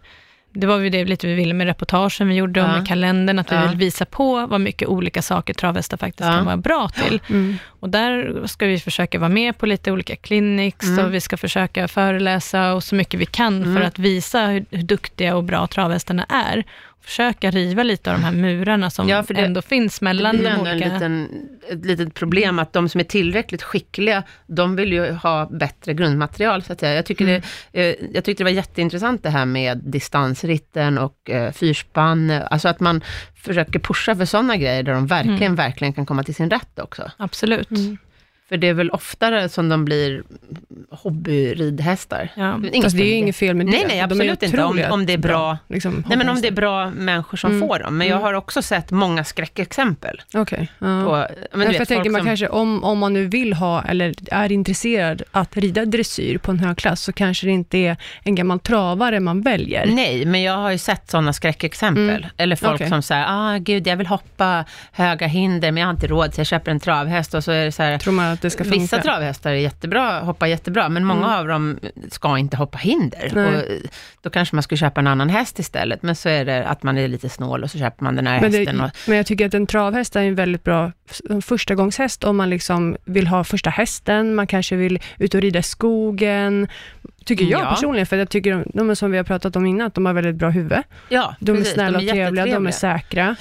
Det 0.56 0.68
var 0.68 0.80
ju 0.80 0.90
det 0.90 1.06
lite 1.06 1.28
vi 1.28 1.34
ville 1.34 1.54
med 1.54 1.68
reportagen 1.68 2.28
vi 2.28 2.36
gjorde 2.36 2.62
och 2.64 2.68
Ja. 2.70 2.78
med 2.78 2.88
kalendern, 2.88 3.40
att 3.40 3.52
vi 3.52 3.56
Ja. 3.56 3.68
vill 3.68 3.78
visa 3.78 4.06
på 4.06 4.48
vad 4.48 4.62
mycket 4.62 4.88
olika 4.88 5.22
saker 5.22 5.54
travhästar 5.54 5.98
faktiskt 5.98 6.28
Ja. 6.30 6.36
kan 6.36 6.46
vara 6.46 6.58
bra 6.58 6.90
till. 6.90 7.22
mm. 7.30 7.58
Och 7.80 7.90
där 7.90 8.44
ska 8.48 8.66
vi 8.66 8.80
försöka 8.80 9.20
vara 9.20 9.30
med 9.30 9.58
på 9.58 9.66
lite 9.66 9.92
olika 9.92 10.16
clinics 10.16 10.88
Mm. 10.88 11.06
och 11.06 11.14
vi 11.14 11.22
ska 11.22 11.38
försöka 11.38 11.88
föreläsa 11.88 12.74
och 12.74 12.84
så 12.84 12.96
mycket 12.96 13.20
vi 13.20 13.26
kan 13.26 13.64
Mm. 13.64 13.76
för 13.76 13.82
att 13.82 14.00
visa 14.00 14.46
hur, 14.48 14.66
hur 14.72 14.84
duktiga 14.84 15.36
och 15.36 15.44
bra 15.44 15.68
travhästarna 15.68 16.26
är. 16.30 16.64
Försöka 17.06 17.52
riva 17.52 17.84
lite 17.84 18.12
av 18.12 18.18
de 18.20 18.24
här 18.24 18.32
murarna 18.32 18.90
som 18.90 19.10
Ja, 19.10 19.24
för 19.24 19.34
det- 19.34 19.42
ändå 19.42 19.62
finns 19.62 20.00
Det 20.00 20.06
mellan 20.06 20.38
blir 20.38 20.44
de 20.50 20.50
ändå 20.56 20.66
en 20.66 20.76
olika... 20.76 20.94
liten, 20.94 21.30
ett 21.72 21.86
litet 21.86 22.14
problem 22.14 22.60
att 22.60 22.74
de 22.74 22.90
som 22.90 23.00
är 23.00 23.04
tillräckligt 23.06 23.64
skickliga, 23.64 24.24
de 24.48 24.76
vill 24.76 24.94
ju 24.94 25.12
ha 25.12 25.46
bättre 25.52 25.94
grundmaterial, 25.94 26.64
så 26.64 26.74
att 26.74 26.80
säga. 26.80 26.94
Jag, 26.96 27.06
tycker 27.06 27.26
Mm. 27.26 27.42
det, 27.72 27.90
eh, 27.90 27.96
jag 28.14 28.24
tyckte 28.24 28.44
det 28.44 28.50
var 28.50 28.52
jätteintressant 28.52 29.24
det 29.24 29.30
här 29.30 29.46
med 29.46 29.78
distansritten 29.84 30.98
och 30.98 31.30
eh, 31.30 31.52
fyrspann, 31.52 32.32
alltså 32.32 32.68
att 32.68 32.80
man 32.80 33.02
försöker 33.36 33.80
pusha 33.80 34.16
för 34.16 34.26
sådana 34.26 34.58
grejer, 34.58 34.84
där 34.84 34.94
de 34.94 35.08
verkligen, 35.08 35.38
Mm. 35.42 35.56
verkligen 35.56 35.94
kan 35.94 36.06
komma 36.06 36.24
till 36.24 36.36
sin 36.36 36.50
rätt 36.50 36.80
också. 36.80 37.12
Absolut. 37.18 37.72
Mm. 37.72 37.98
För 38.54 38.58
det 38.58 38.68
är 38.68 38.74
väl 38.74 38.90
oftare 38.90 39.50
som 39.50 39.70
de 39.70 39.86
blir 39.86 40.24
hobbyridhästar. 40.92 42.30
Ja. 42.36 42.60
Fast 42.84 42.98
det 42.98 43.04
är 43.04 43.08
ju 43.08 43.14
inget 43.14 43.36
fel 43.36 43.56
med 43.56 43.66
det. 43.66 43.72
Nej, 43.72 43.86
nej, 43.88 43.98
De 43.98 44.04
absolut 44.04 44.44
inte. 44.44 44.64
Om, 44.64 44.84
om 44.92 45.06
det 45.06 45.14
är 45.14 45.18
bra, 45.18 45.58
liksom, 45.68 46.04
nej 46.08 46.18
men 46.18 46.30
om 46.30 46.42
det 46.42 46.48
är 46.48 46.52
bra 46.52 46.90
människor 46.90 47.38
som 47.38 47.52
Mm. 47.52 47.68
får 47.68 47.80
dem. 47.80 47.98
Men 47.98 48.08
jag 48.08 48.16
Mm. 48.16 48.24
har 48.26 48.34
också 48.34 48.62
sett 48.62 48.92
många 48.92 49.24
skräckexempel. 49.24 50.22
Okej. 50.34 50.72
ja. 50.80 51.04
På, 51.06 51.12
men 51.12 51.28
Men 51.54 51.60
du 51.60 51.66
för 51.66 51.72
vet, 51.72 51.80
jag 51.80 51.88
tänker 51.88 52.10
man 52.10 52.20
som, 52.22 52.26
kanske, 52.28 52.48
om, 52.48 52.84
om 52.84 53.00
man 53.00 53.14
nu 53.14 53.26
vill 53.28 53.54
ha, 53.54 53.84
eller 53.84 54.14
är 54.32 54.52
intresserad 54.52 55.22
att 55.32 55.58
rida 55.58 55.86
dressyr 55.86 56.38
på 56.38 56.52
en 56.52 56.60
hög 56.60 56.78
klass, 56.78 57.02
så 57.02 57.14
kanske 57.14 57.46
det 57.48 57.52
inte 57.52 57.78
är 57.78 57.98
en 58.24 58.36
gammal 58.36 58.60
travare 58.60 59.20
man 59.20 59.42
väljer. 59.42 59.86
Nej, 59.86 60.26
men 60.26 60.42
jag 60.42 60.58
har 60.58 60.72
ju 60.72 60.78
sett 60.78 61.10
sådana 61.12 61.34
skräckexempel. 61.34 62.10
Mm. 62.10 62.30
Eller 62.38 62.56
folk 62.56 62.76
Okej. 62.76 62.90
som 62.90 63.02
säger, 63.02 63.26
ah 63.28 63.58
gud, 63.58 63.88
jag 63.88 63.98
vill 63.98 64.08
hoppa 64.08 64.66
höga 64.92 65.28
hinder, 65.28 65.72
men 65.72 65.82
jag 65.82 65.88
har 65.88 65.94
inte 65.94 66.08
råd, 66.08 66.34
så 66.34 66.40
jag 66.40 66.48
köper 66.48 66.72
en 66.72 66.80
travhäst. 66.80 67.34
Och 67.34 67.44
så 67.44 67.52
är 67.52 67.66
det 67.66 67.72
så 67.72 67.84
här, 67.84 67.98
Tror 67.98 68.14
man 68.14 68.32
att 68.34 68.42
det 68.48 68.52
ska 68.52 68.64
funka? 68.64 68.80
vissa 68.80 69.02
travhästar 69.02 69.52
är 69.52 69.56
jättebra, 69.56 70.20
hoppar 70.20 70.48
jättebra, 70.48 70.90
men 70.90 71.06
många 71.06 71.26
Mm. 71.26 71.40
av 71.40 71.48
dem 71.48 71.80
ska 72.12 72.38
inte 72.38 72.58
hoppa 72.58 72.78
hinder. 72.78 73.32
Nej. 73.36 73.56
Och 73.56 73.64
då 74.22 74.30
kanske 74.30 74.56
man 74.56 74.64
skulle 74.64 74.78
köpa 74.78 75.02
en 75.02 75.08
annan 75.08 75.30
häst 75.30 75.60
istället, 75.60 76.04
men 76.04 76.16
så 76.16 76.30
är 76.30 76.46
det 76.46 76.66
att 76.68 76.84
man 76.84 76.98
är 76.98 77.08
lite 77.08 77.30
snål 77.30 77.64
och 77.64 77.72
så 77.72 77.78
köper 77.78 78.04
man 78.04 78.16
den 78.16 78.28
här 78.28 78.42
Men, 78.42 78.52
det, 78.52 78.58
hästen. 78.58 78.82
Och, 78.82 78.90
men 79.08 79.18
jag 79.18 79.26
tycker 79.26 79.46
att 79.48 79.54
en 79.54 79.68
travhäst 79.68 80.16
är 80.16 80.22
en 80.22 80.36
väldigt 80.36 80.64
bra 80.64 80.92
f- 81.10 81.44
första 81.46 81.76
gångshäst 81.76 82.24
om 82.24 82.38
man 82.38 82.50
liksom 82.50 82.98
vill 83.06 83.28
ha 83.28 83.44
första 83.44 83.70
hästen, 83.70 84.36
man 84.36 84.48
kanske 84.48 84.76
vill 84.76 85.00
ut 85.18 85.34
och 85.34 85.42
rida 85.42 85.60
i 85.60 85.64
skogen, 85.64 86.68
tycker 87.26 87.46
jag 87.46 87.62
Ja. 87.62 87.70
personligen, 87.70 88.06
för 88.06 88.18
jag 88.18 88.30
tycker 88.30 88.52
de, 88.52 88.64
de 88.74 88.90
är 88.90 88.96
som 88.96 89.12
vi 89.12 89.18
har 89.18 89.24
pratat 89.24 89.56
om 89.56 89.66
innan, 89.66 89.88
att 89.88 89.94
de 89.94 90.06
har 90.06 90.14
väldigt 90.14 90.36
bra 90.36 90.50
huvud. 90.50 90.80
ja, 91.10 91.36
De 91.40 91.52
precis, 91.58 91.68
är 91.72 91.74
snälla 91.74 91.98
och 92.00 92.08
trevliga, 92.08 92.46
de 92.46 92.68
är 92.68 92.72
säkra. 92.72 93.36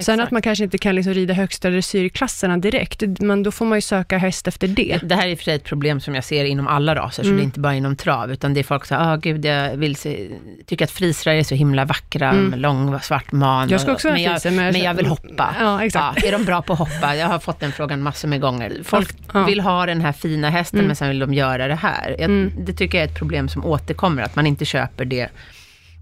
Sen 0.00 0.14
Exakt. 0.14 0.26
att 0.26 0.30
man 0.30 0.42
kanske 0.42 0.64
inte 0.64 0.78
kan 0.78 0.94
liksom 0.94 1.14
rida 1.14 1.34
högsta 1.34 1.70
dressyrklasserna 1.70 2.56
direkt, 2.58 3.02
men 3.20 3.42
då 3.42 3.50
får 3.50 3.64
man 3.66 3.78
ju 3.78 3.82
söka 3.82 4.18
häst 4.18 4.48
efter 4.48 4.68
det. 4.68 5.00
Det 5.02 5.14
här 5.14 5.26
är 5.26 5.30
i 5.30 5.34
och 5.34 5.38
för 5.38 5.44
sig 5.44 5.54
ett 5.54 5.64
problem 5.64 6.00
som 6.00 6.14
jag 6.14 6.24
ser 6.24 6.44
inom 6.44 6.66
alla 6.68 6.94
raser, 6.94 7.22
så 7.22 7.28
Mm. 7.28 7.36
det 7.36 7.42
är 7.42 7.44
inte 7.44 7.60
bara 7.60 7.74
inom 7.74 7.96
trav, 7.96 8.32
utan 8.32 8.54
det 8.54 8.60
är 8.60 8.64
folk 8.64 8.84
som 8.86 8.96
säger, 8.96 9.12
ah 9.12 9.16
gud, 9.16 9.44
jag 9.44 9.76
vill 9.76 9.96
se, 9.96 10.28
tycker 10.66 10.84
att 10.84 10.90
frisrar 10.90 11.32
är 11.34 11.42
så 11.42 11.54
himla 11.54 11.84
vackra, 11.84 12.30
Mm. 12.30 12.44
med 12.46 12.58
lång 12.58 13.00
svart 13.00 13.32
man. 13.32 13.68
Jag 13.68 13.80
ska 13.80 13.90
och- 13.90 13.94
också 13.94 14.08
ha 14.08 14.12
men, 14.12 14.22
jag, 14.22 14.32
friser, 14.42 14.50
men, 14.50 14.72
men 14.72 14.82
jag 14.82 14.94
vill 14.94 15.06
hoppa. 15.06 15.54
Ja, 15.60 15.84
exakt. 15.84 16.22
Ja, 16.22 16.28
är 16.28 16.32
de 16.32 16.44
bra 16.44 16.62
på 16.62 16.72
att 16.72 16.78
hoppa? 16.78 17.16
Jag 17.16 17.26
har 17.26 17.38
fått 17.38 17.60
den 17.60 17.72
frågan 17.72 18.02
massor 18.02 18.28
med 18.28 18.40
gånger. 18.40 18.72
Folk 18.84 19.10
Ja. 19.34 19.44
vill 19.44 19.60
ha 19.60 19.86
den 19.86 20.00
här 20.00 20.12
fina 20.12 20.50
hästen, 20.50 20.78
Mm. 20.78 20.86
men 20.86 20.96
sen 20.96 21.08
vill 21.08 21.18
de 21.18 21.34
göra 21.34 21.68
det 21.68 21.74
här. 21.74 22.10
Jag, 22.10 22.20
Mm. 22.20 22.52
Det 22.58 22.72
tycker 22.72 22.98
jag 22.98 23.04
är 23.06 23.08
ett 23.12 23.18
problem 23.18 23.48
som 23.48 23.64
återkommer, 23.64 24.22
att 24.22 24.36
man 24.36 24.46
inte 24.46 24.64
köper 24.64 25.04
det, 25.04 25.28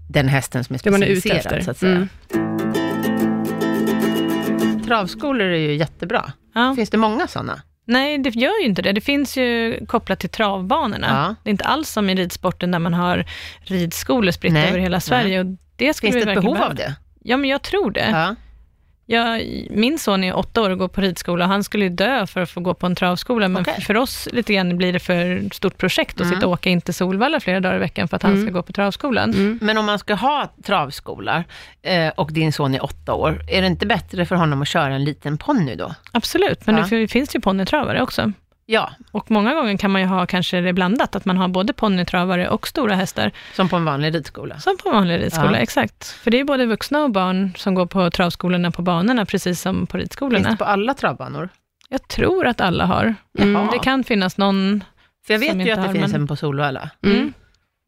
den 0.09 0.27
hästen 0.27 0.63
som 0.63 0.73
är 0.75 0.79
Det 0.83 0.91
man 0.91 1.03
är 1.03 1.07
ute 1.07 1.21
specialiserad, 1.21 1.63
så 1.63 1.71
att 1.71 1.77
säga. 1.77 2.07
Travskolor 4.89 5.47
är 5.47 5.57
ju 5.57 5.75
jättebra. 5.75 6.31
Ja. 6.53 6.73
Finns 6.75 6.89
det 6.89 6.97
många 6.97 7.27
sådana? 7.27 7.61
Nej, 7.85 8.17
det 8.17 8.35
gör 8.35 8.61
ju 8.61 8.65
inte 8.65 8.81
det. 8.81 8.91
Det 8.91 9.01
finns 9.01 9.37
ju 9.37 9.79
kopplat 9.85 10.19
till 10.19 10.29
travbanorna. 10.29 11.07
Ja. 11.07 11.35
Det 11.43 11.49
är 11.49 11.51
inte 11.51 11.65
alls 11.65 11.89
som 11.89 12.09
i 12.09 12.15
ridsporten 12.15 12.71
där 12.71 12.79
man 12.79 12.93
har 12.93 13.25
ridskolor 13.61 14.31
spritt 14.31 14.53
över 14.57 14.79
hela 14.79 14.99
Sverige. 14.99 15.39
Och 15.39 15.45
det 15.75 15.93
skulle 15.93 16.11
Finns 16.11 16.21
vi 16.21 16.25
det 16.25 16.31
ett 16.31 16.41
behov 16.41 16.53
behöva. 16.53 16.69
av 16.69 16.75
det? 16.75 16.95
Ja, 17.23 17.37
men 17.37 17.49
jag 17.49 17.61
tror 17.61 17.91
det. 17.91 18.09
Ja. 18.11 18.35
Jag, 19.11 19.41
min 19.69 19.99
son 19.99 20.23
är 20.23 20.35
åtta 20.37 20.61
år 20.61 20.69
och 20.69 20.77
går 20.77 20.87
på 20.87 21.01
ridskola 21.01 21.45
och 21.45 21.51
han 21.51 21.63
skulle 21.63 21.83
ju 21.83 21.89
dö 21.89 22.27
för 22.27 22.41
att 22.41 22.49
få 22.49 22.59
gå 22.61 22.73
på 22.73 22.85
en 22.85 22.95
travskola, 22.95 23.47
men 23.47 23.65
för, 23.65 23.81
för 23.81 23.97
oss 23.97 24.27
lite 24.31 24.53
grann 24.53 24.77
blir 24.77 24.93
det 24.93 24.99
för 24.99 25.49
stort 25.53 25.77
projekt 25.77 26.15
att 26.15 26.21
Mm. 26.21 26.35
sitta 26.35 26.47
och 26.47 26.53
åka 26.53 26.69
in 26.69 26.81
till 26.81 26.93
Solvalla 26.93 27.39
flera 27.39 27.59
dagar 27.59 27.75
i 27.75 27.79
veckan 27.79 28.07
för 28.07 28.15
att 28.15 28.23
han 28.23 28.31
Mm. 28.33 28.45
ska 28.45 28.51
gå 28.53 28.61
på 28.61 28.71
travskolan. 28.73 29.29
Mm. 29.33 29.59
Men 29.61 29.77
om 29.77 29.85
man 29.85 29.99
ska 29.99 30.13
ha 30.13 30.53
travskola 30.63 31.43
eh, 31.81 32.07
och 32.15 32.33
din 32.33 32.53
son 32.53 32.75
är 32.75 32.83
åtta 32.83 33.13
år, 33.13 33.41
är 33.47 33.61
det 33.61 33.67
inte 33.67 33.85
bättre 33.85 34.25
för 34.25 34.35
honom 34.35 34.61
att 34.61 34.67
köra 34.67 34.93
en 34.95 35.03
liten 35.03 35.37
ponny 35.37 35.75
då? 35.75 35.95
Absolut, 36.11 36.65
men 36.65 36.77
Ja. 36.77 36.87
det 36.89 37.07
finns 37.07 37.35
ju 37.35 37.39
ponnytravare 37.41 38.01
också. 38.01 38.31
Ja, 38.71 38.91
Och 39.11 39.31
många 39.31 39.53
gånger 39.53 39.77
kan 39.77 39.91
man 39.91 40.01
ju 40.01 40.07
ha 40.07 40.25
kanske 40.25 40.61
det 40.61 40.73
blandat, 40.73 41.15
att 41.15 41.25
man 41.25 41.37
har 41.37 41.47
både 41.47 41.73
ponnytravare 41.73 42.49
och 42.49 42.67
stora 42.67 42.95
hästar, 42.95 43.31
som 43.55 43.69
på 43.69 43.75
en 43.75 43.85
vanlig 43.85 44.15
ridskola. 44.15 44.59
som 44.59 44.77
på 44.83 44.89
vanlig 44.91 45.19
ridskola, 45.21 45.51
Ja. 45.51 45.57
exakt. 45.57 46.07
För 46.07 46.31
det 46.31 46.39
är 46.39 46.43
både 46.43 46.65
vuxna 46.65 47.03
och 47.03 47.11
barn 47.11 47.51
som 47.57 47.75
går 47.75 47.85
på 47.85 48.09
travskolorna 48.11 48.71
på 48.71 48.81
banorna, 48.81 49.25
precis 49.25 49.61
som 49.61 49.87
på 49.87 49.97
Finns 49.97 50.01
ridskolorna. 50.03 50.49
det 50.49 50.57
på 50.57 50.63
alla 50.65 50.93
travbanor? 50.93 51.49
Jag 51.89 52.07
tror 52.07 52.47
att 52.47 52.61
alla 52.61 52.85
har. 52.85 53.15
Mm. 53.39 53.67
Det 53.71 53.79
kan 53.79 54.03
finnas 54.03 54.37
någon... 54.37 54.83
För 55.27 55.33
jag 55.33 55.39
vet 55.39 55.49
Som 55.49 55.59
ju 55.59 55.65
inte 55.65 55.73
att 55.73 55.81
det 55.81 55.87
har, 55.87 55.93
finns 55.93 56.11
men- 56.11 56.21
en 56.21 56.27
på 56.27 56.35
Solvalla. 56.35 56.89
Mm. 57.05 57.33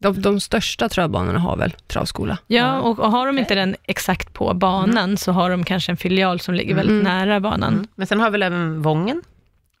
De, 0.02 0.22
de 0.22 0.40
största 0.40 0.88
travbanorna 0.88 1.38
har 1.38 1.56
väl 1.56 1.70
travskola? 1.70 2.38
Ja, 2.46 2.80
och, 2.80 2.98
och 2.98 3.10
har 3.10 3.26
de 3.26 3.38
inte 3.38 3.54
den 3.54 3.76
exakt 3.84 4.32
på 4.32 4.54
banan, 4.54 5.16
så 5.16 5.32
har 5.32 5.50
de 5.50 5.64
kanske 5.64 5.92
en 5.92 5.96
filial 5.96 6.40
som 6.40 6.54
ligger 6.54 6.74
väldigt 6.74 7.00
Mm. 7.02 7.04
nära 7.04 7.40
banan. 7.40 7.72
Mm. 7.74 7.86
Men 7.94 8.06
sen 8.06 8.20
har 8.20 8.30
väl 8.30 8.42
även 8.42 8.82
Vången, 8.82 9.22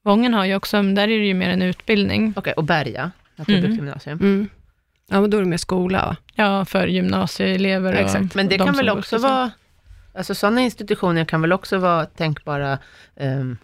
Vången 0.04 0.34
har 0.34 0.44
ju 0.44 0.54
också, 0.56 0.76
men 0.82 0.94
där 0.94 1.02
är 1.02 1.18
det 1.18 1.26
ju 1.26 1.34
mer 1.34 1.48
en 1.50 1.62
utbildning. 1.62 2.34
Okej, 2.36 2.52
och 2.52 2.64
Berga, 2.64 3.10
naturbruksgymnasium. 3.36 4.18
Mm. 4.18 4.48
Ja, 5.10 5.20
men 5.20 5.30
då 5.30 5.36
är 5.36 5.42
det 5.42 5.48
mer 5.48 5.56
skola 5.56 5.98
va? 6.06 6.16
Ja, 6.34 6.64
för 6.64 6.86
gymnasieelever 6.86 7.92
och 7.92 7.98
Exakt. 8.00 8.34
Men 8.34 8.48
det 8.48 8.56
de 8.56 8.66
kan 8.66 8.76
väl 8.76 8.88
också 8.90 9.18
så. 9.18 9.28
vara, 9.28 9.50
alltså 10.14 10.34
sådana 10.34 10.60
institutioner 10.60 11.24
kan 11.24 11.40
väl 11.40 11.52
också 11.52 11.78
vara 11.78 12.04
tänkbara 12.06 12.78
um, 13.16 13.56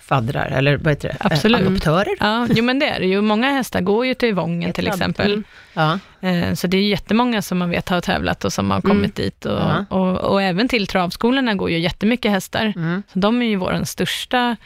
faddrar, 0.00 0.46
eller 0.46 0.76
vad 0.76 0.88
heter 0.92 1.08
det? 1.08 1.14
Eh, 1.14 1.26
Absolut. 1.32 1.60
adoptörer? 1.60 2.14
Ja, 2.20 2.46
jo 2.50 2.64
men 2.64 2.78
det 2.78 2.86
är 2.88 3.00
det 3.00 3.06
ju. 3.06 3.20
Många 3.20 3.50
hästar 3.52 3.80
går 3.80 4.06
ju 4.06 4.14
till 4.14 4.34
Vången 4.34 4.72
till 4.72 4.86
exempel. 4.88 5.32
Mm. 5.32 5.44
Ja. 5.74 5.98
Eh, 6.28 6.54
Så 6.54 6.66
det 6.66 6.76
är 6.76 6.82
jättemånga 6.82 7.42
som 7.42 7.58
man 7.58 7.70
vet 7.70 7.88
har 7.88 8.00
tävlat 8.00 8.44
och 8.44 8.52
som 8.52 8.70
har 8.70 8.80
kommit 8.80 9.14
dit. 9.14 9.44
Och, 9.46 9.52
Ja. 9.60 9.84
och, 9.90 10.16
och 10.32 10.42
även 10.42 10.68
till 10.68 10.86
travskolorna 10.86 11.54
går 11.54 11.70
ju 11.70 11.78
jättemycket 11.78 12.30
hästar. 12.30 12.72
Mm. 12.76 13.02
Så 13.12 13.18
de 13.18 13.42
är 13.42 13.46
ju 13.46 13.56
vår 13.56 13.84
största 13.84 14.56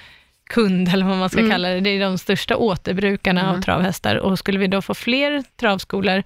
kund, 0.50 0.88
eller 0.88 1.06
vad 1.06 1.16
man 1.16 1.30
ska 1.30 1.38
Mm. 1.38 1.50
kalla 1.50 1.68
det. 1.68 1.80
Det 1.80 1.90
är 1.90 2.00
de 2.00 2.18
största 2.18 2.56
återbrukarna 2.56 3.40
Mm. 3.40 3.54
av 3.56 3.60
travhästar. 3.62 4.16
Och 4.16 4.38
skulle 4.38 4.58
vi 4.58 4.66
då 4.66 4.82
få 4.82 4.94
fler 4.94 5.44
travskolor 5.60 6.22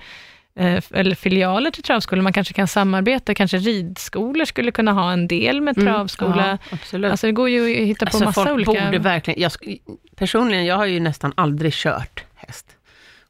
eh, 0.56 0.82
eller 0.90 1.14
filialer 1.14 1.70
till 1.70 1.82
travskolor. 1.82 2.22
Man 2.22 2.32
kanske 2.32 2.54
kan 2.54 2.68
samarbeta, 2.68 3.34
kanske 3.34 3.56
ridskolor 3.56 4.44
skulle 4.44 4.70
kunna 4.70 4.92
ha 4.92 5.12
en 5.12 5.28
del 5.28 5.60
med 5.60 5.76
Mm, 5.78 5.86
travskola. 5.94 6.58
Ja, 6.70 6.76
absolut. 6.76 7.10
Alltså 7.10 7.26
det 7.26 7.32
går 7.32 7.48
ju 7.48 7.82
att 7.82 7.88
hitta 7.88 8.06
på 8.06 8.08
Alltså, 8.08 8.24
massa 8.24 8.44
folk 8.44 8.68
olika... 8.68 8.84
borde 8.84 8.98
verkligen... 8.98 9.40
Jag, 9.40 9.52
personligen, 10.16 10.64
jag 10.66 10.76
har 10.76 10.86
ju 10.86 11.00
nästan 11.00 11.32
aldrig 11.36 11.72
kört 11.72 12.24
häst. 12.34 12.66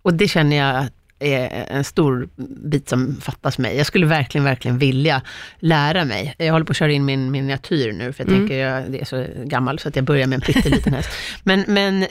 Och 0.02 0.14
det 0.14 0.28
känner 0.28 0.56
jag 0.56 0.86
är 1.24 1.66
en 1.70 1.84
stor 1.84 2.28
bit 2.68 2.88
som 2.88 3.16
fattas 3.20 3.58
mig. 3.58 3.76
Jag 3.76 3.86
skulle 3.86 4.06
verkligen, 4.06 4.44
verkligen 4.44 4.78
vilja 4.78 5.22
lära 5.58 6.04
mig. 6.04 6.34
Jag 6.38 6.52
håller 6.52 6.66
på 6.66 6.70
att 6.70 6.76
köra 6.76 6.92
in 6.92 7.04
min 7.04 7.30
miniatyr 7.30 7.92
nu, 7.92 8.12
för 8.12 8.24
jag 8.24 8.28
Mm. 8.32 8.40
tänker 8.40 8.56
jag 8.58 8.90
det 8.92 9.00
är 9.00 9.04
så 9.04 9.26
gammal, 9.44 9.78
så 9.78 9.88
att 9.88 9.96
jag 9.96 10.04
börjar 10.04 10.26
med 10.26 10.36
en 10.36 10.40
pytteliten 10.40 10.94
häst. 10.94 11.10
Men, 11.42 11.64
men 11.68 12.06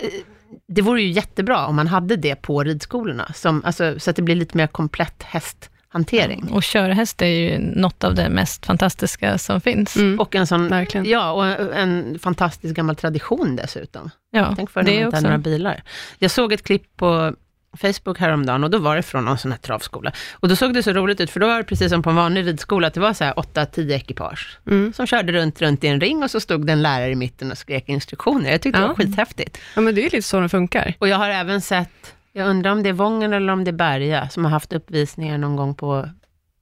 det 0.68 0.82
vore 0.82 1.02
ju 1.02 1.12
jättebra 1.12 1.66
om 1.68 1.76
man 1.76 1.88
hade 1.88 2.16
det 2.16 2.36
på 2.36 2.64
ridskolorna, 2.64 3.32
som, 3.36 3.66
alltså, 3.66 4.00
så 4.00 4.10
att 4.10 4.16
det 4.16 4.22
blir 4.22 4.36
lite 4.36 4.58
mer 4.58 4.68
komplett 4.68 5.24
hästhantering. 5.24 6.50
Och 6.52 6.64
körhäst 6.64 7.22
är 7.22 7.26
ju 7.26 7.60
något 7.60 8.04
av 8.04 8.16
det 8.16 8.30
mest 8.30 8.66
fantastiska 8.66 9.38
som 9.38 9.62
finns. 9.62 9.96
Mm. 9.96 10.20
Och 10.20 10.36
en 10.36 10.48
sån, 10.48 10.70
Verkligen. 10.70 11.06
ja, 11.10 11.32
och 11.32 11.76
en 11.76 12.20
fantastisk 12.20 12.76
gammal 12.76 12.96
tradition 12.96 13.56
dessutom. 13.56 14.10
Ja, 14.32 14.54
Tänk 14.58 14.70
för 14.72 14.84
när 14.84 14.92
man 14.92 15.00
det 15.00 15.06
inte 15.06 15.18
hade 15.18 15.28
några 15.28 15.38
bilar. 15.38 15.84
Jag 16.20 16.32
såg 16.32 16.54
ett 16.54 16.64
klipp 16.64 16.98
på 16.98 17.36
Facebook 17.78 18.20
häromdagen 18.20 18.64
och 18.64 18.70
då 18.70 18.78
var 18.78 18.96
det 18.96 19.02
från 19.04 19.26
någon 19.26 19.38
sån 19.38 19.52
här 19.52 19.58
travskola. 19.60 20.12
Och 20.34 20.48
då 20.50 20.56
såg 20.56 20.74
det 20.74 20.84
så 20.84 20.94
roligt 20.94 21.22
ut, 21.22 21.30
för 21.32 21.40
då 21.40 21.48
var 21.48 21.58
det 21.58 21.64
precis 21.64 21.90
som 21.92 22.04
på 22.04 22.10
en 22.10 22.16
vanlig 22.16 22.48
ridskola, 22.48 22.88
att 22.88 22.94
det 22.94 23.00
var 23.00 23.14
så 23.14 23.24
här 23.24 23.34
8-10 23.34 23.92
ekipage 23.92 24.60
Mm. 24.68 24.94
som 24.94 25.08
körde 25.08 25.32
runt, 25.34 25.62
runt 25.62 25.84
i 25.84 25.88
en 25.88 26.02
ring 26.02 26.24
och 26.24 26.32
så 26.32 26.40
stod 26.40 26.66
det 26.66 26.74
en 26.74 26.82
lärare 26.82 27.12
i 27.12 27.16
mitten 27.16 27.52
och 27.52 27.58
skrek 27.58 27.90
instruktioner. 27.90 28.52
Jag 28.52 28.62
tyckte 28.62 28.80
det 28.80 28.84
Ja. 28.84 28.88
var 28.88 28.96
skithäftigt. 28.96 29.58
Ja, 29.76 29.82
men 29.82 29.96
det 29.96 30.02
är 30.02 30.04
ju 30.04 30.10
lite 30.10 30.22
så 30.28 30.40
det 30.40 30.50
funkar. 30.50 30.94
Och 31.00 31.08
jag 31.08 31.18
har 31.18 31.30
även 31.30 31.62
sett, 31.62 32.16
jag 32.34 32.48
undrar 32.50 32.72
om 32.72 32.84
det 32.84 32.90
är 32.90 32.94
Vången 32.94 33.34
eller 33.34 33.54
om 33.54 33.64
det 33.64 33.70
är 33.72 33.74
Berga, 33.74 34.30
som 34.30 34.46
har 34.46 34.52
haft 34.52 34.74
uppvisningar 34.74 35.38
någon 35.38 35.56
gång 35.56 35.76
på 35.76 36.10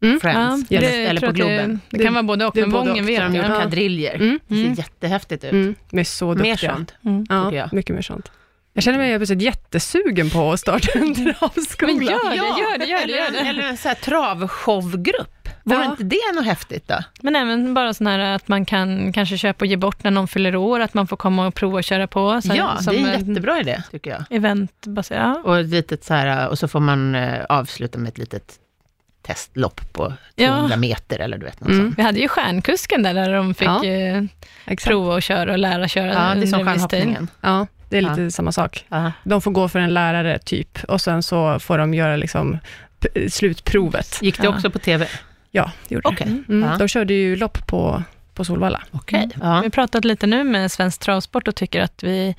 Mm. 0.03 0.19
Friends, 0.19 0.71
Ja, 0.71 0.77
eller, 0.79 0.89
det 0.91 1.05
eller 1.05 1.19
på 1.21 1.25
jag 1.25 1.29
att 1.29 1.35
det- 1.35 1.41
Globen. 1.41 1.79
Det, 1.89 2.03
kan 2.03 2.13
vara 2.13 2.23
både 2.23 2.45
och, 2.45 2.51
det 2.55 2.61
men 2.61 2.71
Så 2.71 2.77
vet 2.77 2.87
har 2.95 3.03
de 3.29 3.35
jag. 3.35 3.35
gjort 3.35 3.45
Ja. 3.55 3.61
kadriljer. 3.61 4.15
Mm. 4.15 4.39
Det 4.47 4.55
ser 4.55 4.77
jättehäftigt 4.77 5.43
ut. 5.43 5.51
Mm. 5.51 5.75
De 5.89 5.99
är 5.99 6.03
så 6.03 6.27
Mer 6.33 6.35
duktiga. 6.51 6.75
sånt. 6.75 6.93
Mm. 7.05 7.23
tycker 7.25 7.35
Ja, 7.35 7.53
jag. 7.53 7.73
mycket 7.73 7.95
mer 7.95 8.01
sånt. 8.01 8.31
Jag 8.73 8.83
känner 8.83 8.97
mig 8.97 9.17
plötsligt 9.17 9.41
jättesugen 9.41 10.29
på 10.29 10.51
att 10.51 10.59
starta 10.59 10.99
en 10.99 11.15
travskola. 11.15 11.93
Men 11.93 12.05
gör 12.05 12.29
det, 12.29 12.35
gör 12.35 12.77
det, 12.77 12.85
gör 12.85 12.97
det, 12.97 13.03
eller, 13.03 13.17
gör 13.17 13.27
en- 13.27 13.33
det. 13.33 13.39
eller 13.39 13.63
en 13.63 13.77
sån 13.77 13.89
här 13.89 13.95
travshowgrupp. 13.95 15.49
Vore 15.63 15.77
Ja. 15.83 15.91
inte 15.91 16.03
det 16.03 16.35
något 16.35 16.45
häftigt 16.45 16.87
då? 16.87 16.95
Men 17.21 17.35
även 17.35 17.73
bara 17.73 17.93
sån 17.93 18.07
här 18.07 18.19
att 18.19 18.47
man 18.47 18.65
kan 18.65 19.13
kanske 19.13 19.37
köpa 19.37 19.59
och 19.65 19.67
ge 19.67 19.75
bort 19.77 20.03
när 20.03 20.11
någon 20.11 20.27
fyller 20.27 20.55
år, 20.55 20.79
att 20.79 20.93
man 20.93 21.07
får 21.07 21.17
komma 21.17 21.47
och 21.47 21.55
prova 21.55 21.77
och 21.77 21.83
köra 21.83 22.07
på. 22.07 22.41
Så, 22.41 22.55
ja, 22.55 22.77
som 22.77 22.93
det 22.93 22.99
är 22.99 23.03
en 23.03 23.13
en 23.21 23.27
jättebra 23.27 23.59
idé, 23.59 23.81
tycker 23.91 24.09
jag. 24.11 24.23
Eventbaserat. 24.29 25.45
Och, 25.45 25.59
ett 25.59 25.65
litet 25.69 26.03
så 26.03 26.13
här, 26.13 26.47
och 26.47 26.59
så 26.59 26.67
får 26.67 26.79
man 26.79 27.15
eh, 27.15 27.45
avsluta 27.49 27.99
med 27.99 28.09
ett 28.09 28.17
litet 28.17 28.53
testlopp 29.21 29.93
på 29.93 30.13
Ja. 30.35 30.47
200 30.47 30.77
meter, 30.77 31.19
eller 31.19 31.37
du 31.37 31.45
vet, 31.45 31.59
något 31.59 31.69
Mm. 31.69 31.81
sånt. 31.85 31.97
Vi 31.99 32.03
hade 32.03 32.19
ju 32.19 32.27
stjärnkusken 32.27 33.03
där, 33.03 33.13
där 33.13 33.33
de 33.33 33.53
fick 33.53 33.67
Ja. 33.67 33.85
eh, 33.85 34.23
prova 34.85 35.13
och 35.13 35.21
köra 35.23 35.51
och 35.51 35.57
lära 35.57 35.87
köra 35.87 36.13
Ja, 36.13 36.35
det 36.35 36.41
är 36.41 36.47
som 36.47 36.65
stjärnhoppningen. 36.65 37.27
Ja, 37.41 37.67
det 37.91 37.97
är 37.97 38.01
lite 38.01 38.21
Ja. 38.21 38.29
samma 38.31 38.51
sak. 38.51 38.85
Ja. 38.89 39.11
De 39.23 39.41
får 39.41 39.51
gå 39.51 39.67
för 39.69 39.79
en 39.79 39.93
lärare, 39.93 40.39
typ, 40.39 40.79
och 40.87 41.01
sen 41.01 41.23
så 41.23 41.59
får 41.59 41.77
de 41.77 41.93
göra 41.93 42.15
liksom 42.15 42.59
slutprovet. 43.29 44.19
Gick 44.21 44.37
det 44.37 44.43
Ja. 44.43 44.49
också 44.55 44.69
på 44.69 44.79
TV? 44.79 45.07
Ja, 45.51 45.71
det 45.87 45.95
gjorde 45.95 46.07
Okej. 46.09 46.27
det. 46.47 46.53
Mm. 46.53 46.77
De 46.77 46.87
körde 46.87 47.13
ju 47.13 47.35
lopp 47.35 47.67
på, 47.67 48.03
på 48.33 48.45
Solvalla. 48.45 48.81
Okej. 48.91 49.19
Mm. 49.19 49.29
Vi 49.39 49.45
har 49.45 49.69
pratat 49.69 50.05
lite 50.05 50.27
nu 50.27 50.43
med 50.43 50.71
Svensk 50.71 50.99
Travsport 51.01 51.47
och 51.47 51.55
tycker 51.55 51.81
att 51.81 52.03
vi 52.03 52.35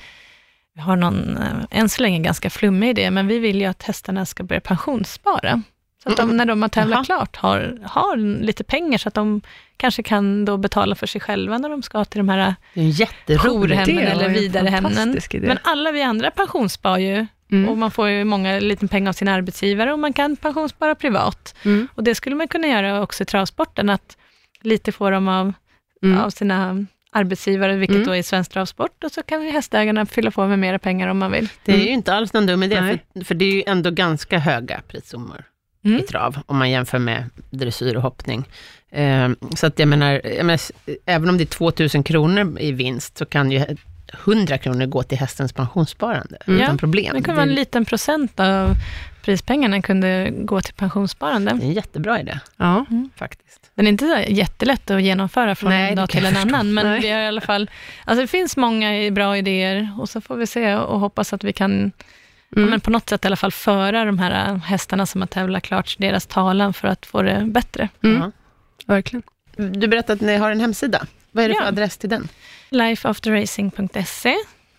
vi 0.74 0.80
har 0.80 0.96
någon, 0.96 1.36
eh, 1.36 1.78
än 1.80 1.88
så 1.88 2.02
länge, 2.02 2.18
ganska 2.18 2.50
flummig 2.50 2.90
idé, 2.90 3.10
men 3.10 3.26
vi 3.26 3.38
vill 3.38 3.60
ju 3.60 3.66
att 3.66 3.82
hästarna 3.82 4.26
ska 4.26 4.42
börja 4.42 4.60
pensionsspara. 4.60 5.62
Så 6.02 6.08
att 6.10 6.16
de, 6.16 6.22
Mm. 6.22 6.36
när 6.36 6.44
de 6.44 6.62
har 6.62 6.68
tävlat 6.68 6.96
Jaha. 6.96 7.04
klart, 7.04 7.36
har, 7.36 7.78
har 7.84 8.16
lite 8.16 8.64
pengar, 8.64 8.98
så 8.98 9.08
att 9.08 9.14
de 9.14 9.40
kanske 9.76 10.02
kan 10.02 10.44
då 10.44 10.56
betala 10.56 10.94
för 10.94 11.06
sig 11.06 11.20
själva 11.20 11.58
när 11.58 11.68
de 11.68 11.82
ska 11.82 12.04
till 12.04 12.18
de 12.18 12.28
här 12.28 12.54
jätterolig 12.74 13.78
jourhemmen 13.78 13.98
eller 14.06 14.22
Ja, 14.22 14.28
en 14.28 14.34
vidare 14.34 14.68
hemmen. 14.68 14.92
fantastisk 14.94 15.34
idé. 15.34 15.46
Men 15.46 15.58
alla 15.62 15.92
vi 15.92 16.02
andra 16.02 16.30
pensionsspar 16.30 16.98
ju, 16.98 17.26
Mm. 17.52 17.68
och 17.68 17.78
man 17.78 17.90
får 17.90 18.08
ju 18.08 18.24
många 18.24 18.60
liten 18.60 18.88
pengar 18.88 19.08
av 19.08 19.12
sin 19.12 19.28
arbetsgivare 19.28 19.92
och 19.92 19.98
man 19.98 20.12
kan 20.12 20.36
pensionsspara 20.36 20.94
privat. 20.94 21.54
Mm. 21.64 21.88
Och 21.94 22.04
det 22.04 22.14
skulle 22.14 22.36
man 22.36 22.48
kunna 22.48 22.66
göra 22.66 23.02
också 23.02 23.22
i 23.22 23.26
travsporten, 23.26 23.90
att 23.90 24.16
lite 24.62 24.92
får 24.92 25.10
de 25.10 25.28
av 25.28 25.52
Mm. 26.02 26.18
av 26.20 26.30
sina 26.30 26.86
arbetsgivare, 27.12 27.76
vilket 27.76 27.94
Mm. 27.96 28.06
då 28.08 28.16
är 28.16 28.22
Svensk 28.22 28.50
Travsport, 28.52 29.04
och 29.04 29.12
så 29.12 29.22
kan 29.22 29.42
hästägarna 29.42 30.06
fylla 30.06 30.30
på 30.30 30.46
med 30.46 30.58
mera 30.58 30.78
pengar 30.78 31.08
om 31.08 31.18
man 31.18 31.32
vill. 31.32 31.48
Det 31.64 31.72
är 31.72 31.78
ju 31.78 31.88
inte 31.88 32.14
alls 32.14 32.32
någon 32.32 32.46
dum 32.46 32.62
idé, 32.62 32.76
för, 33.14 33.24
för 33.24 33.34
det 33.34 33.44
är 33.44 33.52
ju 33.52 33.62
ändå 33.66 33.90
ganska 33.90 34.38
höga 34.38 34.80
prissummor 34.88 35.44
Mm. 35.84 35.98
i 35.98 36.02
trav, 36.02 36.38
om 36.46 36.56
man 36.58 36.70
jämför 36.70 36.98
med 36.98 37.24
dressyr 37.50 37.96
och 37.96 38.02
hoppning. 38.02 38.44
Ehm, 38.90 39.36
så 39.54 39.66
att 39.66 39.78
jag 39.78 39.88
menar, 39.88 40.20
jag 40.24 40.46
menar, 40.46 40.60
även 41.06 41.28
om 41.28 41.36
det 41.38 41.44
är 41.44 41.46
2000 41.46 42.02
kronor 42.02 42.56
i 42.60 42.72
vinst, 42.72 43.18
så 43.18 43.24
kan 43.24 43.50
ju 43.52 43.64
100 44.24 44.58
kronor 44.58 44.86
gå 44.86 45.02
till 45.02 45.18
hästens 45.18 45.52
pensionssparande, 45.52 46.36
Mm. 46.46 46.60
utan 46.60 46.78
problem. 46.78 47.14
Det 47.16 47.22
kan 47.22 47.34
vara 47.34 47.46
en 47.46 47.54
liten 47.54 47.84
procent 47.84 48.40
av 48.40 48.74
prispengarna 49.22 49.82
kunde 49.82 50.30
gå 50.30 50.60
till 50.60 50.74
pensionssparande. 50.74 51.50
det 51.52 51.64
är 51.64 51.66
en 51.68 51.72
jättebra 51.72 52.20
idé, 52.20 52.38
Ja. 52.56 52.86
faktiskt. 53.16 53.70
Den 53.74 53.86
är 53.86 53.90
inte 53.90 54.06
så 54.26 54.32
jättelätt 54.32 54.90
att 54.90 55.02
genomföra 55.02 55.54
från 55.54 55.70
Nej, 55.70 55.90
en 55.90 55.96
dag 55.96 56.10
till 56.10 56.24
en 56.26 56.34
förstå. 56.34 56.48
annan, 56.48 56.74
men 56.74 56.86
Nej. 56.86 57.00
vi 57.00 57.10
har 57.10 57.20
i 57.20 57.26
alla 57.26 57.40
fall, 57.40 57.70
alltså 58.04 58.20
det 58.22 58.26
finns 58.28 58.56
många 58.56 59.10
bra 59.10 59.36
idéer 59.36 59.88
och 59.98 60.08
så 60.08 60.20
får 60.20 60.36
vi 60.36 60.46
se 60.46 60.74
och 60.76 61.00
hoppas 61.00 61.32
att 61.32 61.44
vi 61.44 61.52
kan 61.52 61.92
Mm. 62.56 62.70
men 62.70 62.80
på 62.80 62.90
något 62.90 63.08
sätt 63.08 63.24
i 63.24 63.26
alla 63.26 63.36
fall 63.36 63.52
föra 63.52 64.04
de 64.04 64.18
här 64.18 64.54
hästarna 64.56 65.06
som 65.06 65.20
har 65.20 65.28
tävlat 65.28 65.62
klart 65.62 65.96
deras 65.98 66.26
talan 66.26 66.72
för 66.72 66.88
att 66.88 67.06
få 67.06 67.22
det 67.22 67.44
bättre. 67.46 67.88
Mm. 68.04 68.20
Ja. 68.20 68.30
Verkligen. 68.86 69.22
Du 69.56 69.88
berättade 69.88 70.12
att 70.12 70.20
ni 70.20 70.36
har 70.36 70.50
en 70.50 70.60
hemsida. 70.60 71.06
Vad 71.32 71.44
är 71.44 71.48
det 71.48 71.54
för 71.54 71.62
Ja. 71.62 71.68
adress 71.68 71.96
till 71.98 72.10
den? 72.10 72.28
Lifeafterracing.se 72.70 74.34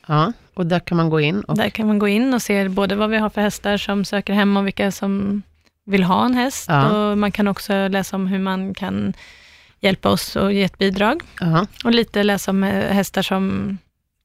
Ja, 0.07 0.33
och 0.53 0.65
där 0.65 0.79
kan 0.79 0.97
man 0.97 1.09
gå 1.09 1.19
in 1.19 1.41
och... 1.41 1.57
Där 1.57 1.69
kan 1.69 1.87
man 1.87 1.99
gå 1.99 2.07
in 2.07 2.33
och 2.33 2.41
se 2.41 2.69
både 2.69 2.95
vad 2.95 3.09
vi 3.09 3.17
har 3.17 3.29
för 3.29 3.41
hästar 3.41 3.77
som 3.77 4.05
söker 4.05 4.33
hem 4.33 4.57
och 4.57 4.67
vilka 4.67 4.91
som 4.91 5.41
vill 5.85 6.03
ha 6.03 6.25
en 6.25 6.33
häst. 6.35 6.65
Ja. 6.69 6.89
Och 7.09 7.17
man 7.17 7.31
kan 7.31 7.47
också 7.47 7.87
läsa 7.87 8.15
om 8.15 8.27
hur 8.27 8.39
man 8.39 8.73
kan 8.73 9.13
hjälpa 9.79 10.09
oss 10.09 10.35
och 10.35 10.53
ge 10.53 10.63
ett 10.63 10.77
bidrag. 10.77 11.23
Ja, 11.39 11.67
Och 11.83 11.91
lite 11.91 12.23
läsa 12.23 12.51
om 12.51 12.63
eh, 12.63 12.93
hästar 12.93 13.21
som, 13.21 13.77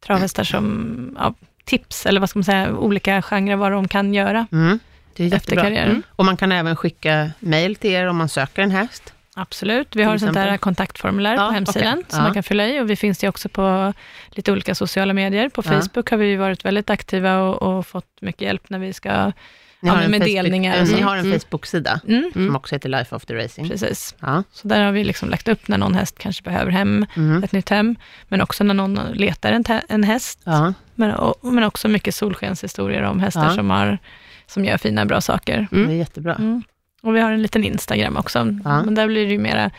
travhästar 0.06 0.44
som, 0.44 1.16
ja, 1.18 1.34
tips, 1.68 2.06
eller 2.06 2.20
vad 2.20 2.30
ska 2.30 2.38
man 2.38 2.44
säga, 2.44 2.76
olika 2.76 3.22
genrer, 3.22 3.56
vad 3.56 3.72
de 3.72 3.88
kan 3.88 4.14
göra 4.14 4.46
mm. 4.52 4.78
Det 5.16 5.22
är 5.22 5.26
efter 5.26 5.36
jättebra. 5.36 5.62
karriären. 5.64 5.90
Mm. 5.90 6.02
Och 6.16 6.24
man 6.24 6.36
kan 6.36 6.52
även 6.52 6.76
skicka 6.76 7.30
mejl 7.40 7.76
till 7.76 7.90
er 7.90 8.06
om 8.06 8.16
man 8.16 8.28
söker 8.28 8.62
en 8.62 8.70
häst. 8.70 9.12
Absolut. 9.34 9.96
Vi 9.96 10.02
har 10.02 10.14
ett 10.14 10.20
sånt 10.20 10.34
där 10.34 10.56
kontaktformulär 10.56 11.34
Ja, 11.34 11.46
på 11.46 11.52
hemsidan, 11.52 11.92
okej. 11.98 12.04
som 12.08 12.18
Ja. 12.18 12.22
man 12.24 12.34
kan 12.34 12.42
fylla 12.42 12.66
i. 12.66 12.80
Och 12.80 12.90
vi 12.90 12.96
finns 12.96 13.24
ju 13.24 13.28
också 13.28 13.48
på 13.48 13.92
lite 14.30 14.52
olika 14.52 14.74
sociala 14.74 15.12
medier. 15.12 15.48
På 15.48 15.62
Ja. 15.64 15.70
Facebook 15.70 16.10
har 16.10 16.18
vi 16.18 16.36
varit 16.36 16.64
väldigt 16.64 16.90
aktiva 16.90 17.38
och, 17.38 17.62
och 17.78 17.86
fått 17.86 18.06
mycket 18.20 18.40
hjälp 18.42 18.70
när 18.70 18.78
vi 18.78 18.92
ska... 18.92 19.32
Ni 19.80 19.88
Ja, 19.88 19.94
har 19.94 20.02
en 20.02 20.10
med 20.10 20.20
Facebook, 20.20 20.34
delningar 20.34 20.82
och 20.82 20.88
eh, 20.88 20.94
Ni 20.94 21.00
har 21.00 21.16
en 21.16 21.26
Mm. 21.26 21.40
Facebook-sida 21.40 22.00
Mm, 22.08 22.30
som 22.32 22.56
också 22.56 22.74
heter 22.74 22.88
Life 22.88 23.16
After 23.16 23.34
Racing. 23.34 23.68
precis. 23.68 24.14
Ja. 24.20 24.42
Så 24.52 24.68
där 24.68 24.84
har 24.84 24.92
vi 24.92 25.04
liksom 25.04 25.28
lagt 25.30 25.48
upp 25.48 25.68
när 25.68 25.78
någon 25.78 25.94
häst 25.94 26.18
kanske 26.18 26.42
behöver 26.42 26.70
hem, 26.70 27.06
Mm. 27.16 27.44
ett 27.44 27.52
nytt 27.52 27.68
hem, 27.68 27.96
men 28.28 28.40
också 28.40 28.64
när 28.64 28.74
någon 28.74 28.94
letar 29.14 29.52
en, 29.52 29.64
en 29.88 30.04
häst. 30.04 30.40
Ja. 30.44 30.74
Men, 30.94 31.10
och, 31.14 31.52
men 31.52 31.64
också 31.64 31.88
mycket 31.88 32.14
solskenshistorier 32.14 33.02
om 33.02 33.20
hästar 33.20 33.44
Ja. 33.44 33.54
som, 33.54 33.70
har, 33.70 33.98
som 34.46 34.64
gör 34.64 34.76
fina, 34.78 35.06
bra 35.06 35.20
saker. 35.20 35.66
Det 35.70 35.76
är 35.80 35.88
jättebra. 35.88 36.34
Mm. 36.34 36.62
Och 37.02 37.16
vi 37.16 37.20
har 37.20 37.32
en 37.32 37.42
liten 37.42 37.64
Instagram 37.64 38.16
också, 38.16 38.38
Ja. 38.64 38.82
men 38.84 38.94
där 38.94 39.06
blir 39.06 39.26
det 39.26 39.32
ju 39.32 39.38
mera 39.38 39.70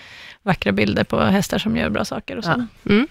vackra 0.44 0.72
bilder 0.72 1.04
på 1.04 1.20
hästar 1.22 1.58
som 1.58 1.78
gör 1.78 1.90
bra 1.90 2.06
saker 2.06 2.38
och 2.38 2.44
så. 2.44 2.50
Ja. 2.84 2.92
Mm. 2.92 3.08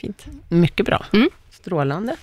Fint. 0.00 0.26
Mycket 0.48 0.86
bra. 0.86 1.04
Mm. 1.12 1.28
Strålande. 1.50 2.16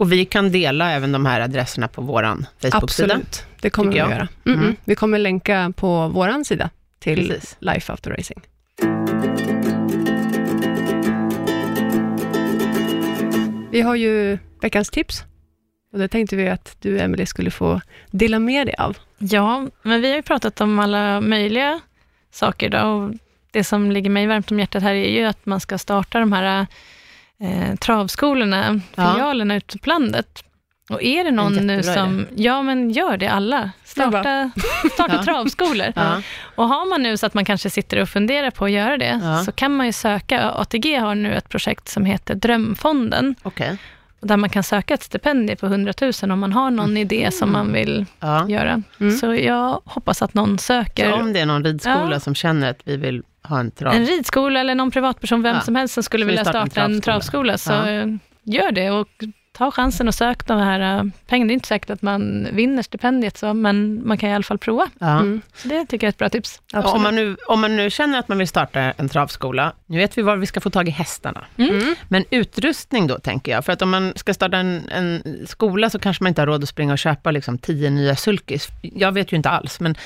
Och 0.00 0.12
vi 0.12 0.24
kan 0.24 0.52
dela 0.52 0.92
även 0.92 1.12
de 1.12 1.26
här 1.26 1.40
adresserna 1.40 1.88
på 1.88 2.02
vår 2.02 2.22
Facebook-sida. 2.22 2.78
Absolut, 2.78 3.44
det 3.60 3.70
kommer 3.70 3.92
vi 3.92 4.00
att 4.00 4.10
göra. 4.10 4.28
Mm. 4.46 4.60
Mm. 4.60 4.76
Vi 4.84 4.94
kommer 4.94 5.18
länka 5.18 5.72
på 5.76 6.08
vår 6.08 6.44
sida 6.44 6.70
till 6.98 7.28
Precis. 7.28 7.56
Life 7.60 7.92
After 7.92 8.10
Racing. 8.10 8.40
Vi 13.70 13.80
har 13.80 13.94
ju 13.94 14.38
veckans 14.62 14.90
tips 14.90 15.24
och 15.92 15.98
det 15.98 16.08
tänkte 16.08 16.36
vi 16.36 16.48
att 16.48 16.76
du, 16.80 16.98
Emelie 17.00 17.26
skulle 17.26 17.50
få 17.50 17.80
dela 18.10 18.38
med 18.38 18.66
dig 18.66 18.74
av. 18.78 18.96
Ja, 19.18 19.66
men 19.82 20.00
vi 20.00 20.08
har 20.08 20.16
ju 20.16 20.22
pratat 20.22 20.60
om 20.60 20.78
alla 20.78 21.20
möjliga 21.20 21.80
saker 22.30 22.66
idag 22.66 23.02
och 23.02 23.14
det 23.50 23.64
som 23.64 23.90
ligger 23.90 24.10
mig 24.10 24.26
varmt 24.26 24.50
om 24.50 24.58
hjärtat 24.60 24.82
här 24.82 24.94
är 24.94 25.10
ju 25.10 25.24
att 25.24 25.46
man 25.46 25.60
ska 25.60 25.78
starta 25.78 26.20
de 26.20 26.32
här 26.32 26.66
eh, 27.40 27.74
travskolorna, 27.76 28.80
Ja. 28.94 29.12
filialerna 29.12 29.56
ute 29.56 29.78
på 29.78 29.88
landet. 29.88 30.44
Och 30.90 31.02
är 31.02 31.24
det 31.24 31.30
någon 31.30 31.52
nu 31.52 31.82
som, 31.82 32.26
ja 32.36 32.62
men 32.62 32.90
gör 32.90 33.16
det 33.16 33.26
alla, 33.28 33.70
starta, 33.84 34.50
starta 34.92 35.14
Ja. 35.16 35.22
travskolor. 35.24 35.92
Ja. 35.96 36.22
Och 36.54 36.68
har 36.68 36.88
man 36.90 37.02
nu 37.02 37.16
så 37.16 37.26
att 37.26 37.34
man 37.34 37.44
kanske 37.44 37.70
sitter 37.70 37.96
och 38.02 38.08
funderar 38.08 38.50
på 38.50 38.64
att 38.64 38.70
göra 38.70 38.96
det, 38.98 39.20
Ja. 39.22 39.38
så 39.44 39.52
kan 39.52 39.76
man 39.76 39.86
ju 39.86 39.92
söka. 39.92 40.50
ATG 40.50 40.96
har 40.96 41.14
nu 41.14 41.34
ett 41.34 41.48
projekt 41.48 41.88
som 41.88 42.04
heter 42.04 42.34
Drömfonden. 42.34 43.34
Okej. 43.42 43.76
Där 44.20 44.36
man 44.36 44.50
kan 44.50 44.62
söka 44.62 44.94
ett 44.94 45.02
stipendium 45.02 45.56
på 45.56 45.66
100 45.66 45.92
000 46.22 46.30
om 46.30 46.38
man 46.40 46.52
har 46.52 46.70
någon 46.70 46.96
idé 46.96 47.30
som 47.32 47.52
man 47.52 47.72
vill 47.72 48.06
Ja. 48.20 48.48
göra. 48.48 48.82
Mm. 49.00 49.16
Så 49.16 49.34
jag 49.34 49.80
hoppas 49.84 50.22
att 50.22 50.34
någon 50.34 50.58
söker. 50.58 51.10
Så 51.10 51.16
om 51.16 51.32
det 51.32 51.40
är 51.40 51.46
någon 51.46 51.64
ridskola 51.64 52.08
Ja. 52.12 52.20
som 52.20 52.34
känner 52.34 52.70
att 52.70 52.80
vi 52.84 52.96
vill 52.96 53.22
ha 53.42 53.60
en 53.60 53.70
trav. 53.70 53.92
En 53.94 54.06
ridskola 54.06 54.60
eller 54.60 54.74
någon 54.74 54.90
privatperson, 54.90 55.42
vem 55.42 55.54
Ja. 55.54 55.60
som 55.60 55.76
helst 55.76 55.94
som 55.94 56.02
skulle 56.02 56.24
vilja 56.24 56.44
startar 56.44 56.60
en 56.60 56.70
starta 56.70 56.84
en 56.92 57.00
travskola. 57.00 57.56
travskola, 57.58 57.58
så 57.58 58.18
gör 58.42 58.72
det 58.72 58.90
och 58.90 59.08
ta 59.52 59.70
chansen 59.70 60.08
och 60.08 60.14
sök 60.14 60.46
de 60.46 60.58
här 60.58 60.98
eh, 60.98 61.04
pengarna. 61.26 61.48
Det 61.48 61.52
är 61.52 61.54
inte 61.54 61.68
säkert 61.68 61.90
att 61.90 62.02
man 62.02 62.48
vinner 62.52 62.82
stipendiet, 62.82 63.36
så, 63.36 63.54
men 63.54 64.06
man 64.06 64.18
kan 64.18 64.30
i 64.30 64.34
alla 64.34 64.42
fall 64.42 64.58
prova. 64.58 64.88
Ja. 64.98 65.18
Mm. 65.18 65.42
Så 65.54 65.68
det 65.68 65.86
tycker 65.86 66.06
jag 66.06 66.08
är 66.08 66.12
ett 66.12 66.18
bra 66.18 66.28
tips. 66.28 66.60
Absolut. 66.72 66.96
Om 66.96 67.02
man, 67.02 67.14
nu, 67.14 67.36
om 67.46 67.60
man 67.60 67.76
nu 67.76 67.90
känner 67.90 68.18
att 68.18 68.28
man 68.28 68.38
vill 68.38 68.48
starta 68.48 68.80
en 68.80 69.08
travskola, 69.08 69.72
nu 69.86 69.98
vet 69.98 70.18
vi 70.18 70.22
var 70.22 70.36
vi 70.36 70.46
ska 70.46 70.60
få 70.60 70.70
tag 70.70 70.88
i 70.88 70.90
hästarna. 70.90 71.44
Mm. 71.56 71.94
Men 72.08 72.24
utrustning 72.30 73.06
då, 73.06 73.18
tänker 73.18 73.52
jag. 73.52 73.64
För 73.64 73.72
att 73.72 73.82
om 73.82 73.90
man 73.90 74.12
ska 74.16 74.34
starta 74.34 74.56
en, 74.56 74.88
en 74.88 75.22
skola, 75.46 75.90
så 75.90 75.98
kanske 75.98 76.24
man 76.24 76.28
inte 76.28 76.40
har 76.40 76.46
råd 76.46 76.62
att 76.62 76.68
springa 76.68 76.92
och 76.92 76.98
köpa 76.98 77.30
liksom, 77.30 77.58
tio 77.58 77.90
nya 77.90 78.16
sulkis. 78.16 78.68
Jag 78.82 79.12
vet 79.12 79.32
ju 79.32 79.36
inte 79.36 79.50
alls, 79.50 79.80
men 79.80 79.96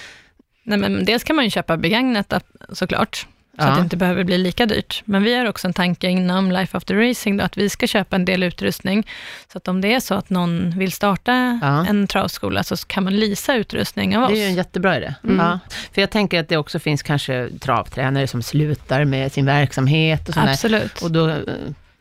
Nej, 0.66 0.78
men 0.78 1.05
dels 1.05 1.24
kan 1.24 1.36
man 1.36 1.45
ju 1.45 1.51
köpa 1.51 1.76
begagnat 1.76 2.45
såklart, 2.72 3.26
så 3.57 3.62
Ja. 3.62 3.68
att 3.68 3.76
det 3.78 3.82
inte 3.82 3.96
behöver 3.96 4.24
bli 4.24 4.38
lika 4.38 4.66
dyrt. 4.66 5.02
Men 5.05 5.22
vi 5.22 5.34
har 5.34 5.46
också 5.48 5.66
en 5.66 5.72
tanke 5.74 6.09
inom 6.09 6.52
Life 6.52 6.76
After 6.76 7.09
Racing, 7.09 7.36
då, 7.38 7.44
att 7.44 7.57
vi 7.57 7.68
ska 7.68 7.86
köpa 7.86 8.16
en 8.16 8.24
del 8.24 8.42
utrustning, 8.42 9.07
så 9.52 9.59
att 9.59 9.68
om 9.68 9.80
det 9.80 9.94
är 9.94 10.00
så 10.00 10.14
att 10.14 10.30
någon 10.30 10.78
vill 10.78 10.92
starta 10.92 11.59
Ja. 11.62 11.86
en 11.86 12.07
travskola, 12.07 12.62
så 12.64 12.76
kan 12.76 13.05
man 13.05 13.16
leasa 13.16 13.55
utrustning 13.55 14.16
av 14.16 14.22
oss. 14.22 14.30
det 14.30 14.36
är 14.36 14.40
ju 14.40 14.46
en 14.48 14.55
jättebra 14.55 14.96
idé. 14.96 15.14
Mm. 15.24 15.36
Ja. 15.46 15.59
För 15.92 16.00
jag 16.00 16.11
tänker 16.11 16.40
att 16.40 16.48
det 16.48 16.57
också 16.57 16.78
finns 16.78 17.02
kanske 17.02 17.48
travtränare 17.61 18.26
som 18.26 18.42
slutar 18.42 19.05
med 19.05 19.32
sin 19.32 19.46
verksamhet 19.46 20.28
och 20.28 20.34
sådär. 20.34 20.50
Absolut. 20.50 21.02
Och 21.02 21.12
då 21.12 21.28
eh, 21.28 21.36
är 21.36 21.42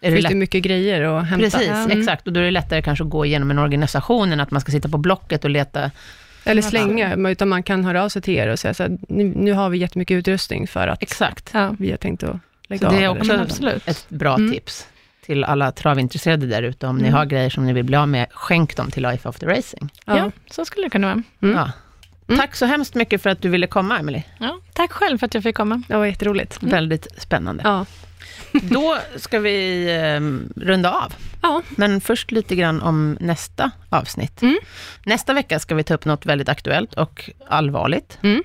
det 0.01 0.11
finns 0.11 0.25
det 0.29 0.35
mycket 0.35 0.63
grejer 0.63 1.01
att 1.01 1.27
hämta. 1.27 1.49
Precis, 1.49 1.69
Mm. 1.69 1.99
exakt. 1.99 2.27
Och 2.27 2.33
då 2.33 2.39
är 2.39 2.43
det 2.43 2.51
lättare 2.51 2.81
kanske 2.81 3.03
att 3.03 3.09
gå 3.09 3.25
igenom 3.25 3.51
en 3.51 3.59
organisation 3.59 4.31
än 4.31 4.39
att 4.39 4.51
man 4.51 4.61
ska 4.61 4.71
sitta 4.71 4.89
på 4.89 4.97
Blocket 4.97 5.43
och 5.43 5.49
leta. 5.49 5.91
Eller 6.43 6.61
slänga, 6.61 7.15
men 7.17 7.31
utan 7.31 7.49
man 7.49 7.63
kan 7.63 7.85
höra 7.85 8.03
av 8.03 8.09
sig 8.09 8.21
till 8.21 8.33
er 8.33 8.47
och 8.47 8.59
säga 8.59 8.73
så 8.73 8.83
här, 8.83 8.97
nu, 9.09 9.23
nu 9.35 9.53
har 9.53 9.69
vi 9.69 9.77
jättemycket 9.77 10.15
utrustning 10.15 10.67
för 10.67 10.87
att 10.87 11.03
Exakt. 11.03 11.49
Ja. 11.53 11.75
vi 11.79 11.89
har 11.91 11.97
tänkt 11.97 12.23
att 12.23 12.29
Så 12.29 12.39
lägga 12.67 12.89
det 12.89 13.03
är 13.03 13.07
av. 13.07 13.17
också 13.17 13.33
absolut. 13.33 13.87
ett 13.87 14.05
bra 14.09 14.35
Mm. 14.35 14.51
tips 14.51 14.87
till 15.25 15.43
alla 15.43 15.71
travintresserade 15.71 16.45
där 16.47 16.63
ute. 16.63 16.87
Om 16.87 16.97
ni 16.97 17.03
Mm. 17.03 17.13
har 17.13 17.25
grejer 17.25 17.49
som 17.49 17.65
ni 17.65 17.73
vill 17.73 17.83
bli 17.83 17.95
av 17.97 18.07
med, 18.07 18.27
skänk 18.31 18.75
dem 18.77 18.91
till 18.91 19.03
Life 19.03 19.29
After 19.29 19.47
Racing. 19.47 19.89
Ja. 20.05 20.17
Ja. 20.17 20.31
så 20.51 20.65
skulle 20.65 20.85
det 20.85 20.89
kunna 20.89 21.07
vara. 21.07 21.23
Mm. 21.41 21.55
Ja. 21.55 21.71
Mm. 22.27 22.39
Tack 22.39 22.55
så 22.55 22.65
hemskt 22.65 22.95
mycket 22.95 23.21
för 23.21 23.29
att 23.29 23.41
du 23.41 23.49
ville 23.49 23.67
komma, 23.67 23.99
Emily. 23.99 24.21
Ja, 24.39 24.59
tack 24.73 24.91
själv 24.91 25.17
för 25.17 25.25
att 25.25 25.33
jag 25.33 25.43
fick 25.43 25.55
komma. 25.55 25.81
Det 25.87 25.97
var 25.97 26.05
jätteroligt. 26.05 26.63
Väldigt 26.63 27.07
spännande. 27.21 27.63
Ja. 27.65 27.85
Då 28.51 28.97
ska 29.15 29.39
vi 29.39 29.85
eh, 29.89 30.19
runda 30.61 30.91
av. 30.91 31.13
Ja. 31.41 31.61
Men 31.69 32.01
först 32.01 32.31
lite 32.31 32.55
grann 32.55 32.81
om 32.81 33.17
nästa 33.19 33.71
avsnitt. 33.89 34.41
Mm. 34.41 34.57
Nästa 35.05 35.33
vecka 35.33 35.59
ska 35.59 35.75
vi 35.75 35.83
ta 35.83 35.93
upp 35.93 36.05
något 36.05 36.25
väldigt 36.25 36.49
aktuellt 36.49 36.93
och 36.93 37.29
allvarligt. 37.47 38.17
Mm. 38.21 38.43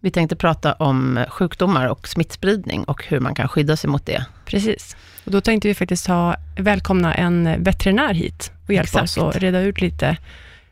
Vi 0.00 0.10
tänkte 0.10 0.36
prata 0.36 0.72
om 0.72 1.24
sjukdomar 1.28 1.88
och 1.88 2.08
smittspridning 2.08 2.84
och 2.84 3.04
hur 3.04 3.20
man 3.20 3.34
kan 3.34 3.48
skydda 3.48 3.76
sig 3.76 3.90
mot 3.90 4.06
det. 4.06 4.24
Precis. 4.44 4.96
Och 5.24 5.30
då 5.30 5.40
tänkte 5.40 5.68
vi 5.68 5.74
faktiskt 5.74 6.06
ha, 6.06 6.36
välkomna 6.58 7.14
en 7.14 7.62
veterinär 7.62 8.14
hit 8.14 8.52
och 8.66 8.72
hjälpa 8.74 9.00
Exakt. 9.00 9.18
oss 9.18 9.36
att 9.36 9.42
reda 9.42 9.60
ut 9.60 9.80
lite 9.80 10.16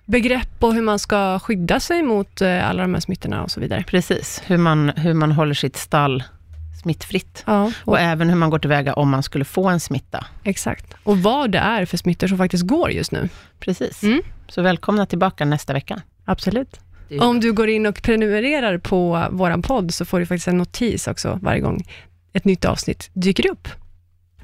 begrepp 0.05 0.49
och 0.59 0.75
hur 0.75 0.83
man 0.83 0.99
ska 0.99 1.39
skydda 1.39 1.81
sig 1.81 2.03
mot 2.03 2.41
eh, 2.41 2.69
alla 2.69 2.83
de 2.83 2.95
här 2.95 3.01
smittorna 3.01 3.43
och 3.43 3.51
så 3.51 3.61
vidare. 3.61 3.85
Precis, 3.87 4.43
hur 4.47 4.57
man, 4.57 4.89
hur 4.89 5.15
man 5.15 5.33
håller 5.33 5.55
sitt 5.55 5.77
stall 5.77 6.23
smittfritt. 6.83 7.43
Ja, 7.47 7.65
Och 7.65 7.73
och, 7.93 8.01
även 8.01 8.29
hur 8.29 8.37
man 8.37 8.51
går 8.51 8.59
tillväga 8.59 8.95
om 8.95 9.11
man 9.11 9.23
skulle 9.23 9.45
få 9.45 9.69
en 9.69 9.81
smitta. 9.81 10.27
exakt. 10.45 10.95
Och 11.03 11.19
vad 11.19 11.51
det 11.51 11.59
är 11.59 11.85
för 11.85 11.97
smittor 11.97 12.27
som 12.27 12.39
faktiskt 12.39 12.67
går 12.67 12.91
just 12.91 13.13
nu. 13.13 13.29
Precis. 13.61 14.03
Mm. 14.03 14.23
Så 14.49 14.63
välkomna 14.63 15.07
tillbaka 15.07 15.45
nästa 15.45 15.73
vecka. 15.73 16.03
Absolut. 16.25 16.81
Om 17.21 17.41
du 17.41 17.53
går 17.53 17.69
in 17.69 17.87
och 17.87 18.03
prenumererar 18.03 18.79
på 18.79 19.27
vår 19.31 19.63
podd, 19.63 19.95
så 19.95 20.05
får 20.05 20.21
du 20.21 20.27
faktiskt 20.27 20.49
en 20.49 20.59
notis 20.59 21.07
också 21.09 21.39
varje 21.43 21.61
gång 21.61 21.85
ett 22.33 22.45
nytt 22.45 22.65
avsnitt 22.65 23.11
dyker 23.13 23.51
upp. 23.51 23.69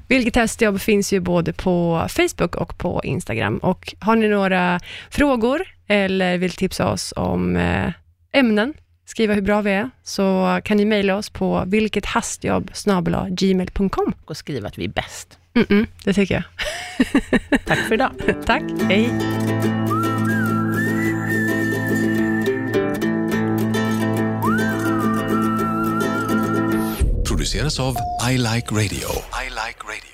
Vilket 0.07 0.35
hästjobb 0.35 0.81
finns 0.81 1.13
ju 1.13 1.19
både 1.19 1.53
på 1.53 2.05
Facebook 2.09 2.55
och 2.55 2.77
på 2.77 3.01
Instagram. 3.03 3.57
Och 3.57 3.93
har 3.99 4.15
ni 4.15 4.27
några 4.27 4.79
frågor 5.09 5.61
eller 5.87 6.37
vill 6.37 6.51
tipsa 6.51 6.87
oss 6.91 7.13
om 7.15 7.55
eh, 7.55 7.91
ämnen, 8.33 8.73
skriva 9.09 9.33
hur 9.33 9.41
bra 9.41 9.61
vi 9.61 9.71
är, 9.71 9.89
så 10.03 10.59
kan 10.63 10.77
ni 10.77 10.85
mejla 10.85 11.15
oss 11.15 11.29
på 11.29 11.63
vilkethastjobb 11.67 12.71
gmail.com. 13.29 14.13
Och 14.25 14.37
skriva 14.37 14.67
att 14.67 14.77
vi 14.77 14.85
är 14.85 14.89
bäst. 14.89 15.37
Mm 15.55 15.67
-mm, 15.67 15.87
det 16.05 16.13
tycker 16.13 16.35
jag. 16.35 16.43
Tack 17.65 17.79
för 17.79 17.93
idag. 17.93 18.11
Tack, 18.45 18.63
hej. 18.81 19.09
produceras 27.39 27.79
av 27.79 27.95
I 28.31 28.37
Like 28.37 28.71
Radio. 28.71 29.09
I 29.33 29.49
like 29.49 29.79
radio. 29.83 30.08